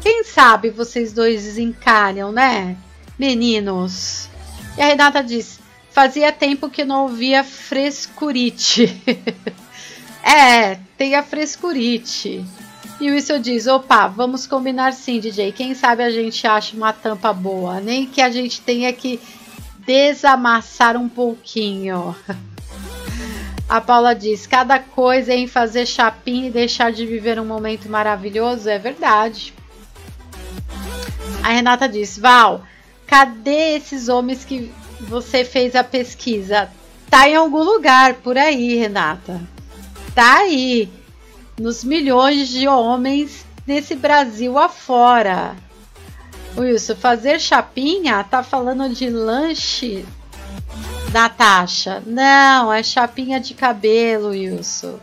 Quem 0.00 0.24
sabe 0.24 0.70
vocês 0.70 1.12
dois 1.12 1.42
desencanham, 1.42 2.30
né? 2.30 2.76
Meninos. 3.18 4.28
E 4.78 4.82
a 4.82 4.86
Renata 4.86 5.22
disse: 5.22 5.63
Fazia 5.94 6.32
tempo 6.32 6.68
que 6.68 6.84
não 6.84 7.04
ouvia 7.04 7.44
frescurite. 7.44 9.00
é, 10.24 10.74
tem 10.98 11.14
a 11.14 11.22
frescurite. 11.22 12.44
E 13.00 13.08
o 13.08 13.14
Wilson 13.14 13.38
diz: 13.38 13.68
opa, 13.68 14.08
vamos 14.08 14.44
combinar 14.44 14.92
sim, 14.92 15.20
DJ. 15.20 15.52
Quem 15.52 15.72
sabe 15.72 16.02
a 16.02 16.10
gente 16.10 16.44
acha 16.48 16.76
uma 16.76 16.92
tampa 16.92 17.32
boa. 17.32 17.80
Nem 17.80 18.06
que 18.06 18.20
a 18.20 18.28
gente 18.28 18.60
tenha 18.60 18.92
que 18.92 19.20
desamassar 19.86 20.96
um 20.96 21.08
pouquinho. 21.08 22.12
A 23.68 23.80
Paula 23.80 24.16
diz: 24.16 24.48
cada 24.48 24.80
coisa 24.80 25.32
em 25.32 25.46
fazer 25.46 25.86
chapinha 25.86 26.48
e 26.48 26.50
deixar 26.50 26.90
de 26.90 27.06
viver 27.06 27.38
um 27.38 27.46
momento 27.46 27.88
maravilhoso. 27.88 28.68
É 28.68 28.80
verdade. 28.80 29.54
A 31.40 31.50
Renata 31.50 31.88
diz: 31.88 32.18
Val, 32.18 32.64
cadê 33.06 33.76
esses 33.76 34.08
homens 34.08 34.44
que 34.44 34.72
você 35.00 35.44
fez 35.44 35.74
a 35.74 35.84
pesquisa. 35.84 36.68
Tá 37.10 37.28
em 37.28 37.36
algum 37.36 37.62
lugar 37.62 38.14
por 38.14 38.36
aí, 38.36 38.76
Renata. 38.76 39.40
Tá 40.14 40.38
aí. 40.38 40.90
Nos 41.58 41.84
milhões 41.84 42.48
de 42.48 42.66
homens 42.66 43.44
desse 43.66 43.94
Brasil 43.94 44.58
afora. 44.58 45.56
Wilson, 46.56 46.96
fazer 46.96 47.40
chapinha? 47.40 48.22
Tá 48.24 48.42
falando 48.42 48.88
de 48.88 49.10
lanche, 49.10 50.04
Natasha? 51.12 52.02
Não, 52.06 52.72
é 52.72 52.82
chapinha 52.82 53.40
de 53.40 53.54
cabelo, 53.54 54.28
Wilson. 54.28 54.98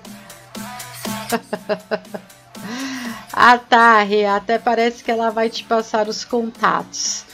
ah, 3.34 3.58
tá, 3.58 4.00
Até 4.36 4.58
parece 4.58 5.04
que 5.04 5.12
ela 5.12 5.30
vai 5.30 5.50
te 5.50 5.64
passar 5.64 6.08
os 6.08 6.24
contatos. 6.24 7.26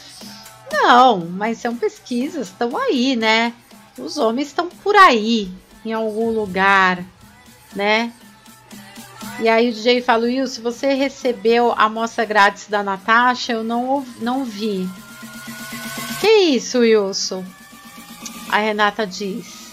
Não, 0.71 1.19
mas 1.19 1.59
são 1.59 1.75
pesquisas, 1.75 2.47
estão 2.47 2.77
aí, 2.77 3.15
né? 3.15 3.53
Os 3.97 4.17
homens 4.17 4.49
estão 4.49 4.69
por 4.69 4.95
aí, 4.95 5.49
em 5.85 5.93
algum 5.93 6.29
lugar, 6.29 7.03
né? 7.75 8.11
E 9.39 9.47
aí 9.47 9.69
o 9.69 9.73
DJ 9.73 10.01
fala, 10.01 10.25
Wilson, 10.25 10.61
você 10.61 10.93
recebeu 10.93 11.71
a 11.71 11.83
amostra 11.83 12.25
grátis 12.25 12.67
da 12.67 12.81
Natasha? 12.81 13.53
Eu 13.53 13.63
não, 13.63 14.05
não 14.19 14.43
vi. 14.43 14.89
Que 16.19 16.27
isso, 16.27 16.79
Wilson? 16.79 17.45
A 18.49 18.57
Renata 18.57 19.05
diz. 19.05 19.67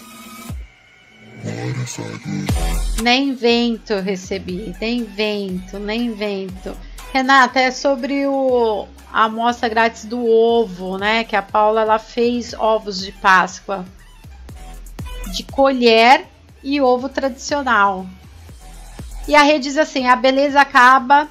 Nem 3.01 3.33
vento 3.33 3.95
recebi, 3.99 4.75
nem 4.79 5.03
vento, 5.03 5.79
nem 5.79 6.13
vento. 6.13 6.75
Renata, 7.13 7.59
é 7.59 7.71
sobre 7.71 8.27
o, 8.27 8.87
a 9.15 9.23
amostra 9.23 9.69
grátis 9.69 10.03
do 10.03 10.29
ovo, 10.29 10.97
né? 10.97 11.23
Que 11.23 11.37
a 11.37 11.41
Paula 11.41 11.83
ela 11.83 11.97
fez 11.97 12.53
ovos 12.53 12.99
de 12.99 13.13
Páscoa 13.13 13.85
de 15.33 15.41
colher 15.43 16.25
e 16.61 16.81
ovo 16.81 17.07
tradicional. 17.07 18.05
E 19.25 19.33
a 19.33 19.41
rede 19.41 19.69
diz 19.69 19.77
assim: 19.77 20.05
a 20.05 20.17
beleza 20.17 20.59
acaba, 20.59 21.29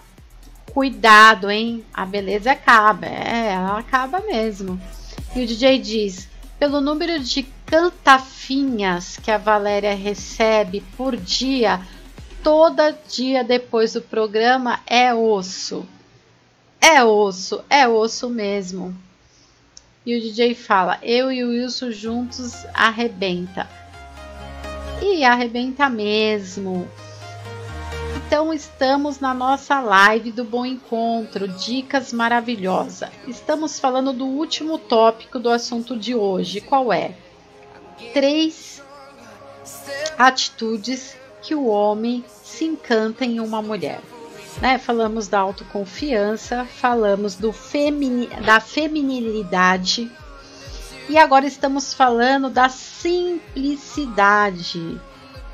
cuidado, 0.72 1.51
hein? 1.51 1.85
A 1.93 2.07
beleza 2.07 2.53
acaba, 2.53 3.05
é, 3.05 3.53
ela 3.53 3.78
acaba 3.78 4.20
mesmo. 4.20 4.80
E 5.37 5.45
o 5.45 5.47
DJ 5.47 5.78
diz: 5.78 6.26
pelo 6.59 6.80
número 6.80 7.20
de 7.20 7.43
cantafinhas 7.66 9.18
que 9.18 9.30
a 9.30 9.37
Valéria 9.37 9.95
recebe 9.95 10.82
por 10.97 11.14
dia, 11.14 11.82
todo 12.43 12.80
dia 13.11 13.45
depois 13.45 13.93
do 13.93 14.01
programa 14.01 14.80
é 14.87 15.12
osso. 15.12 15.87
É 16.87 17.03
osso, 17.03 17.64
é 17.70 17.89
osso 17.89 18.28
mesmo. 18.28 18.95
E 20.05 20.14
o 20.14 20.20
DJ 20.20 20.55
fala: 20.55 20.99
Eu 21.03 21.32
e 21.32 21.43
o 21.43 21.49
Wilson 21.49 21.91
juntos 21.91 22.66
arrebenta. 22.74 23.66
E 25.01 25.24
arrebenta 25.24 25.89
mesmo. 25.89 26.87
Então 28.18 28.53
estamos 28.53 29.18
na 29.18 29.32
nossa 29.32 29.80
live 29.80 30.30
do 30.30 30.45
Bom 30.45 30.66
Encontro, 30.66 31.49
dicas 31.49 32.12
maravilhosas. 32.12 33.09
Estamos 33.26 33.80
falando 33.80 34.12
do 34.12 34.26
último 34.26 34.76
tópico 34.76 35.39
do 35.39 35.49
assunto 35.49 35.97
de 35.97 36.14
hoje. 36.14 36.61
Qual 36.61 36.93
é? 36.93 37.14
Três 38.12 38.82
atitudes 40.18 41.16
que 41.41 41.55
o 41.55 41.64
homem 41.64 42.22
se 42.28 42.66
encanta 42.66 43.24
em 43.24 43.41
uma 43.41 43.62
mulher. 43.62 44.03
Né? 44.61 44.78
Falamos 44.78 45.28
da 45.28 45.40
autoconfiança, 45.40 46.64
falamos 46.64 47.34
do 47.34 47.52
femini, 47.52 48.28
da 48.44 48.61
feminilidade 48.61 50.11
e 51.09 51.16
agora 51.18 51.46
estamos 51.46 51.92
falando 51.92 52.48
da 52.48 52.68
simplicidade. 52.68 55.00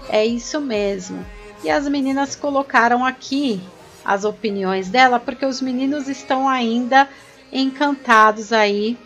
É 0.09 0.25
isso 0.25 0.61
mesmo. 0.61 1.27
E 1.65 1.71
as 1.71 1.89
meninas 1.89 2.37
colocaram 2.37 3.05
aqui 3.05 3.61
as 4.05 4.25
opiniões 4.25 4.89
dela 4.89 5.19
porque 5.19 5.45
os 5.45 5.61
meninos 5.61 6.07
estão 6.09 6.49
ainda 6.49 7.09
encantados 7.53 8.53
aí 8.53 8.97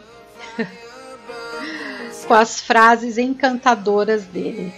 com 2.28 2.34
as 2.34 2.60
frases 2.60 3.16
encantadoras 3.16 4.24
dele. 4.24 4.70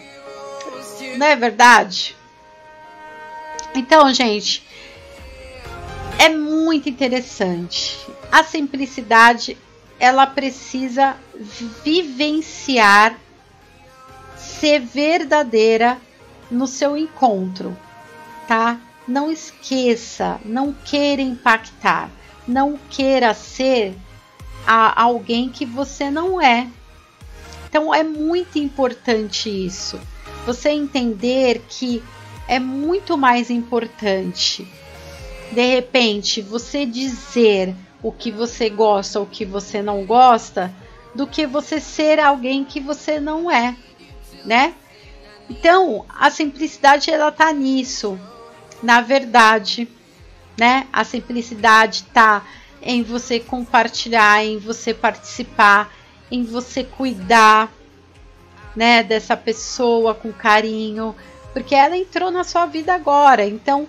Não 1.16 1.26
é 1.26 1.34
verdade? 1.34 2.16
Então, 3.74 4.14
gente, 4.14 4.64
é 6.18 6.28
muito 6.28 6.88
interessante. 6.88 7.98
A 8.30 8.42
simplicidade 8.42 9.56
ela 9.98 10.26
precisa 10.26 11.16
vivenciar, 11.84 13.18
ser 14.36 14.80
verdadeira 14.80 15.98
no 16.50 16.66
seu 16.66 16.96
encontro, 16.96 17.76
tá? 18.46 18.80
Não 19.06 19.30
esqueça, 19.30 20.40
não 20.44 20.72
queira 20.72 21.22
impactar, 21.22 22.10
não 22.46 22.78
queira 22.90 23.32
ser 23.34 23.94
a 24.66 25.00
alguém 25.00 25.48
que 25.48 25.64
você 25.64 26.10
não 26.10 26.40
é. 26.40 26.68
Então 27.68 27.94
é 27.94 28.02
muito 28.02 28.58
importante 28.58 29.48
isso. 29.48 30.00
Você 30.44 30.70
entender 30.70 31.64
que 31.68 32.02
é 32.48 32.58
muito 32.58 33.16
mais 33.16 33.50
importante 33.50 34.66
de 35.52 35.74
repente 35.74 36.42
você 36.42 36.84
dizer 36.84 37.74
o 38.02 38.12
que 38.12 38.30
você 38.30 38.68
gosta 38.68 39.18
ou 39.18 39.24
o 39.24 39.28
que 39.28 39.44
você 39.44 39.82
não 39.82 40.04
gosta 40.04 40.72
do 41.14 41.26
que 41.26 41.46
você 41.46 41.80
ser 41.80 42.20
alguém 42.20 42.64
que 42.64 42.80
você 42.80 43.18
não 43.18 43.50
é, 43.50 43.74
né? 44.44 44.74
Então, 45.48 46.04
a 46.08 46.30
simplicidade 46.30 47.10
ela 47.10 47.32
tá 47.32 47.52
nisso. 47.52 48.18
Na 48.82 49.00
verdade, 49.00 49.88
né? 50.58 50.86
A 50.92 51.04
simplicidade 51.04 52.04
tá 52.12 52.44
em 52.82 53.02
você 53.02 53.40
compartilhar, 53.40 54.44
em 54.44 54.58
você 54.58 54.92
participar, 54.92 55.92
em 56.30 56.44
você 56.44 56.84
cuidar, 56.84 57.72
né, 58.74 59.02
dessa 59.02 59.36
pessoa 59.36 60.14
com 60.14 60.32
carinho, 60.32 61.16
porque 61.52 61.74
ela 61.74 61.96
entrou 61.96 62.30
na 62.30 62.44
sua 62.44 62.66
vida 62.66 62.94
agora. 62.94 63.44
Então, 63.44 63.88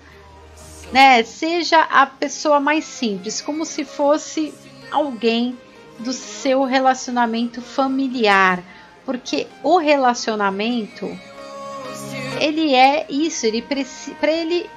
né, 0.92 1.22
seja 1.22 1.80
a 1.82 2.06
pessoa 2.06 2.60
mais 2.60 2.84
simples, 2.84 3.40
como 3.40 3.64
se 3.64 3.84
fosse 3.84 4.54
alguém 4.90 5.58
do 5.98 6.12
seu 6.12 6.64
relacionamento 6.64 7.60
familiar, 7.60 8.62
porque 9.04 9.46
o 9.62 9.78
relacionamento 9.78 11.06
ele 12.40 12.74
é 12.74 13.06
isso, 13.08 13.46
ele 13.46 13.62
para 13.62 14.30
ele 14.30 14.70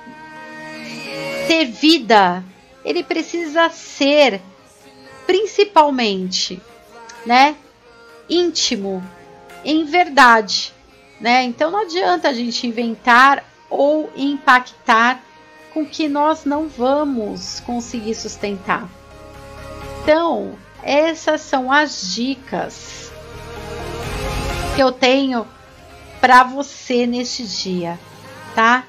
ter 1.48 1.66
vida, 1.66 2.44
ele 2.84 3.04
precisa 3.04 3.70
ser 3.70 4.42
principalmente, 5.26 6.60
né, 7.26 7.56
íntimo, 8.30 9.04
em 9.64 9.86
verdade, 9.86 10.74
né? 11.20 11.44
Então 11.44 11.70
não 11.70 11.82
adianta 11.82 12.30
a 12.30 12.34
gente 12.34 12.66
inventar 12.66 13.44
ou 13.70 14.12
impactar 14.16 15.24
com 15.74 15.86
que 15.86 16.08
nós 16.08 16.46
não 16.46 16.68
vamos 16.68 17.60
conseguir 17.62 18.16
sustentar. 18.16 18.90
Então, 20.04 20.56
essas 20.84 21.42
são 21.42 21.72
as 21.72 22.14
dicas 22.14 23.12
que 24.76 24.82
eu 24.82 24.92
tenho 24.92 25.46
para 26.20 26.44
você 26.44 27.06
neste 27.06 27.46
dia, 27.46 28.00
tá? 28.56 28.84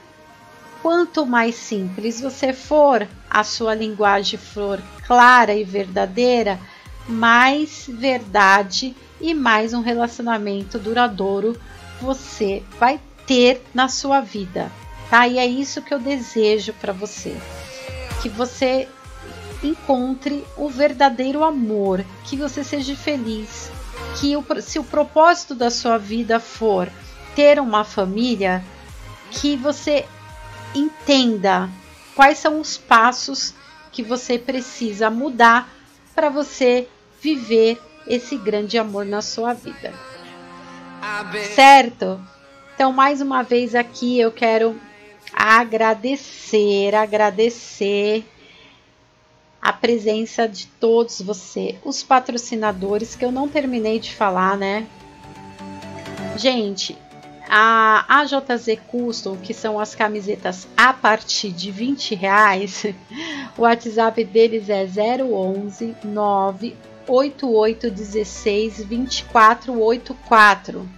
Quanto 0.80 1.24
mais 1.24 1.54
simples 1.54 2.20
você 2.20 2.52
for, 2.52 3.06
a 3.30 3.44
sua 3.44 3.74
linguagem 3.74 4.38
for 4.38 4.82
clara 5.06 5.54
e 5.54 5.64
verdadeira, 5.64 6.58
mais 7.08 7.86
verdade 7.88 8.94
e 9.20 9.32
mais 9.34 9.72
um 9.72 9.80
relacionamento 9.80 10.78
duradouro 10.78 11.58
você 12.00 12.62
vai 12.78 13.00
ter 13.26 13.62
na 13.72 13.88
sua 13.88 14.20
vida, 14.20 14.70
tá? 15.12 15.28
E 15.28 15.38
é 15.38 15.44
isso 15.44 15.82
que 15.82 15.92
eu 15.92 15.98
desejo 15.98 16.72
para 16.72 16.90
você. 16.90 17.36
Que 18.22 18.30
você 18.30 18.88
encontre 19.62 20.42
o 20.56 20.70
verdadeiro 20.70 21.44
amor, 21.44 22.02
que 22.24 22.34
você 22.34 22.64
seja 22.64 22.96
feliz, 22.96 23.70
que 24.18 24.34
o, 24.34 24.44
se 24.62 24.78
o 24.78 24.84
propósito 24.84 25.54
da 25.54 25.70
sua 25.70 25.98
vida 25.98 26.40
for 26.40 26.90
ter 27.36 27.60
uma 27.60 27.84
família, 27.84 28.64
que 29.30 29.54
você 29.54 30.06
entenda 30.74 31.68
quais 32.16 32.38
são 32.38 32.58
os 32.58 32.78
passos 32.78 33.52
que 33.92 34.02
você 34.02 34.38
precisa 34.38 35.10
mudar 35.10 35.68
para 36.14 36.30
você 36.30 36.88
viver 37.20 37.78
esse 38.06 38.34
grande 38.38 38.78
amor 38.78 39.04
na 39.04 39.20
sua 39.20 39.52
vida. 39.52 39.92
Certo? 41.54 42.18
Então, 42.74 42.94
mais 42.94 43.20
uma 43.20 43.42
vez 43.42 43.74
aqui 43.74 44.18
eu 44.18 44.32
quero 44.32 44.80
agradecer, 45.32 46.94
agradecer 46.94 48.24
a 49.60 49.72
presença 49.72 50.48
de 50.48 50.66
todos 50.66 51.22
você, 51.22 51.76
os 51.84 52.02
patrocinadores 52.02 53.14
que 53.14 53.24
eu 53.24 53.30
não 53.30 53.48
terminei 53.48 54.00
de 54.00 54.12
falar, 54.12 54.56
né? 54.56 54.86
Gente, 56.36 56.96
a 57.48 58.04
AJZ 58.20 58.80
Custom, 58.88 59.36
que 59.36 59.54
são 59.54 59.78
as 59.78 59.94
camisetas 59.94 60.66
a 60.76 60.92
partir 60.92 61.52
de 61.52 61.70
20 61.70 62.14
reais, 62.14 62.86
o 63.56 63.62
WhatsApp 63.62 64.24
deles 64.24 64.68
é 64.68 64.84
011 64.84 65.94
9 66.02 66.76
8816 67.06 68.84
2484, 68.86 70.88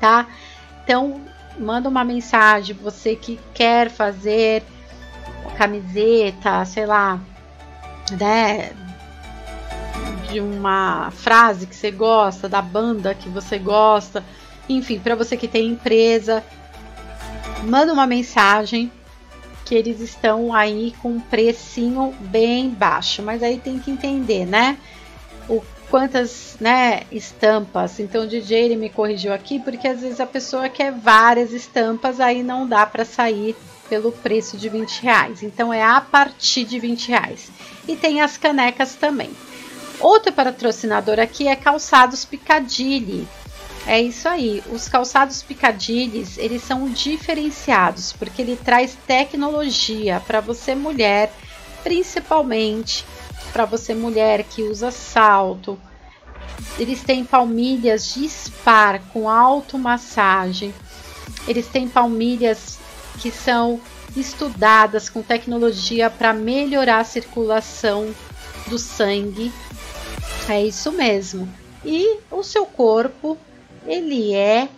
tá? 0.00 0.26
Então, 0.84 1.20
manda 1.58 1.88
uma 1.88 2.04
mensagem, 2.04 2.76
você 2.76 3.16
que 3.16 3.38
quer 3.54 3.90
fazer 3.90 4.62
camiseta, 5.56 6.64
sei 6.64 6.86
lá, 6.86 7.20
né, 8.12 8.72
de 10.30 10.40
uma 10.40 11.10
frase 11.10 11.66
que 11.66 11.74
você 11.74 11.90
gosta, 11.90 12.48
da 12.48 12.62
banda 12.62 13.14
que 13.14 13.28
você 13.28 13.58
gosta, 13.58 14.24
enfim, 14.68 14.98
para 14.98 15.14
você 15.14 15.36
que 15.36 15.48
tem 15.48 15.68
empresa, 15.68 16.44
manda 17.64 17.92
uma 17.92 18.06
mensagem 18.06 18.92
que 19.64 19.74
eles 19.74 20.00
estão 20.00 20.54
aí 20.54 20.94
com 21.02 21.10
um 21.10 21.20
precinho 21.20 22.14
bem 22.20 22.70
baixo, 22.70 23.22
mas 23.22 23.42
aí 23.42 23.58
tem 23.58 23.78
que 23.78 23.90
entender, 23.90 24.46
né? 24.46 24.78
o 25.48 25.62
quantas 25.90 26.56
né, 26.60 27.02
estampas. 27.10 27.98
Então 27.98 28.24
o 28.24 28.26
DJ 28.26 28.64
ele 28.64 28.76
me 28.76 28.90
corrigiu 28.90 29.32
aqui 29.32 29.58
porque 29.58 29.88
às 29.88 30.00
vezes 30.00 30.20
a 30.20 30.26
pessoa 30.26 30.68
quer 30.68 30.92
várias 30.92 31.52
estampas, 31.52 32.20
aí 32.20 32.42
não 32.42 32.66
dá 32.66 32.86
para 32.86 33.04
sair 33.04 33.56
pelo 33.88 34.12
preço 34.12 34.56
de 34.56 34.68
20 34.68 35.02
reais. 35.02 35.42
Então 35.42 35.72
é 35.72 35.82
a 35.82 36.00
partir 36.00 36.64
de 36.64 36.78
20 36.78 37.08
reais. 37.08 37.50
E 37.86 37.96
tem 37.96 38.20
as 38.20 38.36
canecas 38.36 38.94
também. 38.94 39.30
Outro 40.00 40.32
patrocinador 40.32 41.18
aqui 41.18 41.48
é 41.48 41.56
Calçados 41.56 42.24
Picadilly. 42.24 43.26
É 43.86 44.00
isso 44.00 44.28
aí. 44.28 44.62
Os 44.70 44.86
calçados 44.86 45.42
Picadilly, 45.42 46.26
eles 46.36 46.62
são 46.62 46.88
diferenciados 46.90 48.12
porque 48.12 48.42
ele 48.42 48.56
traz 48.56 48.96
tecnologia 49.06 50.22
para 50.24 50.40
você 50.40 50.74
mulher, 50.74 51.32
principalmente 51.82 53.04
para 53.52 53.64
você 53.64 53.94
mulher 53.94 54.44
que 54.44 54.62
usa 54.62 54.90
salto. 54.90 55.78
Eles 56.78 57.02
têm 57.02 57.24
palmilhas 57.24 58.14
de 58.14 58.24
spar 58.26 59.00
com 59.12 59.28
automassagem. 59.28 60.74
Eles 61.46 61.66
têm 61.66 61.88
palmilhas 61.88 62.78
que 63.18 63.30
são 63.30 63.80
estudadas 64.16 65.08
com 65.08 65.22
tecnologia 65.22 66.08
para 66.08 66.32
melhorar 66.32 67.00
a 67.00 67.04
circulação 67.04 68.14
do 68.66 68.78
sangue. 68.78 69.52
É 70.48 70.64
isso 70.64 70.92
mesmo. 70.92 71.48
E 71.84 72.18
o 72.30 72.42
seu 72.42 72.66
corpo, 72.66 73.36
ele 73.86 74.34
é 74.34 74.68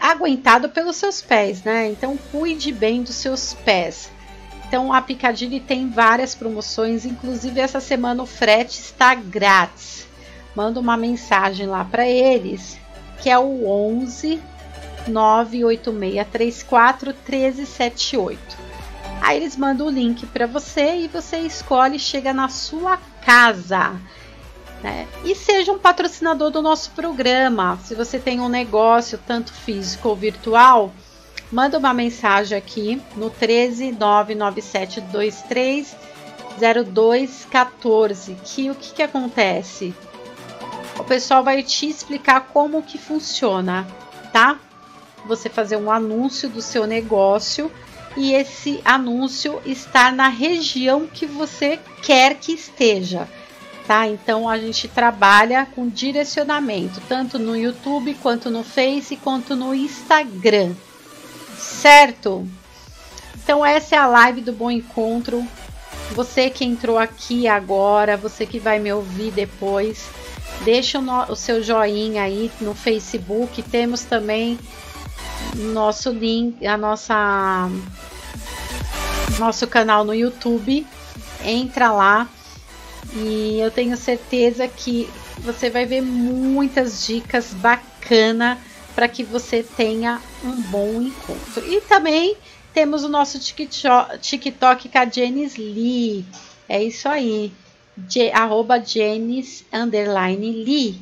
aguentado 0.00 0.68
pelos 0.68 0.96
seus 0.96 1.20
pés, 1.20 1.62
né? 1.62 1.88
Então 1.88 2.16
cuide 2.30 2.72
bem 2.72 3.02
dos 3.02 3.16
seus 3.16 3.54
pés. 3.54 4.10
Então 4.70 4.92
a 4.92 5.02
Piccadilly 5.02 5.58
tem 5.58 5.90
várias 5.90 6.32
promoções, 6.32 7.04
inclusive 7.04 7.58
essa 7.58 7.80
semana 7.80 8.22
o 8.22 8.26
frete 8.26 8.78
está 8.78 9.16
grátis. 9.16 10.06
Manda 10.54 10.78
uma 10.78 10.96
mensagem 10.96 11.66
lá 11.66 11.84
para 11.84 12.06
eles, 12.06 12.78
que 13.20 13.28
é 13.28 13.36
o 13.36 13.68
11 13.68 14.40
98634 15.08 17.06
1378. 17.28 18.38
Aí 19.20 19.38
eles 19.38 19.56
mandam 19.56 19.88
o 19.88 19.90
link 19.90 20.24
para 20.26 20.46
você 20.46 20.98
e 20.98 21.08
você 21.08 21.38
escolhe 21.38 21.98
chega 21.98 22.32
na 22.32 22.48
sua 22.48 22.96
casa. 23.26 24.00
Né? 24.84 25.08
E 25.24 25.34
seja 25.34 25.72
um 25.72 25.80
patrocinador 25.80 26.52
do 26.52 26.62
nosso 26.62 26.92
programa. 26.92 27.76
Se 27.82 27.96
você 27.96 28.20
tem 28.20 28.38
um 28.38 28.48
negócio, 28.48 29.18
tanto 29.26 29.52
físico 29.52 30.10
ou 30.10 30.14
virtual, 30.14 30.92
manda 31.50 31.78
uma 31.78 31.92
mensagem 31.92 32.56
aqui 32.56 33.02
no 33.16 33.28
13 33.28 33.92
99723 33.92 35.96
0214 36.58 38.36
que 38.44 38.70
o 38.70 38.74
que, 38.74 38.94
que 38.94 39.02
acontece? 39.02 39.94
O 40.98 41.04
pessoal 41.04 41.42
vai 41.42 41.62
te 41.62 41.88
explicar 41.88 42.48
como 42.52 42.82
que 42.82 42.98
funciona, 42.98 43.86
tá? 44.32 44.58
Você 45.26 45.48
fazer 45.48 45.76
um 45.76 45.90
anúncio 45.90 46.48
do 46.48 46.62
seu 46.62 46.86
negócio 46.86 47.70
e 48.16 48.32
esse 48.32 48.80
anúncio 48.84 49.60
estar 49.64 50.12
na 50.12 50.28
região 50.28 51.06
que 51.06 51.26
você 51.26 51.78
quer 52.02 52.34
que 52.34 52.52
esteja, 52.52 53.26
tá? 53.86 54.06
Então 54.06 54.48
a 54.48 54.58
gente 54.58 54.88
trabalha 54.88 55.66
com 55.66 55.88
direcionamento 55.88 57.00
tanto 57.08 57.38
no 57.38 57.56
YouTube 57.56 58.14
quanto 58.22 58.50
no 58.50 58.62
Face 58.62 59.16
quanto 59.16 59.56
no 59.56 59.74
Instagram 59.74 60.74
certo? 61.60 62.46
Então 63.42 63.64
essa 63.64 63.94
é 63.94 63.98
a 63.98 64.06
live 64.06 64.40
do 64.40 64.52
Bom 64.52 64.70
Encontro. 64.70 65.46
Você 66.12 66.50
que 66.50 66.64
entrou 66.64 66.98
aqui 66.98 67.46
agora, 67.46 68.16
você 68.16 68.44
que 68.44 68.58
vai 68.58 68.78
me 68.78 68.92
ouvir 68.92 69.30
depois, 69.30 70.08
deixa 70.64 70.98
o, 70.98 71.02
no, 71.02 71.24
o 71.30 71.36
seu 71.36 71.62
joinha 71.62 72.22
aí 72.22 72.50
no 72.60 72.74
Facebook. 72.74 73.62
Temos 73.62 74.02
também 74.02 74.58
nosso 75.54 76.10
link, 76.10 76.66
a 76.66 76.76
nossa 76.76 77.68
nosso 79.38 79.66
canal 79.66 80.04
no 80.04 80.14
YouTube. 80.14 80.86
Entra 81.44 81.92
lá 81.92 82.28
e 83.14 83.58
eu 83.60 83.70
tenho 83.70 83.96
certeza 83.96 84.68
que 84.68 85.08
você 85.38 85.70
vai 85.70 85.86
ver 85.86 86.02
muitas 86.02 87.06
dicas 87.06 87.52
bacanas 87.54 88.58
para 88.94 89.08
que 89.08 89.22
você 89.22 89.62
tenha 89.62 90.20
um 90.44 90.60
bom 90.62 91.02
encontro. 91.02 91.66
E 91.66 91.80
também 91.82 92.36
temos 92.72 93.04
o 93.04 93.08
nosso 93.08 93.38
TikTok, 93.38 94.18
TikTok 94.18 94.88
com 94.88 94.98
a 94.98 95.08
Janice 95.08 95.60
Lee. 95.60 96.24
É 96.68 96.82
isso 96.82 97.08
aí. 97.08 97.52
J, 97.96 98.30
arroba 98.32 98.82
Janice 98.82 99.64
Lee. 99.72 101.00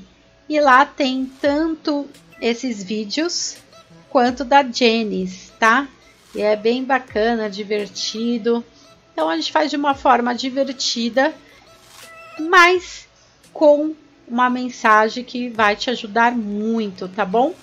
E 0.49 0.61
lá 0.61 0.85
tem 0.87 1.31
tanto 1.41 2.09
esses 2.41 2.83
vídeos 2.83 3.57
quanto 4.09 4.45
da 4.45 4.63
Janice, 4.63 5.53
tá? 5.59 5.87
E 6.35 6.41
é 6.41 6.57
bem 6.57 6.85
bacana, 6.85 7.51
divertido. 7.51 8.65
Então 9.13 9.29
a 9.29 9.37
gente 9.37 9.53
faz 9.53 9.71
de 9.71 9.77
uma 9.77 9.95
forma 9.95 10.35
divertida, 10.35 11.35
mas 12.39 13.07
com 13.53 13.95
uma 14.27 14.49
mensagem 14.49 15.25
que 15.25 15.49
vai 15.49 15.75
te 15.75 15.91
ajudar 15.91 16.33
muito, 16.33 17.09
tá 17.09 17.25
bom? 17.25 17.55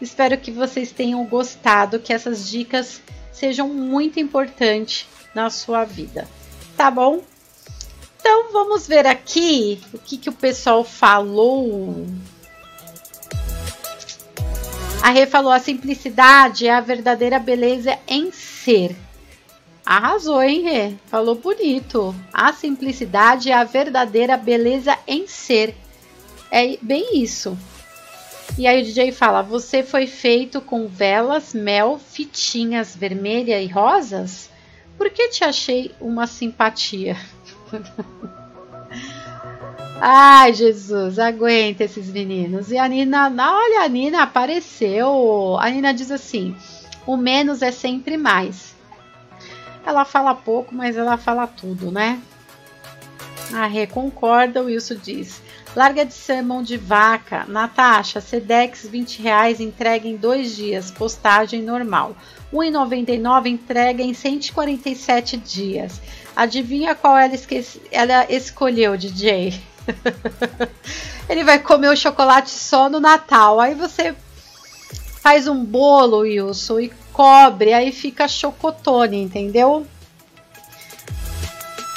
Espero 0.00 0.38
que 0.38 0.50
vocês 0.50 0.92
tenham 0.92 1.24
gostado, 1.24 1.98
que 1.98 2.12
essas 2.12 2.48
dicas 2.48 3.00
sejam 3.32 3.68
muito 3.68 4.20
importantes 4.20 5.06
na 5.34 5.50
sua 5.50 5.84
vida, 5.84 6.26
tá 6.76 6.90
bom? 6.90 7.22
Então 8.18 8.52
vamos 8.52 8.86
ver 8.86 9.06
aqui 9.06 9.80
o 9.92 9.98
que, 9.98 10.16
que 10.16 10.28
o 10.28 10.32
pessoal 10.32 10.82
falou. 10.82 12.06
A 15.02 15.10
Rê 15.10 15.26
falou: 15.26 15.52
a 15.52 15.60
simplicidade 15.60 16.66
é 16.66 16.74
a 16.74 16.80
verdadeira 16.80 17.38
beleza 17.38 17.96
em 18.08 18.32
ser. 18.32 18.96
Arrasou, 19.84 20.42
hein, 20.42 20.62
Rê? 20.62 20.94
Falou 21.06 21.36
bonito. 21.36 22.12
A 22.32 22.52
simplicidade 22.52 23.52
é 23.52 23.54
a 23.54 23.62
verdadeira 23.62 24.36
beleza 24.36 24.98
em 25.06 25.28
ser. 25.28 25.76
É 26.50 26.76
bem 26.82 27.22
isso. 27.22 27.56
E 28.58 28.66
aí 28.66 28.80
o 28.80 28.84
DJ 28.84 29.12
fala: 29.12 29.42
Você 29.42 29.82
foi 29.82 30.06
feito 30.06 30.60
com 30.60 30.88
velas, 30.88 31.52
mel, 31.52 31.98
fitinhas 31.98 32.96
vermelhas 32.96 33.62
e 33.62 33.66
rosas? 33.66 34.50
Por 34.96 35.10
que 35.10 35.28
te 35.28 35.44
achei 35.44 35.94
uma 36.00 36.26
simpatia? 36.26 37.16
Ai, 40.00 40.52
Jesus, 40.52 41.18
aguenta 41.18 41.84
esses 41.84 42.08
meninos. 42.10 42.70
E 42.70 42.78
a 42.78 42.86
Nina, 42.88 43.28
olha, 43.28 43.82
a 43.82 43.88
Nina 43.88 44.22
apareceu. 44.22 45.56
A 45.58 45.68
Nina 45.70 45.92
diz 45.92 46.10
assim: 46.10 46.56
o 47.06 47.16
menos 47.16 47.62
é 47.62 47.70
sempre 47.70 48.16
mais. 48.16 48.74
Ela 49.84 50.04
fala 50.04 50.34
pouco, 50.34 50.74
mas 50.74 50.96
ela 50.96 51.16
fala 51.16 51.46
tudo, 51.46 51.92
né? 51.92 52.20
A 53.54 53.66
Rê 53.66 53.86
concorda, 53.86 54.62
o 54.62 54.66
Wilson 54.66 54.96
diz: 54.96 55.40
larga 55.76 56.06
de 56.06 56.14
ser 56.14 56.42
mão 56.42 56.62
de 56.62 56.78
vaca. 56.78 57.44
Natasha, 57.46 58.18
Sedex 58.18 58.86
20 58.86 59.20
reais 59.20 59.60
entrega 59.60 60.08
em 60.08 60.16
dois 60.16 60.56
dias, 60.56 60.90
postagem 60.90 61.60
normal. 61.62 62.16
1,99 62.50 63.46
entrega 63.46 64.02
em 64.02 64.14
147 64.14 65.36
dias. 65.36 66.00
Adivinha 66.34 66.94
qual 66.94 67.18
ela, 67.18 67.34
esqueci, 67.34 67.82
ela 67.92 68.24
escolheu, 68.32 68.96
DJ? 68.96 69.60
Ele 71.28 71.44
vai 71.44 71.58
comer 71.58 71.88
o 71.88 71.96
chocolate 71.96 72.50
só 72.50 72.88
no 72.88 72.98
Natal. 72.98 73.60
Aí 73.60 73.74
você 73.74 74.16
faz 75.20 75.46
um 75.46 75.62
bolo, 75.62 76.20
Wilson, 76.20 76.80
e 76.80 76.92
cobre, 77.12 77.74
aí 77.74 77.92
fica 77.92 78.28
chocotone, 78.28 79.20
entendeu? 79.20 79.86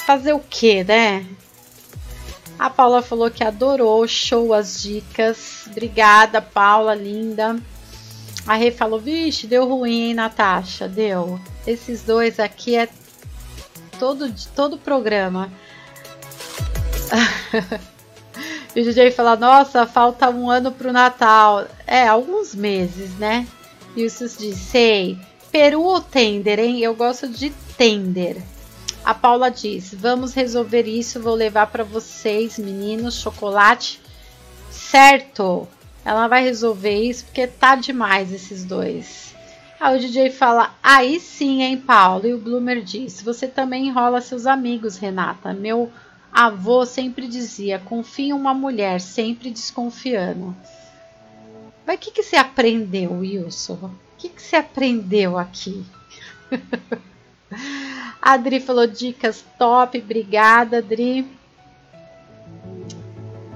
Fazer 0.05 0.33
o 0.33 0.39
que, 0.39 0.83
né? 0.83 1.25
A 2.59 2.69
Paula 2.69 3.01
falou 3.01 3.31
que 3.31 3.41
adorou, 3.41 4.05
show 4.05 4.53
as 4.53 4.81
dicas. 4.81 5.65
Obrigada, 5.67 6.41
Paula, 6.41 6.93
linda. 6.93 7.57
A 8.45 8.55
Rê 8.55 8.69
falou, 8.69 8.99
vixe, 8.99 9.47
deu 9.47 9.65
ruim, 9.65 10.09
hein, 10.09 10.13
Natasha? 10.13 10.85
Deu. 10.85 11.39
Esses 11.65 12.03
dois 12.03 12.37
aqui 12.37 12.75
é 12.75 12.89
todo, 13.97 14.33
todo 14.53 14.77
programa. 14.77 15.49
e 18.75 18.81
o 18.81 18.83
DJ 18.83 19.11
fala: 19.11 19.37
Nossa, 19.37 19.87
falta 19.87 20.29
um 20.29 20.49
ano 20.49 20.71
pro 20.71 20.91
Natal. 20.91 21.65
É, 21.87 22.07
alguns 22.07 22.53
meses, 22.53 23.11
né? 23.17 23.47
E 23.95 24.03
o 24.03 24.09
Sus 24.09 24.37
diz: 24.37 24.57
Sei. 24.57 25.17
Peru 25.49 25.81
ou 25.81 26.01
tender, 26.01 26.59
hein? 26.59 26.79
Eu 26.79 26.93
gosto 26.93 27.27
de 27.27 27.51
tender. 27.77 28.37
A 29.09 29.13
Paula 29.15 29.49
diz: 29.49 29.91
Vamos 29.91 30.35
resolver 30.35 30.83
isso. 30.83 31.19
Vou 31.19 31.33
levar 31.33 31.65
para 31.65 31.83
vocês, 31.83 32.59
meninos, 32.59 33.19
chocolate. 33.19 33.99
Certo. 34.69 35.67
Ela 36.05 36.27
vai 36.27 36.43
resolver 36.43 36.93
isso 36.93 37.25
porque 37.25 37.47
tá 37.47 37.73
demais 37.73 38.31
esses 38.31 38.63
dois. 38.63 39.33
Aí 39.79 39.97
o 39.97 39.99
DJ 39.99 40.29
fala: 40.29 40.75
Aí 40.83 41.19
sim, 41.19 41.63
hein, 41.63 41.75
Paulo? 41.75 42.27
E 42.27 42.35
o 42.35 42.37
Bloomer 42.37 42.83
diz: 42.83 43.19
Você 43.23 43.47
também 43.47 43.87
enrola 43.87 44.21
seus 44.21 44.45
amigos, 44.45 44.97
Renata. 44.97 45.53
Meu 45.53 45.91
avô 46.31 46.85
sempre 46.85 47.27
dizia: 47.27 47.79
Confie 47.79 48.27
em 48.27 48.33
uma 48.33 48.53
mulher, 48.53 49.01
sempre 49.01 49.49
desconfiando. 49.49 50.55
Mas 51.83 51.95
o 51.95 51.99
que, 51.99 52.11
que 52.11 52.21
você 52.21 52.35
aprendeu, 52.35 53.13
Wilson? 53.13 53.73
O 53.73 53.91
que, 54.19 54.29
que 54.29 54.39
você 54.39 54.57
aprendeu 54.57 55.35
aqui? 55.35 55.83
A 58.21 58.33
Adri 58.33 58.59
falou 58.59 58.85
dicas 58.85 59.43
top, 59.57 59.97
obrigada, 59.97 60.79
Adri. 60.79 61.25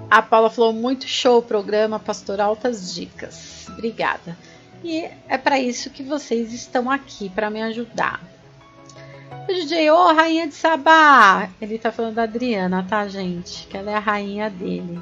A 0.09 0.21
Paula 0.21 0.49
falou 0.49 0.71
muito 0.71 1.07
show 1.07 1.39
o 1.39 1.43
programa 1.43 1.99
Pastoral 1.99 2.49
Altas 2.49 2.93
Dicas. 2.93 3.67
Obrigada. 3.69 4.37
E 4.83 5.09
é 5.27 5.37
para 5.37 5.59
isso 5.59 5.89
que 5.89 6.03
vocês 6.03 6.53
estão 6.53 6.91
aqui, 6.91 7.29
para 7.29 7.49
me 7.49 7.61
ajudar. 7.63 8.21
O 9.49 9.53
DJ, 9.53 9.89
ô 9.91 9.95
oh, 9.95 10.13
rainha 10.13 10.47
de 10.47 10.53
Sabá! 10.53 11.49
Ele 11.59 11.77
tá 11.77 11.91
falando 11.91 12.15
da 12.15 12.23
Adriana, 12.23 12.85
tá, 12.87 13.07
gente? 13.07 13.67
Que 13.67 13.75
ela 13.75 13.91
é 13.91 13.95
a 13.95 13.99
rainha 13.99 14.49
dele. 14.49 15.01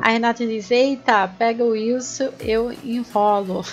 A 0.00 0.10
Renata 0.10 0.46
diz: 0.46 0.70
Eita, 0.70 1.26
pega 1.26 1.64
o 1.64 1.70
Wilson, 1.70 2.30
eu 2.38 2.70
enrolo. 2.84 3.64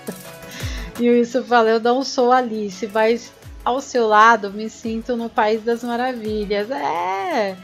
e 1.00 1.10
o 1.10 1.12
Wilson 1.12 1.42
fala: 1.42 1.70
Eu 1.70 1.80
não 1.80 2.04
sou 2.04 2.30
Alice, 2.30 2.86
mas 2.86 3.32
ao 3.64 3.80
seu 3.80 4.06
lado 4.06 4.50
me 4.50 4.68
sinto 4.68 5.16
no 5.16 5.28
País 5.28 5.62
das 5.62 5.82
Maravilhas. 5.82 6.70
É, 6.70 7.56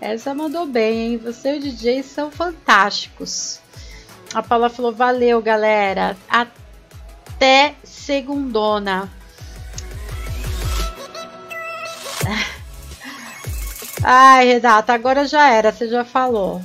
essa 0.00 0.34
mandou 0.34 0.66
bem, 0.66 1.12
hein? 1.12 1.18
Você 1.18 1.54
e 1.54 1.58
o 1.58 1.60
DJ 1.60 2.02
são 2.02 2.30
fantásticos. 2.30 3.60
A 4.34 4.42
Paula 4.42 4.68
falou: 4.68 4.92
valeu, 4.92 5.40
galera. 5.40 6.16
Até 6.28 7.74
segundona. 7.82 9.10
Ai, 14.02 14.46
Renata, 14.46 14.92
agora 14.92 15.26
já 15.26 15.48
era, 15.48 15.72
você 15.72 15.88
já 15.88 16.04
falou. 16.04 16.60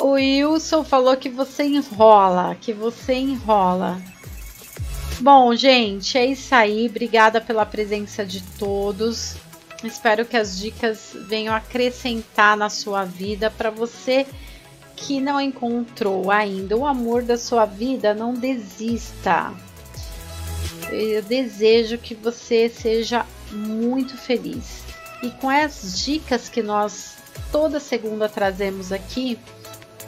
O 0.00 0.10
Wilson 0.10 0.84
falou 0.84 1.16
que 1.16 1.28
você 1.28 1.64
enrola, 1.64 2.54
que 2.60 2.72
você 2.72 3.14
enrola. 3.14 4.00
Bom, 5.20 5.54
gente, 5.54 6.18
é 6.18 6.26
isso 6.26 6.54
aí. 6.54 6.86
Obrigada 6.88 7.40
pela 7.40 7.64
presença 7.64 8.24
de 8.24 8.42
todos. 8.58 9.36
Espero 9.82 10.26
que 10.26 10.36
as 10.36 10.58
dicas 10.58 11.16
venham 11.26 11.54
acrescentar 11.54 12.56
na 12.56 12.68
sua 12.68 13.04
vida 13.04 13.50
para 13.50 13.70
você 13.70 14.26
que 14.94 15.20
não 15.20 15.40
encontrou 15.40 16.30
ainda 16.30 16.76
o 16.76 16.86
amor 16.86 17.22
da 17.22 17.38
sua 17.38 17.64
vida, 17.64 18.14
não 18.14 18.34
desista. 18.34 19.52
Eu 20.90 21.22
desejo 21.22 21.98
que 21.98 22.14
você 22.14 22.68
seja 22.68 23.24
muito 23.50 24.16
feliz. 24.16 24.82
E 25.22 25.30
com 25.30 25.48
as 25.48 25.98
dicas 26.04 26.48
que 26.48 26.62
nós 26.62 27.16
toda 27.50 27.80
segunda 27.80 28.28
trazemos 28.28 28.92
aqui, 28.92 29.38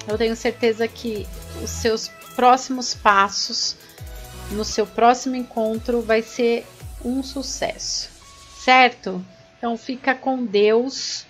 eu 0.06 0.18
tenho 0.18 0.36
certeza 0.36 0.86
que 0.86 1.26
os 1.62 1.70
seus 1.70 2.08
próximos 2.34 2.94
passos 2.94 3.76
no 4.50 4.64
seu 4.64 4.86
próximo 4.86 5.36
encontro 5.36 6.00
vai 6.00 6.22
ser 6.22 6.66
um 7.04 7.22
sucesso, 7.22 8.10
certo? 8.56 9.24
Então 9.56 9.76
fica 9.76 10.14
com 10.14 10.44
Deus. 10.44 11.26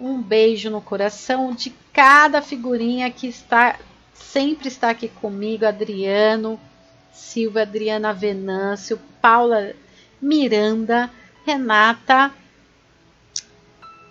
Um 0.00 0.20
beijo 0.20 0.70
no 0.70 0.80
coração 0.80 1.54
de 1.54 1.72
cada 1.92 2.42
figurinha 2.42 3.10
que 3.10 3.28
está 3.28 3.78
sempre 4.12 4.68
está 4.68 4.90
aqui 4.90 5.08
comigo, 5.08 5.64
Adriano, 5.64 6.58
Silvia, 7.12 7.62
Adriana 7.62 8.12
Venâncio, 8.12 9.00
Paula 9.20 9.74
Miranda, 10.20 11.10
Renata, 11.46 12.32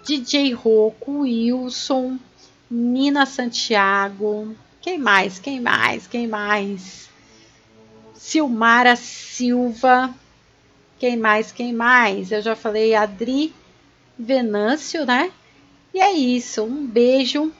DJ 0.06 0.54
Rocco, 0.54 1.22
Wilson, 1.22 2.18
Nina 2.70 3.26
Santiago, 3.26 4.56
quem 4.82 4.98
mais? 4.98 5.40
Quem 5.40 5.60
mais? 5.60 6.08
Quem 6.08 6.28
mais? 6.28 7.10
Silmara 8.24 8.96
Silva, 8.96 10.16
quem 10.98 11.18
mais? 11.18 11.52
Quem 11.52 11.74
mais? 11.74 12.32
Eu 12.32 12.42
já 12.42 12.56
falei 12.56 12.96
Adri 12.96 13.54
Venâncio, 14.18 15.06
né? 15.06 15.30
E 15.94 16.00
é 16.00 16.14
isso. 16.14 16.64
Um 16.64 16.88
beijo 16.88 17.52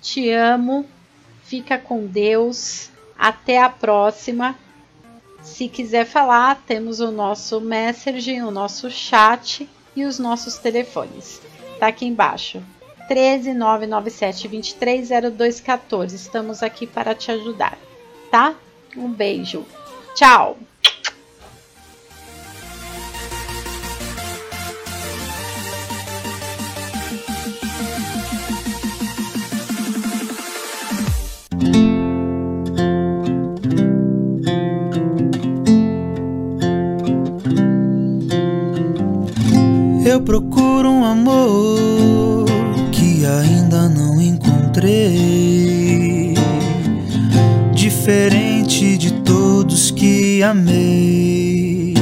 Te 0.00 0.30
amo. 0.30 0.86
Fica 1.42 1.76
com 1.76 2.06
Deus. 2.06 2.88
Até 3.18 3.60
a 3.60 3.68
próxima. 3.68 4.56
Se 5.42 5.68
quiser 5.68 6.06
falar, 6.06 6.62
temos 6.64 7.00
o 7.00 7.10
nosso 7.10 7.60
Messenger, 7.60 8.46
o 8.46 8.52
nosso 8.52 8.88
chat 8.92 9.68
e 9.96 10.04
os 10.04 10.20
nossos 10.20 10.56
telefones. 10.56 11.42
Tá 11.80 11.88
aqui 11.88 12.06
embaixo. 12.06 12.62
13 13.08 13.54
997 13.54 14.46
230214. 14.46 16.14
Estamos 16.14 16.62
aqui 16.62 16.86
para 16.86 17.12
te 17.12 17.32
ajudar, 17.32 17.76
tá? 18.30 18.54
Um 18.96 19.10
beijo. 19.10 19.64
Tchau. 20.14 20.58
Eu 40.04 40.20
procuro 40.20 40.90
um 40.90 41.04
amor 41.04 42.44
que 42.92 43.24
ainda 43.24 43.88
não 43.88 44.20
encontrei. 44.20 46.34
Diferente 47.72 48.51
de 48.80 49.12
todos 49.22 49.90
que 49.90 50.42
amei. 50.42 51.92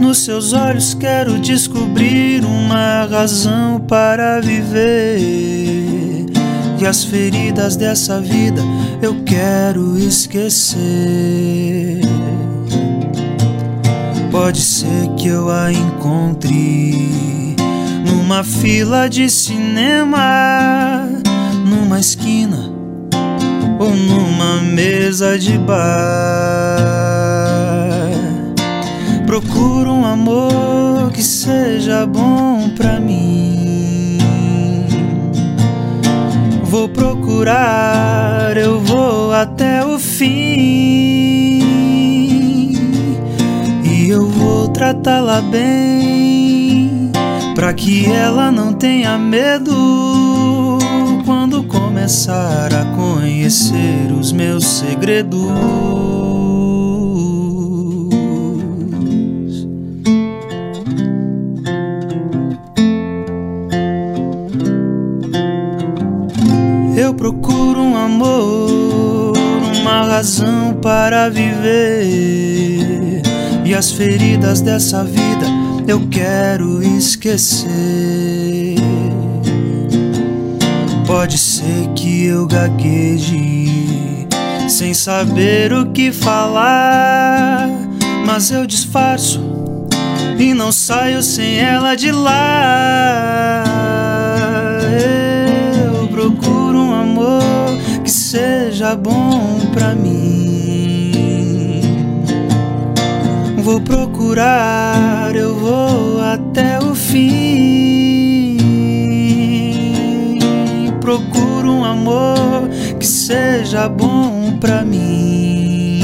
Nos 0.00 0.24
seus 0.24 0.54
olhos 0.54 0.94
quero 0.94 1.38
descobrir 1.38 2.46
uma 2.46 3.04
razão 3.04 3.78
para 3.78 4.40
viver. 4.40 5.18
E 6.80 6.86
as 6.86 7.04
feridas 7.04 7.76
dessa 7.76 8.22
vida 8.22 8.62
eu 9.02 9.22
quero 9.24 9.98
esquecer. 9.98 10.80
Pode 14.30 14.62
ser 14.62 15.08
que 15.18 15.28
eu 15.28 15.50
a 15.50 15.70
encontre 15.70 17.54
numa 18.06 18.42
fila 18.42 19.10
de 19.10 19.28
cinema, 19.28 21.06
numa 21.66 22.00
esquina 22.00 22.81
ou 23.82 23.94
numa 23.94 24.62
mesa 24.62 25.38
de 25.38 25.58
bar. 25.58 25.76
Procuro 29.26 29.92
um 29.92 30.04
amor 30.04 31.10
que 31.12 31.22
seja 31.22 32.06
bom 32.06 32.70
pra 32.76 33.00
mim. 33.00 34.18
Vou 36.64 36.88
procurar, 36.88 38.56
eu 38.56 38.80
vou 38.80 39.32
até 39.32 39.84
o 39.84 39.98
fim 39.98 41.22
eu 44.12 44.28
vou 44.28 44.68
tratá-la 44.68 45.40
bem, 45.40 47.10
pra 47.54 47.72
que 47.72 48.04
ela 48.04 48.52
não 48.52 48.74
tenha 48.74 49.16
medo 49.16 50.78
quando 51.24 51.62
começar 52.02 52.74
a 52.74 52.84
conhecer 52.96 54.10
os 54.18 54.32
meus 54.32 54.64
segredos. 54.64 55.38
Eu 66.96 67.14
procuro 67.14 67.80
um 67.80 67.96
amor, 67.96 69.34
uma 69.80 70.02
razão 70.02 70.74
para 70.82 71.28
viver 71.28 73.22
e 73.64 73.72
as 73.72 73.92
feridas 73.92 74.60
dessa 74.60 75.04
vida 75.04 75.46
eu 75.86 76.08
quero 76.08 76.82
esquecer. 76.82 78.41
Pode 81.12 81.36
ser 81.36 81.88
que 81.94 82.24
eu 82.24 82.46
gagueje 82.46 84.26
sem 84.66 84.94
saber 84.94 85.70
o 85.70 85.92
que 85.92 86.10
falar, 86.10 87.68
mas 88.26 88.50
eu 88.50 88.66
disfarço 88.66 89.38
e 90.38 90.54
não 90.54 90.72
saio 90.72 91.22
sem 91.22 91.60
ela 91.60 91.94
de 91.94 92.10
lá. 92.10 93.62
Eu 95.86 96.08
procuro 96.08 96.78
um 96.78 96.94
amor 96.94 97.42
que 98.02 98.10
seja 98.10 98.96
bom 98.96 99.60
pra 99.70 99.94
mim. 99.94 101.12
Vou 103.58 103.82
procurar, 103.82 105.36
eu 105.36 105.54
vou 105.56 106.22
até 106.22 106.78
o 106.78 106.94
fim. 106.94 108.21
Procuro 111.12 111.70
um 111.70 111.84
amor 111.84 112.70
que 112.98 113.06
seja 113.06 113.86
bom 113.86 114.56
pra 114.58 114.82
mim. 114.82 116.00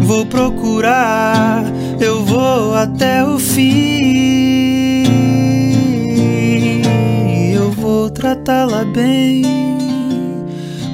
Vou 0.00 0.24
procurar, 0.24 1.64
eu 2.00 2.24
vou 2.24 2.74
até 2.74 3.22
o 3.22 3.38
fim. 3.38 5.02
Eu 7.52 7.70
vou 7.72 8.08
tratá-la 8.08 8.86
bem, 8.86 9.42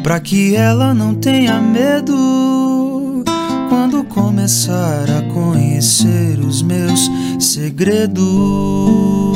pra 0.03 0.18
que 0.18 0.57
ela 0.57 0.93
não 0.93 1.14
tenha 1.14 1.61
medo 1.61 3.22
quando 3.68 4.03
começar 4.03 5.05
a 5.16 5.22
conhecer 5.33 6.41
os 6.41 6.61
meus 6.61 7.09
segredos. 7.39 9.28